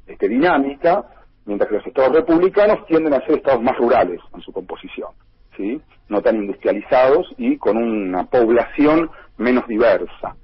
este, 0.07 0.29
dinámica, 0.29 1.05
mientras 1.45 1.69
que 1.69 1.77
los 1.77 1.87
estados 1.87 2.13
republicanos 2.15 2.87
tienden 2.87 3.15
a 3.15 3.21
ser 3.21 3.37
estados 3.37 3.63
más 3.63 3.77
rurales 3.77 4.21
en 4.35 4.41
su 4.41 4.53
composición, 4.53 5.11
¿sí? 5.57 5.81
no 6.09 6.21
tan 6.21 6.37
industrializados 6.37 7.27
y 7.39 7.57
con 7.57 7.77
una 7.77 8.25
población 8.25 9.11
menos 9.39 9.67
diversa. 9.67 10.37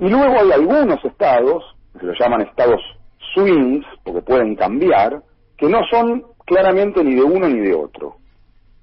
Y 0.00 0.08
luego 0.08 0.40
hay 0.40 0.52
algunos 0.52 1.04
estados, 1.04 1.64
se 1.98 2.06
los 2.06 2.18
llaman 2.18 2.42
estados 2.42 2.80
swings, 3.34 3.86
o 4.04 4.14
que 4.14 4.22
pueden 4.22 4.54
cambiar, 4.54 5.22
que 5.56 5.68
no 5.68 5.80
son 5.90 6.24
claramente 6.46 7.02
ni 7.02 7.14
de 7.14 7.22
uno 7.22 7.48
ni 7.48 7.60
de 7.60 7.74
otro. 7.74 8.16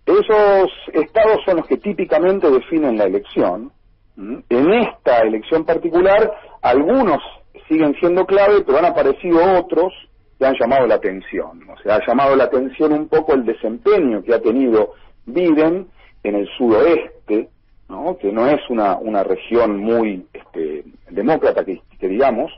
Esos 0.05 0.71
estados 0.93 1.39
son 1.45 1.57
los 1.57 1.67
que 1.67 1.77
típicamente 1.77 2.49
definen 2.49 2.97
la 2.97 3.05
elección. 3.05 3.71
En 4.17 4.73
esta 4.73 5.19
elección 5.19 5.65
particular, 5.65 6.31
algunos 6.61 7.19
siguen 7.67 7.95
siendo 7.99 8.25
clave, 8.25 8.61
pero 8.65 8.77
han 8.77 8.85
aparecido 8.85 9.39
otros 9.59 9.91
que 10.37 10.45
han 10.45 10.55
llamado 10.59 10.85
la 10.85 10.95
atención. 10.95 11.61
O 11.69 11.77
sea, 11.81 11.95
ha 11.95 12.05
llamado 12.05 12.35
la 12.35 12.45
atención 12.45 12.93
un 12.93 13.07
poco 13.07 13.33
el 13.33 13.45
desempeño 13.45 14.21
que 14.21 14.33
ha 14.33 14.41
tenido 14.41 14.93
Biden 15.25 15.87
en 16.23 16.35
el 16.35 16.47
sudoeste, 16.57 17.49
¿no? 17.89 18.17
que 18.17 18.31
no 18.31 18.47
es 18.47 18.61
una, 18.69 18.97
una 18.97 19.23
región 19.23 19.77
muy 19.77 20.25
este, 20.33 20.83
demócrata, 21.09 21.63
que, 21.63 21.81
digamos, 22.07 22.51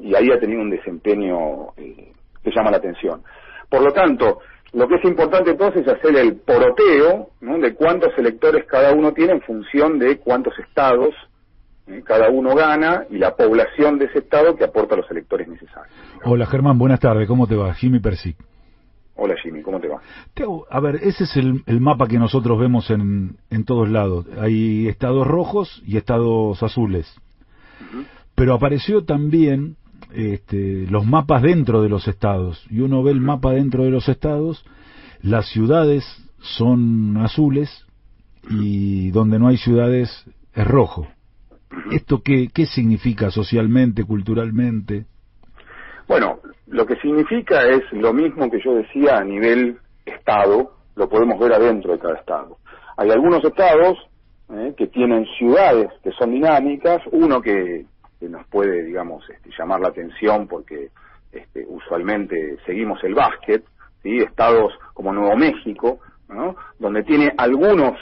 y 0.00 0.14
ahí 0.14 0.30
ha 0.30 0.40
tenido 0.40 0.62
un 0.62 0.70
desempeño 0.70 1.72
eh, 1.76 2.12
que 2.42 2.50
llama 2.50 2.70
la 2.70 2.78
atención. 2.78 3.22
Por 3.68 3.82
lo 3.82 3.92
tanto, 3.92 4.40
lo 4.72 4.88
que 4.88 4.96
es 4.96 5.04
importante 5.04 5.50
entonces 5.50 5.86
es 5.86 5.92
hacer 5.92 6.16
el 6.16 6.36
poroteo 6.36 7.30
de 7.40 7.74
cuántos 7.74 8.16
electores 8.18 8.64
cada 8.66 8.92
uno 8.92 9.12
tiene 9.12 9.32
en 9.32 9.40
función 9.42 9.98
de 9.98 10.18
cuántos 10.18 10.58
estados 10.58 11.14
¿eh? 11.86 12.02
cada 12.04 12.30
uno 12.30 12.54
gana 12.54 13.04
y 13.10 13.18
la 13.18 13.34
población 13.34 13.98
de 13.98 14.06
ese 14.06 14.20
estado 14.20 14.56
que 14.56 14.64
aporta 14.64 14.96
los 14.96 15.10
electores 15.10 15.48
necesarios. 15.48 15.94
Hola 16.24 16.46
Germán, 16.46 16.78
buenas 16.78 17.00
tardes, 17.00 17.28
¿cómo 17.28 17.46
te 17.46 17.56
va? 17.56 17.72
Jimmy 17.74 18.00
Persic. 18.00 18.36
Hola 19.16 19.34
Jimmy, 19.42 19.62
¿cómo 19.62 19.80
te 19.80 19.88
va? 19.88 20.00
a 20.70 20.80
ver, 20.80 20.96
ese 20.96 21.24
es 21.24 21.36
el, 21.36 21.80
mapa 21.80 22.06
que 22.06 22.18
nosotros 22.18 22.58
vemos 22.58 22.90
en, 22.90 23.38
en, 23.48 23.64
todos 23.64 23.88
lados. 23.88 24.26
Hay 24.38 24.88
estados 24.88 25.26
rojos 25.26 25.82
y 25.86 25.96
estados 25.96 26.62
azules. 26.62 27.12
Pero 28.34 28.54
apareció 28.54 29.04
también 29.04 29.76
este, 30.12 30.86
los 30.90 31.06
mapas 31.06 31.42
dentro 31.42 31.82
de 31.82 31.88
los 31.88 32.08
estados. 32.08 32.66
Y 32.70 32.80
uno 32.80 33.02
ve 33.02 33.12
el 33.12 33.20
mapa 33.22 33.52
dentro 33.52 33.84
de 33.84 33.90
los 33.90 34.08
estados, 34.08 34.64
las 35.22 35.48
ciudades 35.48 36.04
son 36.40 37.16
azules 37.16 37.86
y 38.50 39.10
donde 39.10 39.38
no 39.38 39.48
hay 39.48 39.56
ciudades 39.56 40.24
es 40.52 40.66
rojo. 40.66 41.08
¿Esto 41.90 42.22
qué, 42.22 42.48
qué 42.52 42.66
significa 42.66 43.30
socialmente, 43.30 44.04
culturalmente? 44.04 45.06
Bueno, 46.06 46.38
lo 46.66 46.86
que 46.86 46.96
significa 46.96 47.62
es 47.64 47.82
lo 47.92 48.12
mismo 48.12 48.50
que 48.50 48.60
yo 48.60 48.74
decía 48.74 49.18
a 49.18 49.24
nivel 49.24 49.78
Estado, 50.04 50.72
lo 50.94 51.08
podemos 51.08 51.38
ver 51.38 51.52
adentro 51.52 51.92
de 51.92 51.98
cada 51.98 52.14
Estado. 52.14 52.58
Hay 52.96 53.10
algunos 53.10 53.44
Estados 53.44 53.98
eh, 54.52 54.74
que 54.76 54.86
tienen 54.88 55.26
ciudades 55.38 55.90
que 56.02 56.12
son 56.12 56.30
dinámicas, 56.30 57.02
uno 57.12 57.40
que, 57.40 57.84
nos 58.20 58.46
puede, 58.48 58.82
digamos, 58.82 59.28
este, 59.28 59.50
llamar 59.56 59.80
la 59.80 59.88
atención 59.88 60.48
porque 60.48 60.88
este, 61.30 61.64
usualmente 61.68 62.56
seguimos 62.64 63.02
el 63.04 63.14
básquet, 63.14 63.64
¿sí? 64.02 64.16
estados 64.18 64.72
como 64.94 65.12
Nuevo 65.12 65.36
México, 65.36 66.00
donde 66.78 67.04
tiene 67.04 67.32
algunos 67.36 67.96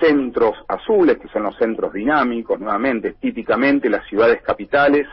centros 0.00 0.52
azules, 0.68 1.18
que 1.18 1.28
son 1.28 1.42
los 1.42 1.56
centros 1.56 1.92
dinámicos, 1.92 2.58
nuevamente, 2.60 3.14
típicamente 3.20 3.90
las 3.90 4.06
ciudades 4.06 4.40
capitales 4.42 5.06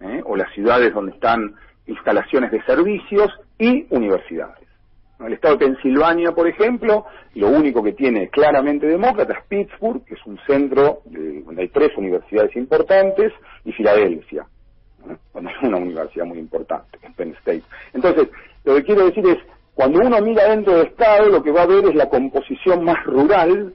¿eh? 0.00 0.20
o 0.24 0.36
las 0.36 0.52
ciudades 0.52 0.92
donde 0.92 1.12
están 1.12 1.54
instalaciones 1.86 2.50
de 2.50 2.62
servicios 2.62 3.30
y 3.58 3.86
universidades. 3.90 4.62
El 5.24 5.34
estado 5.34 5.56
de 5.56 5.66
Pensilvania, 5.66 6.32
por 6.32 6.48
ejemplo, 6.48 7.06
lo 7.34 7.48
único 7.48 7.82
que 7.82 7.92
tiene 7.92 8.28
claramente 8.28 8.86
demócrata 8.86 9.34
es 9.34 9.46
Pittsburgh, 9.46 10.04
que 10.04 10.14
es 10.14 10.26
un 10.26 10.38
centro 10.46 11.00
donde 11.04 11.62
hay 11.62 11.68
tres 11.68 11.90
universidades 11.96 12.56
importantes, 12.56 13.32
y 13.64 13.72
Filadelfia, 13.72 14.44
donde 15.32 15.50
hay 15.50 15.68
una 15.68 15.78
universidad 15.78 16.24
muy 16.24 16.38
importante, 16.38 16.98
Penn 17.16 17.34
State. 17.38 17.62
Entonces, 17.92 18.28
lo 18.64 18.74
que 18.74 18.82
quiero 18.82 19.06
decir 19.06 19.24
es, 19.28 19.38
cuando 19.74 20.00
uno 20.04 20.20
mira 20.20 20.48
dentro 20.48 20.76
del 20.76 20.88
Estado, 20.88 21.28
lo 21.28 21.42
que 21.42 21.52
va 21.52 21.62
a 21.62 21.66
ver 21.66 21.84
es 21.84 21.94
la 21.94 22.08
composición 22.08 22.84
más 22.84 23.04
rural 23.04 23.74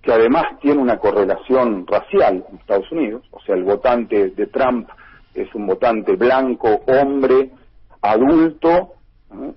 que 0.00 0.12
además 0.12 0.44
tiene 0.60 0.80
una 0.80 0.98
correlación 0.98 1.86
racial 1.86 2.44
en 2.48 2.56
Estados 2.58 2.90
Unidos, 2.92 3.24
o 3.32 3.40
sea, 3.42 3.54
el 3.54 3.64
votante 3.64 4.30
de 4.30 4.46
Trump 4.46 4.88
es 5.42 5.54
un 5.54 5.66
votante 5.66 6.16
blanco, 6.16 6.80
hombre, 6.86 7.50
adulto 8.02 8.94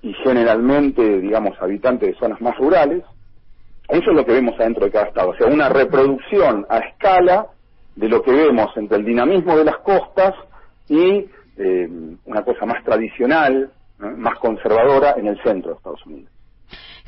y 0.01 0.13
generalmente, 0.23 1.19
digamos, 1.19 1.59
habitante 1.61 2.07
de 2.07 2.15
zonas 2.15 2.41
más 2.41 2.57
rurales. 2.57 3.03
Eso 3.87 4.11
es 4.11 4.15
lo 4.15 4.25
que 4.25 4.33
vemos 4.33 4.55
adentro 4.59 4.85
de 4.85 4.91
cada 4.91 5.07
estado, 5.07 5.29
o 5.29 5.35
sea, 5.35 5.47
una 5.47 5.69
reproducción 5.69 6.65
a 6.69 6.79
escala 6.79 7.47
de 7.95 8.07
lo 8.07 8.21
que 8.21 8.31
vemos 8.31 8.69
entre 8.77 8.97
el 8.97 9.05
dinamismo 9.05 9.57
de 9.57 9.65
las 9.65 9.77
costas 9.79 10.33
y 10.87 11.25
eh, 11.57 11.89
una 12.25 12.43
cosa 12.43 12.65
más 12.65 12.83
tradicional, 12.83 13.69
más 13.99 14.39
conservadora 14.39 15.15
en 15.17 15.27
el 15.27 15.41
centro 15.43 15.71
de 15.71 15.77
Estados 15.77 16.05
Unidos. 16.05 16.30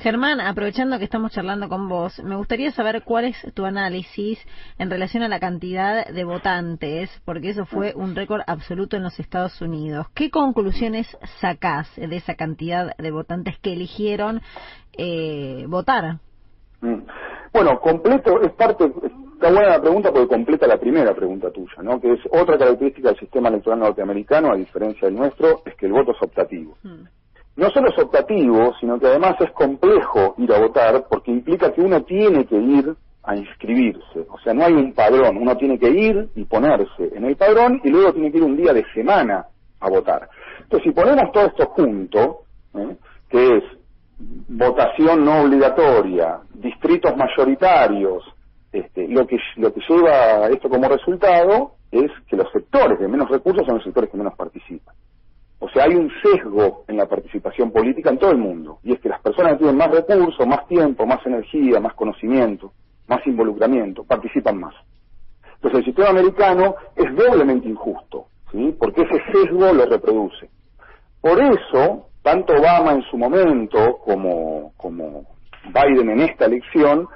Germán, 0.04 0.41
aprovechando 0.41 0.97
que 0.97 1.06
estamos 1.06 1.32
charlando 1.32 1.70
con 1.70 1.88
vos, 1.88 2.22
me 2.26 2.36
gustaría 2.36 2.72
saber 2.72 3.04
cuál 3.06 3.24
es 3.24 3.38
tu 3.54 3.64
análisis 3.64 4.38
en 4.78 4.89
relación 4.89 5.24
a 5.24 5.30
la 5.30 5.39
cantidad 5.39 6.06
de 6.06 6.26
votantes, 6.26 7.10
porque 7.24 7.51
eso 7.51 7.66
fue 7.66 7.93
un 7.95 8.14
récord 8.14 8.41
absoluto 8.45 8.97
en 8.97 9.04
los 9.04 9.18
Estados 9.18 9.62
Unidos. 9.62 10.08
¿Qué 10.14 10.30
conclusiones 10.30 11.08
sacás 11.39 11.89
de 11.95 12.14
esa 12.18 12.36
cantidad 12.36 12.97
de 12.97 13.12
votantes 13.12 13.58
que 13.60 13.72
eligieron 13.72 14.41
eh, 14.97 15.64
votar? 15.70 16.18
Mm. 16.82 17.04
Bueno, 17.54 17.80
completo, 17.80 18.41
es 18.41 18.51
parte, 18.51 18.91
está 19.36 19.51
buena 19.51 19.70
la 19.70 19.82
pregunta 19.82 20.12
porque 20.12 20.28
completa 20.28 20.68
la 20.68 20.82
primera 20.82 21.16
pregunta 21.16 21.49
tuya, 21.49 21.82
¿no? 21.82 22.01
Que 22.01 22.12
es 22.12 22.20
otra 22.30 22.58
característica 22.58 23.08
del 23.08 23.20
sistema 23.20 23.47
electoral 23.47 23.80
norteamericano, 23.80 24.51
a 24.51 24.58
diferencia 24.58 25.08
del 25.08 25.16
nuestro, 25.16 25.62
es 25.66 25.76
que 25.76 25.86
el 25.86 25.93
voto 25.93 26.12
es 26.12 26.22
optativo. 26.22 26.76
Mm 26.84 27.22
no 27.56 27.70
solo 27.70 27.89
es 27.89 27.99
optativo, 27.99 28.74
sino 28.80 28.99
que 28.99 29.08
además 29.08 29.36
es 29.39 29.51
complejo 29.51 30.36
ir 30.38 30.51
a 30.54 30.60
votar 30.60 31.06
porque 31.10 31.32
implica 31.32 31.72
que 31.72 31.82
uno 31.82 32.04
tiene 32.04 32.45
que 32.45 32.58
ir 32.58 32.95
a 33.24 33.36
inscribirse. 33.36 34.26
O 34.30 34.39
sea, 34.39 34.54
no 34.54 34.66
hay 34.66 34.74
un 34.74 34.93
padrón, 34.93 35.38
uno 35.38 35.56
tiene 35.56 35.80
que 35.80 35.89
ir 35.89 36.30
y 36.36 36.45
ponerse 36.45 37.12
en 37.14 37.26
el 37.26 37.36
padrón 37.36 37.80
y 37.84 37.89
luego 37.89 38.14
tiene 38.14 38.32
que 38.32 38.38
ir 38.38 38.43
un 38.43 38.58
día 38.58 38.74
de 38.74 38.84
semana 38.93 39.45
a 39.80 39.89
votar. 39.89 40.28
Entonces, 40.62 40.84
si 40.84 40.91
ponemos 40.91 41.32
todo 41.32 41.45
esto 41.45 41.66
junto, 41.68 42.39
¿eh? 42.76 42.95
que 43.30 43.58
es 43.58 43.64
votación 44.18 45.24
no 45.24 45.43
obligatoria, 45.43 46.39
distritos 46.54 47.16
mayoritarios, 47.16 48.24
este, 48.72 49.08
lo 49.08 49.28
que 49.28 49.38
lo 49.58 49.72
que 49.72 49.82
lleva 49.88 50.47
esto 50.47 50.68
como 50.68 50.89
resultado 50.89 51.74
es 51.91 52.12
que 52.28 52.36
los 52.36 52.51
sectores 52.51 52.99
de 52.99 53.08
menos 53.08 53.30
recursos 53.30 53.64
son 53.66 53.76
los 53.76 53.84
sectores 53.84 54.10
que 54.10 54.18
menos 54.18 54.36
participan. 54.36 54.95
O 55.64 55.70
sea, 55.70 55.86
hay 55.86 55.95
un 55.95 56.11
sesgo 56.22 56.84
en 56.89 56.97
la 56.97 57.05
participación 57.05 57.72
política 57.72 58.09
en 58.09 58.18
todo 58.18 58.32
el 58.32 58.38
mundo, 58.38 58.80
y 58.84 58.91
es 58.91 58.99
que 58.99 59.07
las 59.07 59.22
personas 59.22 59.53
que 59.53 59.59
tienen 59.59 59.78
más 59.78 59.89
recursos, 59.91 60.45
más 60.45 60.68
tiempo, 60.68 61.05
más 61.05 61.26
energía, 61.26 61.80
más 61.80 61.93
conocimiento, 61.93 62.74
más 63.07 63.26
involucramiento, 63.26 64.03
participan 64.03 64.59
más. 64.59 64.76
Entonces 65.55 65.80
el 65.80 65.86
sistema 65.86 66.09
americano 66.09 66.76
es 66.97 67.16
doblemente 67.16 67.70
injusto, 67.70 68.26
¿sí? 68.51 68.76
porque 68.78 69.03
ese 69.03 69.24
sesgo 69.32 69.72
lo 69.72 69.86
reproduce. 69.86 70.49
Por 71.22 71.41
eso, 71.41 72.07
tanto 72.22 72.51
Obama 72.51 72.91
en 72.91 73.03
su 73.03 73.18
momento 73.18 73.99
como, 74.03 74.74
como 74.76 75.24
Biden 75.74 76.09
en 76.09 76.20
esta 76.24 76.47
elección, 76.47 77.07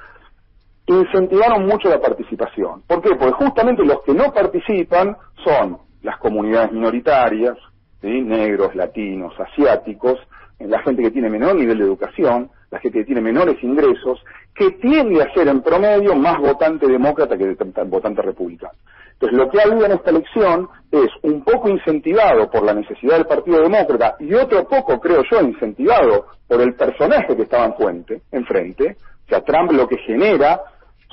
incentivaron 0.85 1.65
mucho 1.65 1.89
la 1.89 1.99
participación. 1.99 2.83
¿Por 2.87 3.01
qué? 3.01 3.09
Porque 3.09 3.45
justamente 3.45 3.83
los 3.83 4.03
que 4.03 4.13
no 4.13 4.31
participan 4.31 5.17
son 5.43 5.79
las 6.01 6.17
comunidades 6.19 6.71
minoritarias, 6.71 7.57
negros, 8.01 8.75
latinos, 8.75 9.33
asiáticos, 9.39 10.19
la 10.59 10.79
gente 10.81 11.03
que 11.03 11.11
tiene 11.11 11.29
menor 11.29 11.55
nivel 11.55 11.77
de 11.77 11.83
educación, 11.83 12.49
la 12.71 12.79
gente 12.79 12.99
que 12.99 13.05
tiene 13.05 13.21
menores 13.21 13.61
ingresos, 13.63 14.19
que 14.53 14.71
tiende 14.71 15.21
a 15.21 15.33
ser 15.33 15.47
en 15.47 15.61
promedio 15.61 16.15
más 16.15 16.39
votante 16.39 16.87
demócrata 16.87 17.37
que 17.37 17.55
votante 17.85 18.21
republicano. 18.21 18.73
Entonces, 19.13 19.37
lo 19.37 19.49
que 19.49 19.59
ha 19.59 19.63
habido 19.63 19.85
en 19.85 19.93
esta 19.93 20.11
elección 20.11 20.69
es 20.91 21.09
un 21.23 21.43
poco 21.43 21.69
incentivado 21.69 22.49
por 22.51 22.63
la 22.63 22.73
necesidad 22.73 23.15
del 23.15 23.25
Partido 23.25 23.61
Demócrata 23.61 24.15
y 24.19 24.33
otro 24.33 24.67
poco, 24.67 24.99
creo 24.99 25.23
yo, 25.29 25.41
incentivado 25.41 26.27
por 26.47 26.61
el 26.61 26.75
personaje 26.75 27.35
que 27.35 27.43
estaba 27.43 27.65
en 27.65 27.73
fuente, 27.73 28.21
enfrente. 28.31 28.95
O 29.25 29.29
sea, 29.29 29.41
Trump 29.41 29.71
lo 29.71 29.87
que 29.87 29.97
genera 30.05 30.61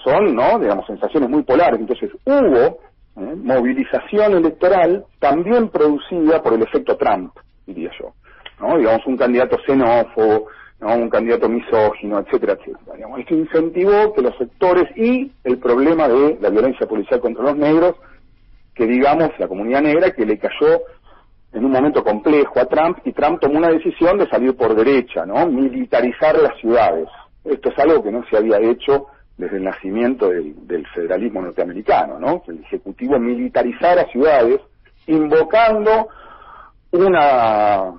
son, 0.03 0.35
¿no?, 0.35 0.59
digamos, 0.59 0.87
sensaciones 0.87 1.31
muy 1.31 1.45
polares. 1.45 1.81
Entonces, 1.81 2.11
hubo 2.27 2.79
¿eh? 3.17 3.35
movilización 3.37 4.35
electoral 4.35 5.05
también 5.19 5.69
producida 5.69 6.43
por 6.43 6.55
el 6.55 6.63
efecto 6.63 6.97
Trump, 6.97 7.33
diría 7.67 7.91
yo. 7.99 8.13
¿no? 8.61 8.79
Digamos, 8.79 9.07
un 9.07 9.17
candidato 9.17 9.59
xenófobo, 9.67 10.49
¿no? 10.81 10.95
un 10.95 11.11
candidato 11.11 11.49
misógino, 11.49 12.19
etcétera, 12.21 12.55
etcétera. 12.55 12.97
Digamos, 12.97 13.21
esto 13.21 13.35
incentivó 13.35 14.13
que 14.13 14.23
los 14.23 14.37
sectores 14.37 14.85
y 14.97 15.31
el 15.45 15.59
problema 15.59 16.09
de 16.09 16.39
la 16.41 16.51
violencia 16.51 16.87
policial 16.87 17.21
contra 17.21 17.45
los 17.45 17.57
negros, 17.57 17.97
que 18.75 18.87
digamos, 18.87 19.31
la 19.39 19.49
comunidad 19.49 19.83
negra, 19.83 20.11
que 20.11 20.27
le 20.27 20.39
cayó 20.39 20.81
en 21.53 21.65
un 21.65 21.71
momento 21.71 22.03
complejo 22.03 22.59
a 22.59 22.67
Trump, 22.67 22.99
y 23.05 23.13
Trump 23.13 23.41
tomó 23.41 23.59
una 23.59 23.69
decisión 23.69 24.19
de 24.19 24.29
salir 24.29 24.57
por 24.57 24.75
derecha, 24.75 25.25
¿no? 25.25 25.47
Militarizar 25.47 26.37
las 26.37 26.59
ciudades. 26.59 27.09
Esto 27.45 27.69
es 27.69 27.79
algo 27.79 28.03
que 28.03 28.11
no 28.11 28.25
se 28.29 28.37
había 28.37 28.59
hecho 28.59 29.07
desde 29.37 29.57
el 29.57 29.65
nacimiento 29.65 30.29
del, 30.29 30.87
federalismo 30.95 31.43
norteamericano, 31.43 32.19
¿no? 32.19 32.43
El 32.47 32.61
Ejecutivo 32.61 33.19
militarizara 33.19 34.07
ciudades 34.07 34.61
invocando 35.07 36.09
una 36.93 37.93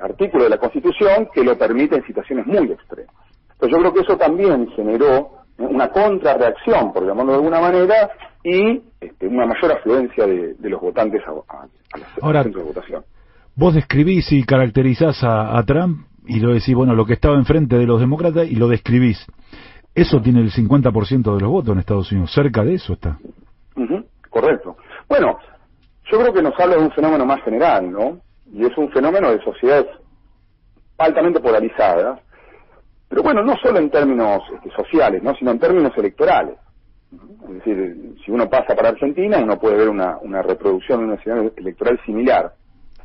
artículo 0.00 0.44
de 0.44 0.50
la 0.50 0.58
Constitución 0.58 1.28
que 1.32 1.42
lo 1.42 1.56
permite 1.56 1.96
en 1.96 2.06
situaciones 2.06 2.46
muy 2.46 2.70
extremas. 2.70 3.14
Entonces 3.52 3.70
yo 3.70 3.78
creo 3.78 3.94
que 3.94 4.00
eso 4.00 4.16
también 4.16 4.68
generó 4.70 5.44
una 5.58 5.88
contrarreacción, 5.88 6.92
por 6.92 7.06
llamarlo 7.06 7.32
de 7.32 7.38
alguna 7.38 7.60
manera, 7.60 8.10
y 8.42 8.82
este, 9.00 9.26
una 9.26 9.46
mayor 9.46 9.72
afluencia 9.72 10.26
de, 10.26 10.56
los 10.60 10.80
votantes 10.80 11.22
a, 11.26 12.28
a, 12.30 12.42
de 12.42 12.62
votación. 12.62 13.04
Vos 13.56 13.74
describís 13.74 14.30
y 14.32 14.42
caracterizás 14.42 15.22
a, 15.22 15.62
Trump 15.64 16.06
y 16.26 16.40
lo 16.40 16.52
decís, 16.52 16.74
bueno, 16.74 16.94
lo 16.94 17.06
que 17.06 17.12
estaba 17.12 17.36
enfrente 17.36 17.76
de 17.76 17.86
los 17.86 18.00
demócratas 18.00 18.48
y 18.50 18.56
lo 18.56 18.68
describís. 18.68 19.24
Eso 19.94 20.20
tiene 20.20 20.40
el 20.40 20.50
50% 20.50 21.34
de 21.34 21.40
los 21.40 21.50
votos 21.50 21.72
en 21.72 21.78
Estados 21.78 22.10
Unidos, 22.10 22.32
cerca 22.32 22.64
de 22.64 22.74
eso 22.74 22.94
está. 22.94 23.18
correcto. 24.28 24.76
Bueno, 25.08 25.38
yo 26.10 26.18
creo 26.18 26.32
que 26.32 26.42
nos 26.42 26.58
habla 26.58 26.76
de 26.76 26.82
un 26.82 26.90
fenómeno 26.90 27.24
más 27.24 27.42
general, 27.42 27.90
¿no? 27.90 28.18
Y 28.52 28.64
es 28.64 28.76
un 28.76 28.90
fenómeno 28.90 29.30
de 29.30 29.42
sociedades 29.42 29.86
altamente 30.98 31.40
polarizadas, 31.40 32.20
pero 33.08 33.22
bueno, 33.22 33.44
no 33.44 33.56
solo 33.62 33.78
en 33.78 33.90
términos 33.90 34.42
este, 34.54 34.70
sociales, 34.70 35.22
¿no? 35.22 35.34
sino 35.36 35.52
en 35.52 35.58
términos 35.58 35.92
electorales. 35.96 36.58
Es 37.48 37.54
decir, 37.54 38.16
si 38.24 38.32
uno 38.32 38.48
pasa 38.48 38.74
para 38.74 38.88
Argentina, 38.88 39.38
uno 39.38 39.58
puede 39.58 39.76
ver 39.76 39.88
una, 39.88 40.18
una 40.18 40.42
reproducción 40.42 41.00
de 41.00 41.06
un 41.06 41.12
escenario 41.12 41.52
electoral 41.56 42.00
similar. 42.04 42.52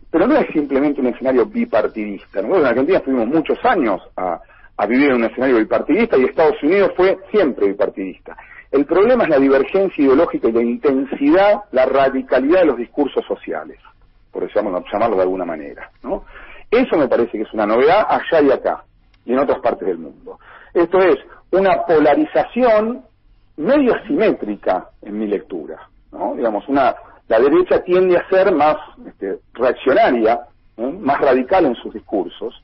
Pero 0.09 0.25
no 0.25 0.35
es 0.37 0.47
simplemente 0.51 1.01
un 1.01 1.07
escenario 1.07 1.45
bipartidista. 1.45 2.41
Nosotros 2.41 2.61
en 2.61 2.67
Argentina 2.69 2.97
estuvimos 2.97 3.27
muchos 3.27 3.63
años 3.63 4.01
a, 4.17 4.41
a 4.79 4.85
vivir 4.85 5.09
en 5.09 5.17
un 5.17 5.25
escenario 5.25 5.57
bipartidista 5.57 6.17
y 6.17 6.23
Estados 6.23 6.55
Unidos 6.63 6.93
fue 6.95 7.17
siempre 7.31 7.67
bipartidista. 7.67 8.37
El 8.71 8.85
problema 8.85 9.25
es 9.25 9.29
la 9.29 9.37
divergencia 9.37 10.05
ideológica 10.05 10.47
y 10.47 10.53
la 10.53 10.63
intensidad, 10.63 11.63
la 11.71 11.85
radicalidad 11.85 12.61
de 12.61 12.67
los 12.67 12.77
discursos 12.77 13.25
sociales, 13.25 13.77
por 14.31 14.49
llamarlo 14.53 15.17
de 15.17 15.23
alguna 15.23 15.43
manera. 15.43 15.91
Eso 16.71 16.97
me 16.97 17.09
parece 17.09 17.31
que 17.31 17.41
es 17.41 17.53
una 17.53 17.65
novedad 17.65 18.07
allá 18.07 18.41
y 18.41 18.51
acá, 18.51 18.85
y 19.25 19.33
en 19.33 19.39
otras 19.39 19.59
partes 19.59 19.85
del 19.85 19.97
mundo. 19.97 20.39
Esto 20.73 20.97
es 20.99 21.17
una 21.51 21.83
polarización 21.83 23.03
medio 23.57 23.95
asimétrica 23.95 24.91
en 25.01 25.19
mi 25.19 25.27
lectura. 25.27 25.89
Digamos, 26.37 26.65
una, 26.69 26.95
la 27.27 27.39
derecha 27.39 27.83
tiende 27.83 28.17
a 28.17 28.29
ser 28.29 28.55
más 28.55 28.77
este, 29.05 29.39
reaccionaria, 29.55 30.39
más 30.77 31.19
radical 31.19 31.65
en 31.65 31.75
sus 31.75 31.93
discursos, 31.93 32.63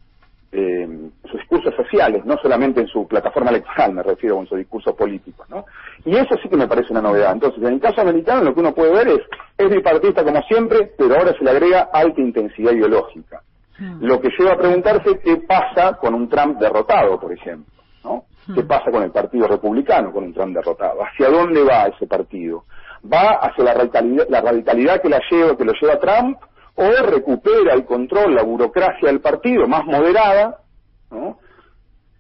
eh, 0.58 0.88
sus 1.30 1.40
discursos 1.40 1.76
sociales, 1.76 2.24
no 2.24 2.38
solamente 2.38 2.80
en 2.80 2.88
su 2.88 3.06
plataforma 3.08 3.50
electoral, 3.50 3.94
me 3.94 4.04
refiero, 4.04 4.40
en 4.40 4.48
sus 4.48 4.58
discursos 4.58 4.96
políticos, 4.96 5.46
¿no? 5.50 5.66
Y 6.06 6.16
eso 6.16 6.36
sí 6.42 6.48
que 6.48 6.56
me 6.56 6.68
parece 6.68 6.94
una 6.94 7.02
novedad. 7.02 7.34
Entonces, 7.34 7.62
en 7.62 7.74
el 7.74 7.82
caso 7.82 8.00
americano 8.00 8.42
lo 8.42 8.54
que 8.54 8.62
uno 8.62 8.74
puede 8.74 8.94
ver 8.94 9.08
es, 9.10 9.22
es 9.58 9.70
bipartidista 9.70 10.24
como 10.24 10.42
siempre, 10.44 10.94
pero 10.98 11.16
ahora 11.16 11.34
se 11.38 11.44
le 11.44 11.52
agrega 11.52 11.90
alta 11.92 12.22
intensidad 12.22 12.72
ideológica. 12.72 13.42
Hmm. 13.78 14.06
Lo 14.06 14.22
que 14.22 14.30
lleva 14.38 14.54
a 14.54 14.58
preguntarse 14.58 15.20
qué 15.20 15.36
pasa 15.38 15.98
con 15.98 16.14
un 16.14 16.30
Trump 16.30 16.58
derrotado, 16.58 17.20
por 17.20 17.34
ejemplo, 17.34 17.74
¿no? 18.06 18.24
¿Qué 18.54 18.64
hmm. 18.64 18.68
pasa 18.68 18.92
con 18.92 19.04
el 19.04 19.12
Partido 19.12 19.48
Republicano 19.48 20.14
con 20.14 20.24
un 20.24 20.34
Trump 20.34 20.56
derrotado? 20.56 21.04
¿Hacia 21.04 21.30
dónde 21.30 21.64
va 21.64 21.88
ese 21.88 22.08
partido? 22.08 22.64
¿Va 23.12 23.40
hacia 23.42 23.66
la 23.66 23.74
radicalidad, 23.74 24.26
la 24.30 24.40
radicalidad 24.40 25.02
que 25.02 25.10
la 25.10 25.20
lleva, 25.30 25.58
que 25.58 25.66
lo 25.66 25.74
lleva 25.74 26.00
Trump? 26.00 26.38
O 26.76 26.90
recupera 27.10 27.74
el 27.74 27.86
control, 27.86 28.36
la 28.36 28.44
burocracia 28.44 29.08
del 29.08 29.22
partido 29.22 29.68
más 29.68 29.86
moderada, 29.86 30.60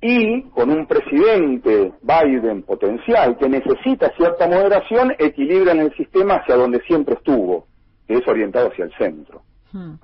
y 0.01 0.43
con 0.51 0.70
un 0.70 0.86
presidente 0.86 1.93
Biden 2.01 2.64
potencial 2.64 3.38
que 3.38 3.49
necesita 3.49 4.12
cierta 4.16 4.47
moderación, 4.47 5.14
equilibra 5.18 5.72
en 5.72 5.80
el 5.80 5.95
sistema 5.95 6.36
hacia 6.36 6.56
donde 6.56 6.80
siempre 6.82 7.16
estuvo, 7.16 7.68
que 8.08 8.16
es 8.16 8.28
orientado 8.28 8.70
hacia 8.70 8.86
el 8.86 8.93
centro. 8.97 9.41
Hmm. 9.72 9.95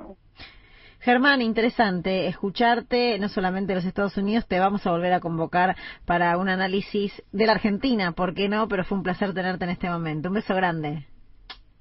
Germán, 1.01 1.41
interesante 1.41 2.27
escucharte, 2.27 3.17
no 3.19 3.27
solamente 3.27 3.73
de 3.73 3.75
los 3.75 3.85
Estados 3.85 4.17
Unidos, 4.17 4.47
te 4.47 4.59
vamos 4.59 4.85
a 4.85 4.91
volver 4.91 5.13
a 5.13 5.19
convocar 5.19 5.75
para 6.05 6.37
un 6.37 6.47
análisis 6.47 7.23
de 7.31 7.45
la 7.47 7.53
Argentina, 7.53 8.11
¿por 8.11 8.35
qué 8.35 8.49
no? 8.49 8.67
Pero 8.67 8.83
fue 8.83 8.97
un 8.97 9.03
placer 9.03 9.33
tenerte 9.33 9.63
en 9.63 9.71
este 9.71 9.89
momento. 9.89 10.29
Un 10.29 10.35
beso 10.35 10.53
grande. 10.53 11.07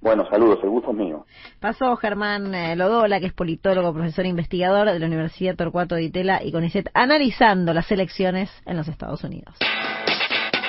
Bueno, 0.01 0.27
saludos, 0.31 0.59
el 0.63 0.71
gusto 0.71 0.91
es 0.91 0.97
mío. 0.97 1.27
Pasó 1.61 1.95
Germán 1.97 2.55
eh, 2.55 2.75
Lodola, 2.75 3.21
que 3.21 3.27
es 3.27 3.33
politólogo, 3.35 3.93
profesor 3.93 4.25
e 4.25 4.29
investigador 4.29 4.91
de 4.91 4.99
la 4.99 5.07
Universidad 5.07 5.57
Torcuato 5.57 5.95
de 5.95 6.05
Itela 6.05 6.43
y 6.43 6.53
CONICET, 6.53 6.89
analizando 6.95 7.75
las 7.75 7.91
elecciones 7.93 8.51
en 8.65 8.77
los 8.77 8.89
Estados 8.89 9.23
Unidos. 9.25 9.55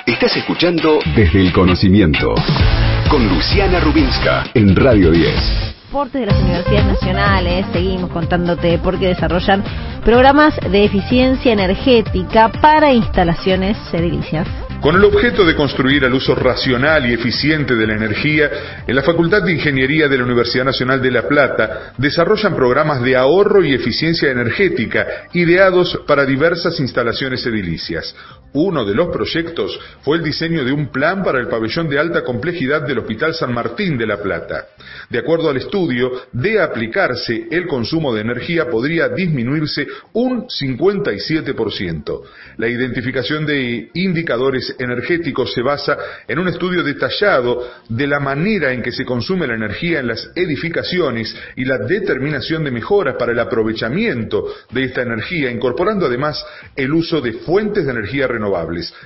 Estás 0.06 0.36
escuchando 0.36 0.98
Desde 1.16 1.40
el 1.40 1.52
Conocimiento 1.52 2.34
con 3.10 3.26
Luciana 3.28 3.80
Rubinska 3.80 4.44
en 4.54 4.76
Radio 4.76 5.10
10 5.10 5.72
de 6.10 6.24
las 6.24 6.40
universidades 6.40 6.86
nacionales, 6.86 7.66
seguimos 7.70 8.10
contándote 8.10 8.78
por 8.78 8.98
qué 8.98 9.08
desarrollan 9.08 9.62
programas 10.02 10.58
de 10.70 10.84
eficiencia 10.84 11.52
energética 11.52 12.48
para 12.48 12.94
instalaciones 12.94 13.76
edilicias. 13.92 14.48
Con 14.82 14.96
el 14.96 15.04
objeto 15.04 15.44
de 15.44 15.54
construir 15.54 16.02
el 16.02 16.12
uso 16.12 16.34
racional 16.34 17.08
y 17.08 17.12
eficiente 17.12 17.76
de 17.76 17.86
la 17.86 17.94
energía, 17.94 18.50
en 18.84 18.96
la 18.96 19.04
Facultad 19.04 19.40
de 19.44 19.52
Ingeniería 19.52 20.08
de 20.08 20.18
la 20.18 20.24
Universidad 20.24 20.64
Nacional 20.64 21.00
de 21.00 21.12
La 21.12 21.28
Plata 21.28 21.92
desarrollan 21.98 22.56
programas 22.56 23.00
de 23.00 23.14
ahorro 23.14 23.64
y 23.64 23.74
eficiencia 23.74 24.32
energética 24.32 25.06
ideados 25.34 26.00
para 26.04 26.26
diversas 26.26 26.80
instalaciones 26.80 27.46
edilicias. 27.46 28.12
Uno 28.54 28.84
de 28.84 28.94
los 28.94 29.08
proyectos 29.08 29.78
fue 30.02 30.18
el 30.18 30.22
diseño 30.22 30.64
de 30.64 30.72
un 30.72 30.88
plan 30.88 31.22
para 31.22 31.40
el 31.40 31.48
pabellón 31.48 31.88
de 31.88 31.98
alta 31.98 32.22
complejidad 32.22 32.82
del 32.82 32.98
Hospital 32.98 33.34
San 33.34 33.54
Martín 33.54 33.96
de 33.96 34.06
La 34.06 34.20
Plata. 34.20 34.66
De 35.08 35.18
acuerdo 35.18 35.48
al 35.48 35.56
estudio, 35.56 36.10
de 36.32 36.60
aplicarse 36.60 37.46
el 37.50 37.66
consumo 37.66 38.14
de 38.14 38.20
energía 38.20 38.68
podría 38.68 39.08
disminuirse 39.08 39.86
un 40.12 40.46
57%. 40.48 42.20
La 42.58 42.68
identificación 42.68 43.46
de 43.46 43.90
indicadores 43.94 44.74
energéticos 44.78 45.52
se 45.52 45.62
basa 45.62 45.96
en 46.28 46.38
un 46.38 46.48
estudio 46.48 46.82
detallado 46.82 47.70
de 47.88 48.06
la 48.06 48.20
manera 48.20 48.72
en 48.72 48.82
que 48.82 48.92
se 48.92 49.06
consume 49.06 49.46
la 49.46 49.54
energía 49.54 50.00
en 50.00 50.08
las 50.08 50.30
edificaciones 50.34 51.34
y 51.56 51.64
la 51.64 51.78
determinación 51.78 52.64
de 52.64 52.70
mejoras 52.70 53.16
para 53.18 53.32
el 53.32 53.38
aprovechamiento 53.38 54.46
de 54.70 54.84
esta 54.84 55.02
energía, 55.02 55.50
incorporando 55.50 56.06
además 56.06 56.44
el 56.76 56.92
uso 56.92 57.20
de 57.20 57.32
fuentes 57.32 57.86
de 57.86 57.92
energía 57.92 58.26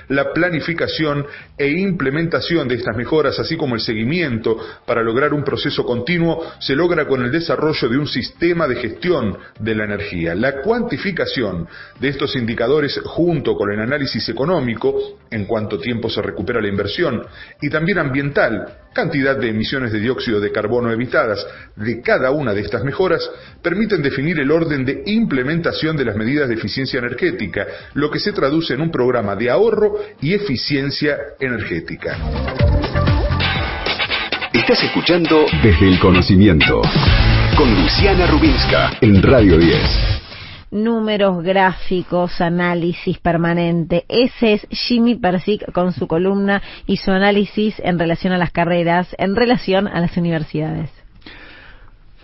la 0.09 0.33
planificación 0.33 1.27
e 1.59 1.69
implementación 1.69 2.69
de 2.69 2.77
estas 2.77 2.97
mejoras, 2.97 3.39
así 3.39 3.57
como 3.57 3.75
el 3.75 3.81
seguimiento 3.81 4.57
para 4.87 5.03
lograr 5.03 5.35
un 5.35 5.45
proceso 5.45 5.85
continuo, 5.85 6.53
se 6.61 6.75
logra 6.75 7.07
con 7.07 7.23
el 7.23 7.31
desarrollo 7.31 7.89
de 7.89 7.99
un 7.99 8.07
sistema 8.07 8.67
de 8.67 8.77
gestión 8.77 9.37
de 9.59 9.75
la 9.75 9.85
energía. 9.85 10.35
La 10.35 10.61
cuantificación 10.61 11.67
de 12.01 12.09
estos 12.09 12.37
indicadores 12.37 13.01
junto 13.05 13.55
con 13.55 13.71
el 13.73 13.81
análisis 13.81 14.29
económico 14.29 15.19
en 15.31 15.45
cuánto 15.45 15.79
tiempo 15.79 16.09
se 16.09 16.23
recupera 16.23 16.61
la 16.61 16.69
inversión, 16.69 17.23
y 17.61 17.69
también 17.69 17.99
ambiental, 17.99 18.67
cantidad 18.93 19.37
de 19.37 19.51
emisiones 19.51 19.93
de 19.93 20.01
dióxido 20.01 20.41
de 20.41 20.53
carbono 20.53 20.91
evitadas 20.91 21.47
de 21.77 22.01
cada 22.01 22.31
una 22.31 22.55
de 22.55 22.63
estas 22.63 22.83
mejoras, 22.85 23.29
permiten 23.63 24.03
definir 24.03 24.39
el 24.41 24.51
orden 24.51 24.85
de 24.85 25.03
implementación 25.07 25.97
de 25.97 26.05
las 26.05 26.17
medidas 26.17 26.49
de 26.49 26.55
eficiencia 26.55 26.99
energética, 26.99 27.67
lo 27.95 28.11
que 28.11 28.21
se 28.21 28.33
traduce 28.33 28.75
en 28.75 28.81
un 28.81 28.91
programa 28.91 29.26
de 29.35 29.51
ahorro 29.51 29.97
y 30.21 30.35
eficiencia 30.35 31.17
energética. 31.41 32.17
Estás 34.53 34.85
escuchando 34.85 35.47
Desde 35.63 35.89
el 35.89 35.99
Conocimiento 35.99 36.83
con 37.57 37.75
Luciana 37.83 38.27
Rubinska 38.27 38.99
en 39.01 39.23
Radio 39.23 39.59
10 39.59 40.17
números, 40.71 41.43
gráficos, 41.43 42.41
análisis 42.41 43.19
permanente. 43.19 44.05
Ese 44.09 44.55
es 44.55 44.67
Jimmy 44.71 45.15
Persic 45.15 45.73
con 45.73 45.93
su 45.93 46.07
columna 46.07 46.63
y 46.87 46.99
su 46.99 47.11
análisis 47.11 47.81
en 47.83 47.99
relación 47.99 48.33
a 48.33 48.39
las 48.39 48.51
carreras, 48.51 49.15
en 49.19 49.37
relación 49.37 49.89
a 49.89 50.01
las 50.01 50.17
universidades. 50.17 50.91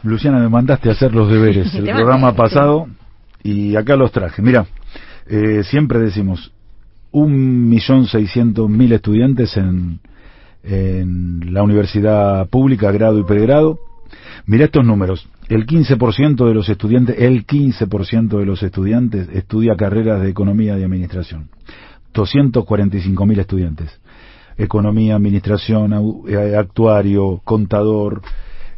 Luciana, 0.03 0.39
me 0.39 0.49
mandaste 0.49 0.89
a 0.89 0.93
hacer 0.93 1.15
los 1.15 1.31
deberes 1.31 1.75
el 1.75 1.85
programa 1.85 2.35
pasado 2.35 2.89
y 3.43 3.77
acá 3.77 3.97
los 3.97 4.13
traje. 4.13 4.43
Mira, 4.43 4.67
eh, 5.27 5.63
siempre 5.65 5.99
decimos 5.99 6.53
un 7.13 7.69
millón 7.69 8.07
seiscientos 8.07 8.69
mil 8.69 8.93
estudiantes 8.93 9.57
en, 9.57 10.01
en 10.65 11.53
la 11.53 11.63
universidad 11.63 12.49
pública, 12.49 12.91
grado 12.91 13.19
y 13.19 13.25
pregrado. 13.25 13.79
Mira 14.47 14.65
estos 14.65 14.85
números 14.85 15.29
el 15.53 15.67
15% 15.67 16.47
de 16.47 16.55
los 16.55 16.69
estudiantes, 16.69 17.17
el 17.19 17.47
15% 17.47 18.39
de 18.39 18.47
los 18.47 18.63
estudiantes 18.63 19.29
estudia 19.35 19.77
carreras 19.77 20.23
de 20.23 20.31
economía 20.31 20.79
y 20.79 20.83
administración. 20.83 21.49
245.000 22.15 23.39
estudiantes. 23.39 24.01
Economía, 24.57 25.17
administración, 25.17 25.93
eh, 26.29 26.57
actuario, 26.57 27.41
contador, 27.45 28.23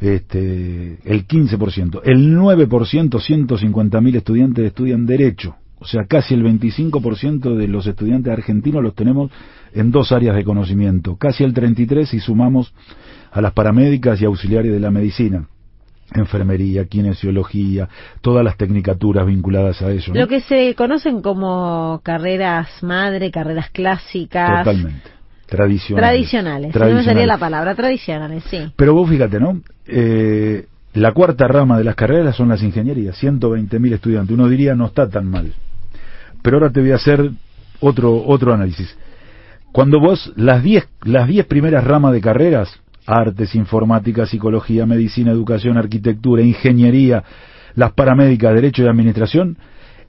este, 0.01 0.99
el 1.05 1.27
15%. 1.29 2.01
El 2.05 2.37
9%, 2.37 2.69
150.000 2.69 4.17
estudiantes 4.17 4.67
estudian 4.67 5.07
derecho. 5.07 5.57
O 5.85 5.87
sea, 5.87 6.07
casi 6.07 6.33
el 6.33 6.43
25% 6.43 7.57
de 7.57 7.69
los 7.69 7.87
estudiantes 7.87 8.33
argentinos 8.33 8.83
los 8.83 8.95
tenemos 8.95 9.31
en 9.75 9.91
dos 9.91 10.13
áreas 10.13 10.35
de 10.35 10.43
conocimiento. 10.43 11.17
Casi 11.17 11.45
el 11.45 11.53
33% 11.53 12.07
si 12.07 12.21
sumamos 12.21 12.73
a 13.31 13.43
las 13.43 13.53
paramédicas 13.53 14.19
y 14.23 14.25
auxiliares 14.25 14.73
de 14.73 14.81
la 14.81 14.91
medicina 14.91 15.47
enfermería, 16.15 16.85
kinesiología, 16.87 17.89
todas 18.21 18.45
las 18.45 18.57
tecnicaturas 18.57 19.27
vinculadas 19.27 19.83
a 19.83 19.91
eso. 19.91 20.15
Lo 20.15 20.29
que 20.29 20.41
se 20.41 20.75
conocen 20.75 21.21
como 21.21 22.01
carreras 22.03 22.83
madre, 22.83 23.31
carreras 23.31 23.69
clásicas. 23.71 24.65
Totalmente. 24.65 25.11
Tradicionales. 25.47 26.09
Tradicionales. 26.09 26.73
tradicionales. 26.73 27.07
No 27.07 27.13
sería 27.13 27.27
la 27.27 27.39
palabra, 27.39 27.75
tradicionales, 27.75 28.45
sí. 28.45 28.73
Pero 28.77 28.95
vos 28.95 29.09
fíjate, 29.09 29.41
¿no? 29.41 29.61
Eh, 29.87 30.67
la 30.95 31.13
cuarta 31.13 31.49
rama 31.49 31.77
de 31.77 31.85
las 31.85 31.97
carreras 31.97 32.37
son 32.37 32.49
las 32.49 32.63
ingenierías, 32.63 33.21
120.000 33.21 33.95
estudiantes. 33.95 34.33
Uno 34.33 34.49
diría 34.49 34.75
no 34.75 34.87
está 34.87 35.09
tan 35.09 35.27
mal. 35.27 35.53
Pero 36.45 36.59
ahora 36.59 36.71
te 36.71 36.81
voy 36.81 36.93
a 36.93 36.97
hacer 36.97 37.31
otro, 37.81 38.23
otro 38.27 38.53
análisis. 38.53 38.95
Cuando 39.73 39.99
vos, 39.99 40.31
las 40.37 40.63
10 40.63 40.87
las 41.05 41.27
diez 41.27 41.47
primeras 41.47 41.85
ramas 41.85 42.13
de 42.13 42.21
carreras, 42.21 42.69
artes, 43.07 43.55
informática, 43.55 44.27
psicología, 44.27 44.85
medicina, 44.85 45.31
educación, 45.33 45.79
arquitectura, 45.79 46.43
ingeniería, 46.43 47.25
las 47.75 47.93
paramédicas, 47.93 48.55
derecho 48.55 48.83
y 48.83 48.89
administración, 48.89 49.57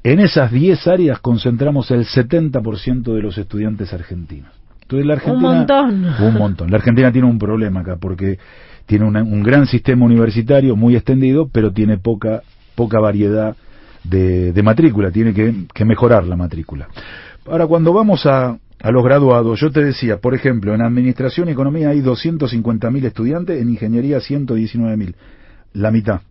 en 0.04 0.20
esas 0.20 0.52
10 0.52 0.86
áreas 0.88 1.20
concentramos 1.20 1.90
el 1.92 2.06
70% 2.06 3.14
de 3.14 3.22
los 3.22 3.38
estudiantes 3.38 3.94
argentinos. 3.94 4.52
Entonces, 4.82 5.08
la 5.08 5.14
Argentina, 5.14 5.50
un 5.50 5.56
montón. 5.58 6.06
Un 6.20 6.34
montón. 6.34 6.70
La 6.70 6.78
Argentina 6.78 7.14
tiene 7.14 7.30
un 7.30 7.40
problema 7.40 7.80
acá 7.80 7.96
porque 7.96 8.40
tiene 8.86 9.06
un 9.06 9.42
gran 9.42 9.68
sistema 9.68 10.04
universitario 10.04 10.76
muy 10.76 10.98
extendido, 10.98 11.48
pero 11.48 11.72
tiene 11.72 11.98
poca, 11.98 12.42
poca 12.76 13.00
variedad 13.00 13.56
de, 14.10 14.62
matrícula, 14.64 15.12
tiene 15.12 15.34
que, 15.34 15.86
mejorar 15.86 16.26
la 16.26 16.36
matrícula. 16.36 16.88
Ahora, 17.46 17.68
cuando 17.68 17.94
vamos 17.94 18.26
a, 18.26 18.58
a 18.82 18.92
los 18.92 19.04
graduados, 19.04 19.60
yo 19.60 19.72
te 19.72 19.84
decía, 19.84 20.18
por 20.18 20.34
ejemplo, 20.34 20.74
en 20.74 20.82
Administración 20.82 21.50
y 21.50 21.52
Economía 21.52 21.90
hay 21.90 22.02
250.000 22.02 23.06
estudiantes, 23.06 23.62
en 23.62 23.70
Ingeniería 23.70 24.18
119.000, 24.18 25.16
la 25.74 25.92
mitad. 25.92 26.22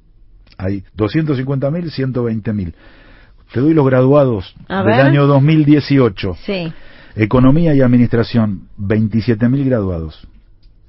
Hay 0.56 0.84
250.000, 0.96 2.12
120.000. 2.12 2.74
Te 3.52 3.60
doy 3.60 3.74
los 3.74 3.86
graduados 3.86 4.54
del 4.68 5.00
año 5.00 5.26
2018. 5.26 6.36
Sí. 6.44 6.72
Economía 7.16 7.74
y 7.74 7.80
Administración, 7.80 8.68
27.000 8.78 9.64
graduados. 9.64 10.26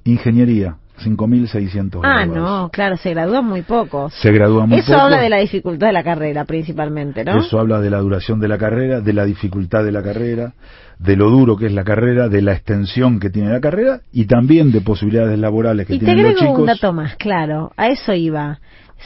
Ingeniería, 0.04 0.76
5.600 1.04 2.00
Ah, 2.02 2.26
no, 2.26 2.70
claro, 2.72 2.96
se 2.96 3.10
gradúan 3.10 3.44
muy 3.44 3.62
pocos. 3.62 4.14
Se 4.14 4.30
gradúan 4.32 4.68
muy 4.68 4.78
Eso 4.78 4.96
habla 4.96 5.20
de 5.20 5.28
la 5.28 5.38
dificultad 5.38 5.88
de 5.88 5.92
la 5.92 6.02
carrera, 6.04 6.44
principalmente, 6.44 7.24
¿no? 7.24 7.38
Eso 7.38 7.58
habla 7.58 7.80
de 7.80 7.90
la 7.90 7.98
duración 7.98 8.40
de 8.40 8.48
la 8.48 8.58
carrera, 8.58 9.00
de 9.00 9.12
la 9.12 9.24
dificultad 9.24 9.84
de 9.84 9.92
la 9.92 10.02
carrera, 10.02 10.54
de 10.98 11.16
lo 11.16 11.30
duro 11.30 11.56
que 11.56 11.66
es 11.66 11.72
la 11.72 11.84
carrera, 11.84 12.28
de 12.28 12.42
la 12.42 12.52
extensión 12.52 13.20
que 13.20 13.30
tiene 13.30 13.50
la 13.50 13.60
carrera 13.60 14.00
y 14.12 14.26
también 14.26 14.72
de 14.72 14.80
posibilidades 14.80 15.38
laborales 15.38 15.86
que 15.86 15.98
tienen 15.98 16.22
los 16.22 16.34
chicos. 16.34 16.40
Y 16.40 16.44
te 16.44 16.48
agrego 16.48 16.60
un 16.60 16.66
dato 16.66 16.92
más, 16.92 17.16
claro, 17.16 17.72
a 17.76 17.88
eso 17.88 18.14
iba. 18.14 18.58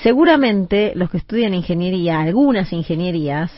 Seguramente 0.02 0.92
los 0.94 1.10
que 1.10 1.16
estudian 1.18 1.52
ingeniería, 1.52 2.20
algunas 2.20 2.72
ingenierías, 2.72 3.50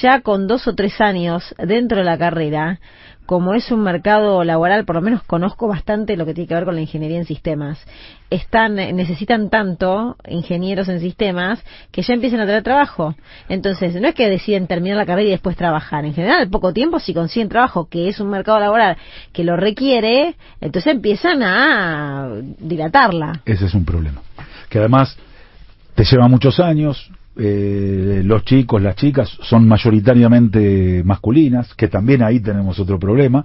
ya 0.00 0.22
con 0.22 0.46
dos 0.46 0.66
o 0.66 0.74
tres 0.74 1.00
años 1.00 1.54
dentro 1.58 1.98
de 1.98 2.04
la 2.04 2.16
carrera, 2.16 2.80
como 3.26 3.54
es 3.54 3.70
un 3.70 3.82
mercado 3.82 4.44
laboral, 4.44 4.84
por 4.84 4.96
lo 4.96 5.02
menos 5.02 5.22
conozco 5.24 5.68
bastante 5.68 6.16
lo 6.16 6.24
que 6.24 6.32
tiene 6.32 6.48
que 6.48 6.54
ver 6.54 6.64
con 6.64 6.76
la 6.76 6.80
ingeniería 6.80 7.18
en 7.18 7.24
sistemas. 7.24 7.84
Están, 8.30 8.76
necesitan 8.76 9.50
tanto 9.50 10.16
ingenieros 10.28 10.88
en 10.88 11.00
sistemas 11.00 11.62
que 11.90 12.02
ya 12.02 12.14
empiezan 12.14 12.40
a 12.40 12.46
tener 12.46 12.62
trabajo. 12.62 13.14
Entonces, 13.48 14.00
no 14.00 14.08
es 14.08 14.14
que 14.14 14.28
deciden 14.28 14.66
terminar 14.66 14.96
la 14.96 15.06
carrera 15.06 15.28
y 15.28 15.32
después 15.32 15.56
trabajar. 15.56 16.04
En 16.04 16.14
general, 16.14 16.48
poco 16.48 16.72
tiempo, 16.72 17.00
si 17.00 17.12
consiguen 17.12 17.48
trabajo, 17.48 17.88
que 17.88 18.08
es 18.08 18.20
un 18.20 18.30
mercado 18.30 18.60
laboral 18.60 18.96
que 19.32 19.44
lo 19.44 19.56
requiere, 19.56 20.36
entonces 20.60 20.94
empiezan 20.94 21.42
a 21.42 22.30
dilatarla. 22.58 23.42
Ese 23.44 23.66
es 23.66 23.74
un 23.74 23.84
problema. 23.84 24.22
Que 24.68 24.78
además 24.78 25.16
te 25.94 26.04
lleva 26.04 26.28
muchos 26.28 26.60
años, 26.60 27.10
eh, 27.38 28.22
los 28.24 28.44
chicos, 28.44 28.80
las 28.80 28.96
chicas 28.96 29.28
son 29.42 29.68
mayoritariamente 29.68 31.02
masculinas, 31.04 31.74
que 31.74 31.88
también 31.88 32.22
ahí 32.22 32.40
tenemos 32.40 32.78
otro 32.78 32.98
problema. 32.98 33.44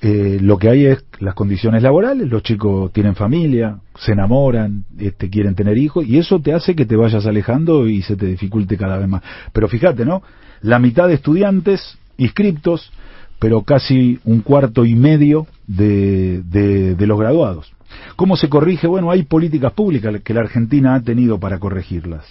Eh, 0.00 0.38
lo 0.40 0.58
que 0.58 0.68
hay 0.68 0.86
es 0.86 1.04
las 1.20 1.34
condiciones 1.34 1.82
laborales, 1.82 2.28
los 2.28 2.42
chicos 2.42 2.92
tienen 2.92 3.14
familia, 3.14 3.78
se 3.98 4.12
enamoran, 4.12 4.84
este, 4.98 5.30
quieren 5.30 5.54
tener 5.54 5.78
hijos, 5.78 6.06
y 6.06 6.18
eso 6.18 6.38
te 6.38 6.52
hace 6.52 6.76
que 6.76 6.84
te 6.84 6.96
vayas 6.96 7.26
alejando 7.26 7.88
y 7.88 8.02
se 8.02 8.14
te 8.14 8.26
dificulte 8.26 8.76
cada 8.76 8.98
vez 8.98 9.08
más. 9.08 9.22
Pero 9.52 9.68
fíjate, 9.68 10.04
¿no? 10.04 10.22
La 10.60 10.78
mitad 10.78 11.08
de 11.08 11.14
estudiantes 11.14 11.98
inscriptos, 12.18 12.92
pero 13.38 13.62
casi 13.62 14.18
un 14.24 14.40
cuarto 14.40 14.84
y 14.84 14.94
medio 14.94 15.46
de, 15.66 16.42
de 16.42 17.06
los 17.06 17.18
graduados. 17.18 17.72
¿Cómo 18.16 18.36
se 18.36 18.48
corrige? 18.48 18.86
Bueno, 18.86 19.10
hay 19.10 19.24
políticas 19.24 19.72
públicas 19.72 20.20
que 20.22 20.34
la 20.34 20.40
Argentina 20.40 20.94
ha 20.94 21.00
tenido 21.00 21.38
para 21.40 21.58
corregirlas. 21.58 22.24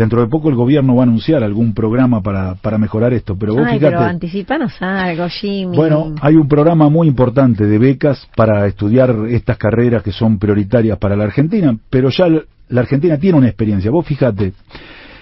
Dentro 0.00 0.22
de 0.22 0.28
poco 0.28 0.48
el 0.48 0.54
gobierno 0.54 0.94
va 0.94 1.02
a 1.02 1.02
anunciar 1.02 1.44
algún 1.44 1.74
programa 1.74 2.22
para, 2.22 2.54
para 2.54 2.78
mejorar 2.78 3.12
esto, 3.12 3.36
pero 3.36 3.52
vos 3.52 3.66
fíjate... 3.66 3.80
pero 3.80 4.00
anticipanos 4.00 4.80
algo, 4.80 5.28
Jimmy. 5.28 5.76
Bueno, 5.76 6.14
hay 6.22 6.36
un 6.36 6.48
programa 6.48 6.88
muy 6.88 7.06
importante 7.06 7.66
de 7.66 7.78
becas 7.78 8.26
para 8.34 8.66
estudiar 8.66 9.14
estas 9.28 9.58
carreras 9.58 10.02
que 10.02 10.10
son 10.10 10.38
prioritarias 10.38 10.96
para 10.96 11.16
la 11.16 11.24
Argentina, 11.24 11.76
pero 11.90 12.08
ya 12.08 12.28
la 12.30 12.80
Argentina 12.80 13.18
tiene 13.18 13.36
una 13.36 13.48
experiencia. 13.48 13.90
Vos 13.90 14.06
fíjate, 14.06 14.54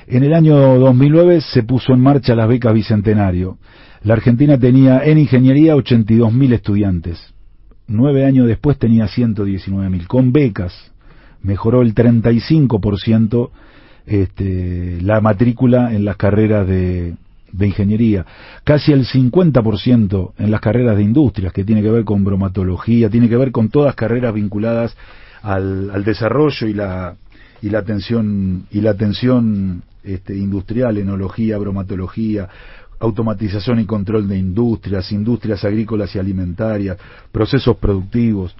en 0.06 0.22
el 0.22 0.32
año 0.32 0.56
2009 0.78 1.40
se 1.40 1.64
puso 1.64 1.92
en 1.92 1.98
marcha 1.98 2.36
las 2.36 2.46
becas 2.46 2.72
Bicentenario. 2.72 3.58
La 4.04 4.14
Argentina 4.14 4.56
tenía 4.60 5.00
en 5.04 5.18
ingeniería 5.18 5.74
82.000 5.74 6.52
estudiantes. 6.52 7.34
Nueve 7.88 8.24
años 8.24 8.46
después 8.46 8.78
tenía 8.78 9.06
119.000. 9.06 10.06
Con 10.06 10.30
becas 10.30 10.92
mejoró 11.42 11.82
el 11.82 11.96
35% 11.96 13.50
este, 14.08 14.98
la 15.02 15.20
matrícula 15.20 15.94
en 15.94 16.04
las 16.04 16.16
carreras 16.16 16.66
de, 16.66 17.14
ingeniería, 17.60 18.24
casi 18.64 18.92
el 18.92 19.06
50% 19.06 20.32
en 20.38 20.50
las 20.50 20.60
carreras 20.60 20.96
de 20.96 21.02
industrias, 21.02 21.52
que 21.52 21.64
tiene 21.64 21.82
que 21.82 21.90
ver 21.90 22.04
con 22.04 22.24
bromatología, 22.24 23.10
tiene 23.10 23.28
que 23.28 23.36
ver 23.36 23.52
con 23.52 23.68
todas 23.68 23.94
carreras 23.94 24.32
vinculadas 24.32 24.96
al, 25.42 26.04
desarrollo 26.04 26.66
y 26.66 26.72
la, 26.72 27.16
y 27.60 27.70
la 27.70 27.80
atención, 27.80 28.66
y 28.70 28.80
la 28.80 28.90
atención 28.90 29.82
este, 30.02 30.36
industrial, 30.36 30.96
enología, 30.96 31.58
bromatología, 31.58 32.48
automatización 33.00 33.80
y 33.80 33.84
control 33.84 34.26
de 34.26 34.38
industrias, 34.38 35.12
industrias 35.12 35.64
agrícolas 35.64 36.14
y 36.14 36.18
alimentarias, 36.18 36.96
procesos 37.30 37.76
productivos. 37.76 38.54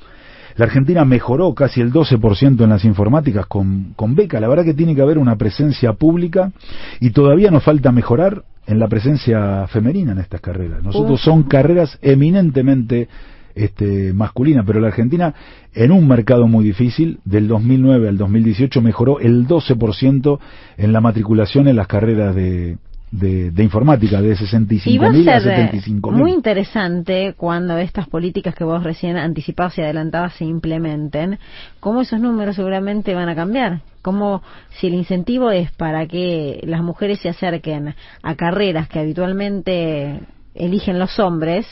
La 0.59 0.65
Argentina 0.65 1.05
mejoró 1.05 1.55
casi 1.55 1.81
el 1.81 1.93
12% 1.93 2.65
en 2.65 2.69
las 2.69 2.85
informáticas 2.85 3.47
con, 3.47 3.93
con 3.95 4.17
beca. 4.17 4.41
La 4.41 4.49
verdad 4.49 4.65
que 4.65 4.75
tiene 4.75 4.97
que 4.97 5.01
haber 5.01 5.17
una 5.17 5.37
presencia 5.37 5.93
pública 5.93 6.51
y 6.99 7.11
todavía 7.11 7.53
nos 7.53 7.63
falta 7.63 7.93
mejorar 7.93 8.43
en 8.67 8.81
la 8.81 8.89
presencia 8.89 9.69
femenina 9.69 10.13
en 10.13 10.19
estas 10.19 10.41
carreras. 10.41 10.83
Nosotros 10.83 11.21
son 11.21 11.45
carreras 11.45 11.97
eminentemente 12.03 13.09
este, 13.55 14.13
masculinas, 14.13 14.65
pero 14.67 14.81
la 14.81 14.89
Argentina 14.89 15.33
en 15.75 15.93
un 15.93 16.09
mercado 16.09 16.49
muy 16.49 16.65
difícil, 16.65 17.21
del 17.25 17.47
2009 17.47 18.09
al 18.09 18.19
2018 18.19 18.83
mejoró 18.83 19.21
el 19.21 19.47
12% 19.47 20.41
en 20.77 20.93
la 20.93 21.01
matriculación 21.01 21.69
en 21.69 21.77
las 21.77 21.87
carreras 21.87 22.35
de, 22.35 22.79
de, 23.11 23.63
informática 23.63 24.21
de 24.21 24.35
65.000 24.37 25.29
a, 25.29 25.37
a 25.37 25.41
75.000. 25.41 26.13
Muy 26.13 26.33
interesante 26.33 27.35
cuando 27.37 27.79
estas 27.79 28.09
políticas 28.09 28.55
que 28.55 28.65
vos 28.65 28.83
recién 28.83 29.17
anticipabas 29.17 29.79
y 29.79 29.83
adelantabas 29.83 30.35
se 30.35 30.45
implementen, 30.45 31.39
cómo 31.81 32.03
esos 32.03 32.21
números 32.21 32.57
seguramente 32.57 33.15
van 33.15 33.29
a 33.29 33.35
cambiar. 33.35 33.81
Como 34.03 34.43
si 34.71 34.87
el 34.87 34.95
incentivo 34.95 35.51
es 35.51 35.71
para 35.73 36.07
que 36.07 36.61
las 36.65 36.83
mujeres 36.83 37.21
se 37.21 37.29
acerquen 37.29 37.95
a 38.23 38.35
carreras 38.37 38.89
que 38.89 39.01
habitualmente 39.01 40.21
eligen 40.59 40.99
los 40.99 41.19
hombres, 41.19 41.67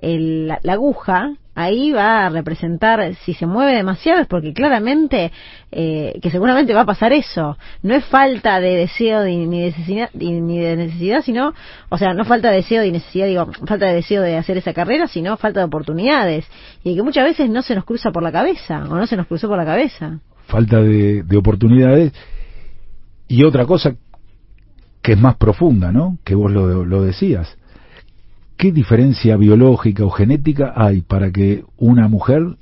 la, 0.00 0.58
aguja 0.72 1.32
ahí 1.54 1.90
va 1.90 2.26
a 2.26 2.28
representar, 2.28 3.16
si 3.24 3.34
se 3.34 3.44
mueve 3.44 3.74
demasiado 3.74 4.20
es 4.20 4.28
porque 4.28 4.52
claramente, 4.52 5.32
eh, 5.72 6.16
que 6.22 6.30
seguramente 6.30 6.72
va 6.72 6.82
a 6.82 6.86
pasar 6.86 7.12
eso. 7.12 7.58
No 7.82 7.96
es 7.96 8.04
falta 8.04 8.60
de 8.60 8.76
deseo 8.76 9.24
ni, 9.24 9.40
de 9.40 9.66
necesidad, 9.66 10.10
ni 10.14 10.60
de 10.60 10.76
necesidad, 10.76 11.22
sino, 11.22 11.52
o 11.88 11.98
sea, 11.98 12.14
no 12.14 12.24
falta 12.24 12.50
de 12.50 12.58
deseo 12.58 12.84
y 12.84 12.92
necesidad, 12.92 13.26
digo, 13.26 13.46
falta 13.66 13.86
de 13.86 13.94
deseo 13.94 14.22
de 14.22 14.36
hacer 14.36 14.56
esa 14.56 14.72
carrera, 14.72 15.08
sino 15.08 15.36
falta 15.36 15.58
de 15.58 15.66
oportunidades. 15.66 16.46
Y 16.84 16.94
que 16.94 17.02
muchas 17.02 17.24
veces 17.24 17.50
no 17.50 17.62
se 17.62 17.74
nos 17.74 17.84
cruza 17.84 18.12
por 18.12 18.22
la 18.22 18.30
cabeza, 18.30 18.84
o 18.88 18.94
no 18.94 19.06
se 19.08 19.16
nos 19.16 19.26
cruzó 19.26 19.48
por 19.48 19.58
la 19.58 19.64
cabeza. 19.64 20.20
Falta 20.46 20.80
de, 20.80 21.24
de 21.24 21.36
oportunidades. 21.36 22.12
Y 23.26 23.44
otra 23.44 23.66
cosa 23.66 23.96
que 25.02 25.12
es 25.12 25.20
más 25.20 25.36
profunda, 25.36 25.90
¿no? 25.90 26.18
Que 26.24 26.36
vos 26.36 26.52
lo, 26.52 26.84
lo 26.84 27.02
decías 27.02 27.58
¿qué 28.58 28.72
diferencia 28.72 29.36
biológica 29.36 30.04
o 30.04 30.10
genética 30.10 30.74
hay 30.76 31.00
para 31.00 31.30
que 31.30 31.64
una 31.78 32.08
mujer 32.08 32.56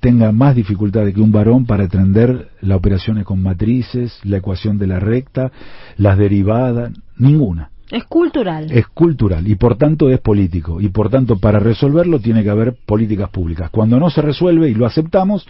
tenga 0.00 0.32
más 0.32 0.56
dificultades 0.56 1.14
que 1.14 1.20
un 1.20 1.30
varón 1.30 1.66
para 1.66 1.84
entender 1.84 2.48
las 2.62 2.78
operaciones 2.78 3.24
con 3.24 3.42
matrices, 3.42 4.18
la 4.24 4.38
ecuación 4.38 4.78
de 4.78 4.86
la 4.86 4.98
recta, 4.98 5.52
las 5.98 6.16
derivadas? 6.16 6.92
Ninguna. 7.18 7.70
Es 7.90 8.04
cultural. 8.04 8.72
Es 8.72 8.86
cultural 8.86 9.46
y 9.46 9.54
por 9.54 9.76
tanto 9.76 10.08
es 10.08 10.18
político. 10.18 10.80
Y 10.80 10.88
por 10.88 11.10
tanto 11.10 11.38
para 11.38 11.60
resolverlo 11.60 12.18
tiene 12.18 12.42
que 12.42 12.48
haber 12.48 12.74
políticas 12.86 13.28
públicas. 13.28 13.68
Cuando 13.70 14.00
no 14.00 14.08
se 14.08 14.22
resuelve 14.22 14.70
y 14.70 14.74
lo 14.74 14.86
aceptamos, 14.86 15.46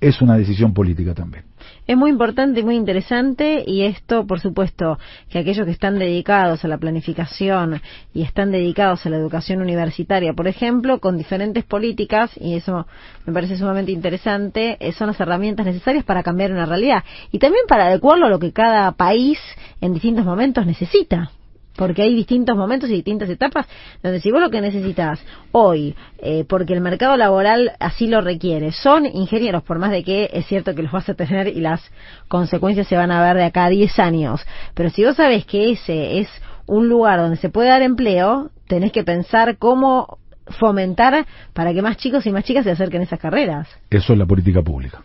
es 0.00 0.20
una 0.20 0.36
decisión 0.36 0.74
política 0.74 1.14
también. 1.14 1.44
Es 1.86 1.96
muy 1.96 2.10
importante 2.10 2.60
y 2.60 2.64
muy 2.64 2.74
interesante 2.76 3.62
y 3.66 3.82
esto, 3.82 4.26
por 4.26 4.40
supuesto, 4.40 4.98
que 5.30 5.38
aquellos 5.38 5.64
que 5.64 5.72
están 5.72 5.98
dedicados 5.98 6.64
a 6.64 6.68
la 6.68 6.78
planificación 6.78 7.80
y 8.12 8.22
están 8.22 8.50
dedicados 8.50 9.06
a 9.06 9.10
la 9.10 9.16
educación 9.16 9.60
universitaria, 9.60 10.32
por 10.32 10.48
ejemplo, 10.48 10.98
con 10.98 11.16
diferentes 11.16 11.64
políticas, 11.64 12.30
y 12.40 12.54
eso 12.54 12.86
me 13.24 13.32
parece 13.32 13.56
sumamente 13.56 13.92
interesante, 13.92 14.76
eh, 14.80 14.92
son 14.92 15.08
las 15.08 15.20
herramientas 15.20 15.64
necesarias 15.64 16.04
para 16.04 16.22
cambiar 16.22 16.52
una 16.52 16.66
realidad 16.66 17.04
y 17.30 17.38
también 17.38 17.64
para 17.68 17.86
adecuarlo 17.86 18.26
a 18.26 18.30
lo 18.30 18.38
que 18.38 18.52
cada 18.52 18.92
país 18.92 19.38
en 19.80 19.94
distintos 19.94 20.24
momentos 20.24 20.66
necesita 20.66 21.30
porque 21.76 22.02
hay 22.02 22.14
distintos 22.14 22.56
momentos 22.56 22.90
y 22.90 22.94
distintas 22.94 23.28
etapas 23.28 23.66
donde 24.02 24.20
si 24.20 24.30
vos 24.30 24.40
lo 24.40 24.50
que 24.50 24.60
necesitas 24.60 25.20
hoy, 25.52 25.94
eh, 26.18 26.44
porque 26.48 26.74
el 26.74 26.80
mercado 26.80 27.16
laboral 27.16 27.72
así 27.80 28.06
lo 28.06 28.20
requiere, 28.20 28.72
son 28.72 29.06
ingenieros, 29.06 29.62
por 29.62 29.78
más 29.78 29.90
de 29.90 30.02
que 30.02 30.30
es 30.32 30.46
cierto 30.46 30.74
que 30.74 30.82
los 30.82 30.92
vas 30.92 31.08
a 31.08 31.14
tener 31.14 31.48
y 31.48 31.60
las 31.60 31.82
consecuencias 32.28 32.86
se 32.86 32.96
van 32.96 33.10
a 33.10 33.22
ver 33.22 33.36
de 33.36 33.44
acá 33.44 33.66
a 33.66 33.70
10 33.70 33.98
años, 33.98 34.40
pero 34.74 34.90
si 34.90 35.04
vos 35.04 35.16
sabés 35.16 35.44
que 35.44 35.70
ese 35.70 36.18
es 36.20 36.28
un 36.66 36.88
lugar 36.88 37.20
donde 37.20 37.36
se 37.36 37.48
puede 37.48 37.68
dar 37.68 37.82
empleo, 37.82 38.50
tenés 38.66 38.92
que 38.92 39.04
pensar 39.04 39.56
cómo 39.58 40.18
fomentar 40.58 41.26
para 41.52 41.72
que 41.72 41.82
más 41.82 41.96
chicos 41.96 42.26
y 42.26 42.32
más 42.32 42.44
chicas 42.44 42.64
se 42.64 42.70
acerquen 42.70 43.00
a 43.00 43.04
esas 43.04 43.20
carreras. 43.20 43.68
Eso 43.90 44.12
es 44.12 44.18
la 44.18 44.26
política 44.26 44.62
pública. 44.62 45.02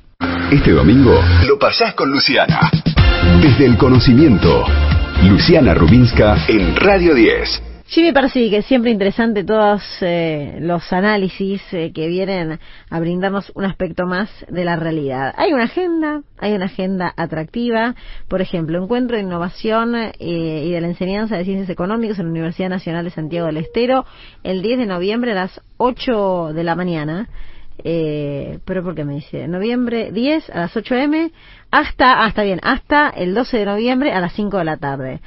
Este 0.52 0.72
domingo 0.72 1.20
lo 1.48 1.58
pasás 1.58 1.94
con 1.94 2.12
Luciana. 2.12 2.60
Desde 3.42 3.66
el 3.66 3.78
conocimiento 3.78 4.64
Luciana 5.24 5.74
Rubinska 5.74 6.46
en 6.48 6.76
Radio 6.76 7.14
10. 7.14 7.64
Sí, 7.92 8.02
me 8.02 8.14
parece 8.14 8.50
que 8.50 8.62
siempre 8.62 8.90
interesante 8.90 9.44
todos 9.44 9.84
eh, 10.00 10.60
los 10.62 10.94
análisis 10.94 11.62
eh, 11.74 11.92
que 11.94 12.08
vienen 12.08 12.58
a 12.90 13.00
brindarnos 13.02 13.52
un 13.54 13.66
aspecto 13.66 14.06
más 14.06 14.30
de 14.48 14.64
la 14.64 14.78
realidad. 14.78 15.34
Hay 15.36 15.52
una 15.52 15.66
agenda, 15.66 16.22
hay 16.38 16.54
una 16.54 16.68
agenda 16.68 17.14
atractiva, 17.18 17.96
por 18.30 18.42
ejemplo, 18.42 18.82
encuentro 18.82 19.18
de 19.18 19.24
innovación 19.24 19.94
eh, 19.96 20.14
y 20.20 20.72
de 20.72 20.80
la 20.80 20.88
enseñanza 20.88 21.36
de 21.36 21.44
ciencias 21.44 21.70
económicas 21.70 22.18
en 22.18 22.28
la 22.28 22.32
Universidad 22.32 22.70
Nacional 22.70 23.04
de 23.04 23.12
Santiago 23.12 23.48
del 23.48 23.58
Estero 23.58 24.06
el 24.44 24.62
10 24.62 24.80
de 24.80 24.86
noviembre 24.86 25.34
a 25.34 25.36
las 25.36 25.62
8 25.78 26.54
de 26.54 26.64
la 26.64 26.76
mañana. 26.76 27.28
Eh, 27.84 28.60
pero 28.66 28.84
porque 28.84 29.04
me 29.04 29.16
dice 29.16 29.48
noviembre 29.48 30.12
10 30.12 30.50
a 30.52 30.60
las 30.60 30.78
8 30.78 30.96
m 30.96 31.32
hasta, 31.72 32.24
hasta 32.24 32.44
bien, 32.44 32.60
hasta 32.64 33.10
el 33.10 33.34
12 33.34 33.58
de 33.60 33.66
noviembre 33.66 34.14
a 34.14 34.20
las 34.20 34.34
5 34.34 34.58
de 34.58 34.66
la 34.66 34.78
tarde. 34.78 35.22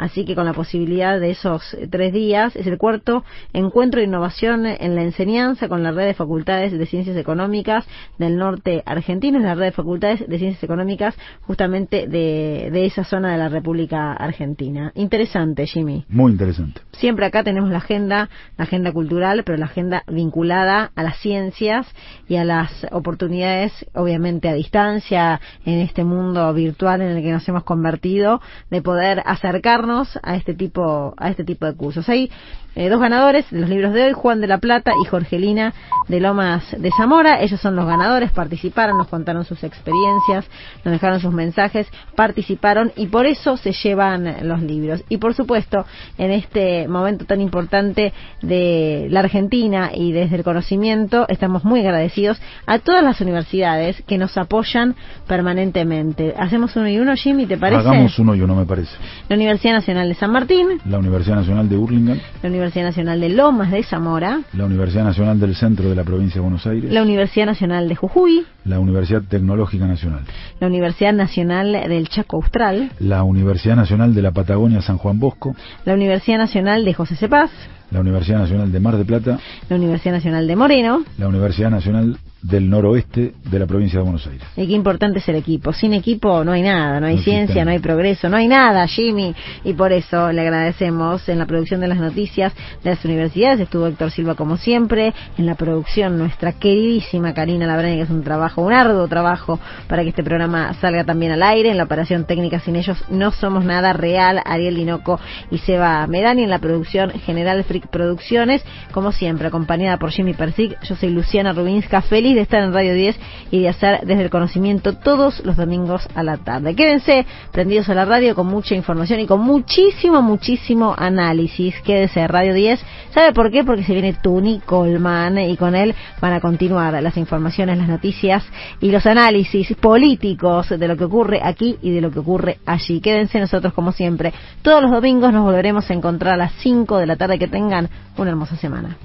Así 0.00 0.24
que 0.24 0.34
con 0.34 0.46
la 0.46 0.54
posibilidad 0.54 1.20
de 1.20 1.30
esos 1.30 1.76
tres 1.90 2.14
días, 2.14 2.56
es 2.56 2.66
el 2.66 2.78
cuarto 2.78 3.22
encuentro 3.52 4.00
de 4.00 4.06
innovación 4.06 4.64
en 4.64 4.94
la 4.94 5.02
enseñanza 5.02 5.68
con 5.68 5.82
la 5.82 5.92
red 5.92 6.06
de 6.06 6.14
facultades 6.14 6.72
de 6.72 6.86
ciencias 6.86 7.18
económicas 7.18 7.86
del 8.16 8.38
norte 8.38 8.82
argentino, 8.86 9.38
la 9.38 9.54
red 9.54 9.66
de 9.66 9.72
facultades 9.72 10.26
de 10.26 10.38
ciencias 10.38 10.64
económicas 10.64 11.14
justamente 11.42 12.06
de, 12.08 12.70
de 12.72 12.86
esa 12.86 13.04
zona 13.04 13.32
de 13.32 13.36
la 13.36 13.50
República 13.50 14.14
Argentina. 14.14 14.90
Interesante, 14.94 15.66
Jimmy. 15.66 16.06
Muy 16.08 16.32
interesante. 16.32 16.80
Siempre 16.92 17.26
acá 17.26 17.44
tenemos 17.44 17.70
la 17.70 17.78
agenda, 17.78 18.30
la 18.56 18.64
agenda 18.64 18.92
cultural, 18.92 19.42
pero 19.44 19.58
la 19.58 19.66
agenda 19.66 20.02
vinculada 20.08 20.92
a 20.96 21.02
las 21.02 21.18
ciencias 21.18 21.86
y 22.26 22.36
a 22.36 22.44
las 22.44 22.86
oportunidades, 22.90 23.72
obviamente 23.94 24.48
a 24.48 24.54
distancia, 24.54 25.42
en 25.66 25.80
este 25.80 26.04
mundo 26.04 26.54
virtual 26.54 27.02
en 27.02 27.18
el 27.18 27.22
que 27.22 27.32
nos 27.32 27.46
hemos 27.48 27.64
convertido, 27.64 28.40
de 28.70 28.80
poder 28.80 29.22
acercarnos 29.26 29.89
a 30.22 30.36
este 30.36 30.54
tipo 30.54 31.14
a 31.16 31.30
este 31.30 31.44
tipo 31.44 31.66
de 31.66 31.74
cursos. 31.74 32.08
Hay 32.08 32.30
eh, 32.74 32.88
dos 32.88 33.00
ganadores 33.00 33.50
de 33.50 33.60
los 33.60 33.68
libros 33.68 33.92
de 33.92 34.04
hoy, 34.04 34.12
Juan 34.12 34.40
de 34.40 34.46
la 34.46 34.58
Plata 34.58 34.92
y 35.04 35.08
Jorgelina 35.08 35.74
de 36.08 36.20
Lomas 36.20 36.64
de 36.76 36.90
Zamora. 36.96 37.40
Ellos 37.40 37.60
son 37.60 37.76
los 37.76 37.86
ganadores, 37.86 38.30
participaron, 38.32 38.98
nos 38.98 39.08
contaron 39.08 39.44
sus 39.44 39.62
experiencias, 39.64 40.46
nos 40.84 40.92
dejaron 40.92 41.20
sus 41.20 41.32
mensajes, 41.32 41.88
participaron 42.14 42.92
y 42.96 43.06
por 43.06 43.26
eso 43.26 43.56
se 43.56 43.72
llevan 43.72 44.48
los 44.48 44.62
libros. 44.62 45.02
Y 45.08 45.16
por 45.16 45.34
supuesto, 45.34 45.84
en 46.18 46.30
este 46.30 46.88
momento 46.88 47.24
tan 47.24 47.40
importante 47.40 48.12
de 48.42 49.08
la 49.10 49.20
Argentina 49.20 49.90
y 49.94 50.12
desde 50.12 50.36
el 50.36 50.44
conocimiento, 50.44 51.26
estamos 51.28 51.64
muy 51.64 51.80
agradecidos 51.80 52.40
a 52.66 52.78
todas 52.78 53.02
las 53.02 53.20
universidades 53.20 54.02
que 54.06 54.18
nos 54.18 54.36
apoyan 54.36 54.94
permanentemente. 55.26 56.34
Hacemos 56.38 56.74
uno 56.76 56.88
y 56.88 56.98
uno, 56.98 57.14
Jimmy, 57.14 57.46
¿te 57.46 57.56
parece? 57.56 57.80
Hagamos 57.80 58.18
uno 58.18 58.34
y 58.34 58.40
uno, 58.40 58.54
me 58.54 58.66
parece. 58.66 58.92
La 59.28 59.36
Universidad 59.36 59.74
Nacional 59.74 60.08
de 60.08 60.14
San 60.14 60.30
Martín. 60.32 60.80
La 60.84 60.98
Universidad 60.98 61.36
Nacional 61.36 61.68
de 61.68 61.76
Urlingan. 61.76 62.20
La 62.42 62.48
Universidad 62.60 62.84
Nacional 62.84 63.20
de 63.20 63.30
Lomas 63.30 63.70
de 63.70 63.82
Zamora, 63.82 64.42
la 64.52 64.66
Universidad 64.66 65.04
Nacional 65.04 65.40
del 65.40 65.54
Centro 65.54 65.88
de 65.88 65.94
la 65.94 66.04
Provincia 66.04 66.34
de 66.34 66.40
Buenos 66.42 66.66
Aires, 66.66 66.92
la 66.92 67.02
Universidad 67.02 67.46
Nacional 67.46 67.88
de 67.88 67.96
Jujuy, 67.96 68.44
la 68.66 68.78
Universidad 68.78 69.22
Tecnológica 69.22 69.86
Nacional, 69.86 70.24
la 70.60 70.66
Universidad 70.66 71.14
Nacional 71.14 71.72
del 71.72 72.08
Chaco 72.10 72.36
Austral, 72.36 72.92
la 72.98 73.22
Universidad 73.22 73.76
Nacional 73.76 74.14
de 74.14 74.20
la 74.20 74.32
Patagonia 74.32 74.82
San 74.82 74.98
Juan 74.98 75.18
Bosco, 75.18 75.56
la 75.86 75.94
Universidad 75.94 76.36
Nacional 76.36 76.84
de 76.84 76.92
José 76.92 77.16
Cepaz, 77.16 77.50
la 77.90 78.00
Universidad 78.00 78.40
Nacional 78.40 78.70
de 78.70 78.80
Mar 78.80 78.98
de 78.98 79.06
Plata, 79.06 79.38
la 79.70 79.76
Universidad 79.76 80.12
Nacional 80.12 80.46
de 80.46 80.56
Moreno, 80.56 81.02
la 81.16 81.28
Universidad 81.28 81.70
Nacional 81.70 82.18
del 82.42 82.70
noroeste 82.70 83.34
de 83.50 83.58
la 83.58 83.66
provincia 83.66 83.98
de 83.98 84.04
Buenos 84.04 84.26
Aires. 84.26 84.42
Y 84.56 84.66
qué 84.66 84.72
importante 84.72 85.18
es 85.18 85.28
el 85.28 85.36
equipo. 85.36 85.72
Sin 85.72 85.92
equipo 85.92 86.42
no 86.44 86.52
hay 86.52 86.62
nada, 86.62 87.00
no 87.00 87.06
hay 87.06 87.18
ciencia, 87.18 87.64
no 87.64 87.70
hay 87.70 87.78
progreso, 87.78 88.28
no 88.28 88.36
hay 88.36 88.48
nada, 88.48 88.86
Jimmy. 88.86 89.34
Y 89.64 89.74
por 89.74 89.92
eso 89.92 90.32
le 90.32 90.40
agradecemos 90.40 91.28
en 91.28 91.38
la 91.38 91.46
producción 91.46 91.80
de 91.80 91.88
las 91.88 91.98
noticias 91.98 92.52
de 92.82 92.90
las 92.90 93.04
universidades. 93.04 93.60
Estuvo 93.60 93.86
Héctor 93.86 94.10
Silva 94.10 94.34
como 94.34 94.56
siempre. 94.56 95.12
En 95.36 95.46
la 95.46 95.54
producción 95.54 96.18
nuestra 96.18 96.52
queridísima 96.52 97.34
Karina 97.34 97.66
Labrani, 97.66 97.96
que 97.96 98.02
es 98.02 98.10
un 98.10 98.22
trabajo, 98.22 98.62
un 98.62 98.72
arduo 98.72 99.06
trabajo 99.08 99.60
para 99.88 100.02
que 100.02 100.10
este 100.10 100.22
programa 100.22 100.74
salga 100.74 101.04
también 101.04 101.32
al 101.32 101.42
aire. 101.42 101.70
En 101.70 101.76
la 101.76 101.84
operación 101.84 102.24
técnica 102.24 102.60
sin 102.60 102.76
ellos 102.76 103.02
no 103.10 103.32
somos 103.32 103.64
nada 103.64 103.92
real. 103.92 104.40
Ariel 104.44 104.76
Dinoco 104.76 105.20
y 105.50 105.58
Seba 105.58 106.06
Medani 106.06 106.44
en 106.44 106.50
la 106.50 106.58
producción 106.58 107.10
general 107.10 107.64
Freak 107.64 107.88
Producciones. 107.88 108.62
Como 108.92 109.12
siempre, 109.12 109.48
acompañada 109.48 109.98
por 109.98 110.10
Jimmy 110.10 110.34
Persic. 110.34 110.80
Yo 110.82 110.96
soy 110.96 111.10
Luciana 111.10 111.52
Rubinska. 111.52 112.00
De 112.34 112.42
estar 112.42 112.62
en 112.62 112.72
Radio 112.72 112.94
10 112.94 113.18
y 113.50 113.60
de 113.62 113.68
hacer 113.68 114.00
desde 114.04 114.22
el 114.22 114.30
conocimiento 114.30 114.92
todos 114.92 115.44
los 115.44 115.56
domingos 115.56 116.06
a 116.14 116.22
la 116.22 116.36
tarde. 116.36 116.76
Quédense 116.76 117.26
prendidos 117.50 117.88
a 117.88 117.94
la 117.94 118.04
radio 118.04 118.34
con 118.34 118.46
mucha 118.46 118.74
información 118.74 119.18
y 119.20 119.26
con 119.26 119.40
muchísimo, 119.40 120.22
muchísimo 120.22 120.94
análisis. 120.96 121.74
Quédese 121.82 122.26
Radio 122.28 122.54
10. 122.54 122.80
¿Sabe 123.12 123.32
por 123.32 123.50
qué? 123.50 123.64
Porque 123.64 123.82
se 123.82 123.94
viene 123.94 124.12
Tuni 124.12 124.60
Colman 124.60 125.38
y 125.38 125.56
con 125.56 125.74
él 125.74 125.94
van 126.20 126.34
a 126.34 126.40
continuar 126.40 127.02
las 127.02 127.16
informaciones, 127.16 127.78
las 127.78 127.88
noticias 127.88 128.44
y 128.80 128.90
los 128.90 129.06
análisis 129.06 129.74
políticos 129.76 130.68
de 130.68 130.86
lo 130.88 130.96
que 130.96 131.04
ocurre 131.04 131.40
aquí 131.42 131.78
y 131.82 131.90
de 131.90 132.00
lo 132.00 132.10
que 132.10 132.20
ocurre 132.20 132.58
allí. 132.66 133.00
Quédense 133.00 133.40
nosotros 133.40 133.72
como 133.72 133.92
siempre. 133.92 134.32
Todos 134.62 134.82
los 134.82 134.90
domingos 134.90 135.32
nos 135.32 135.42
volveremos 135.42 135.90
a 135.90 135.94
encontrar 135.94 136.34
a 136.34 136.36
las 136.36 136.52
5 136.60 136.98
de 136.98 137.06
la 137.06 137.16
tarde. 137.16 137.30
Que 137.38 137.48
tengan 137.48 137.88
una 138.16 138.30
hermosa 138.30 138.56
semana. 138.56 138.96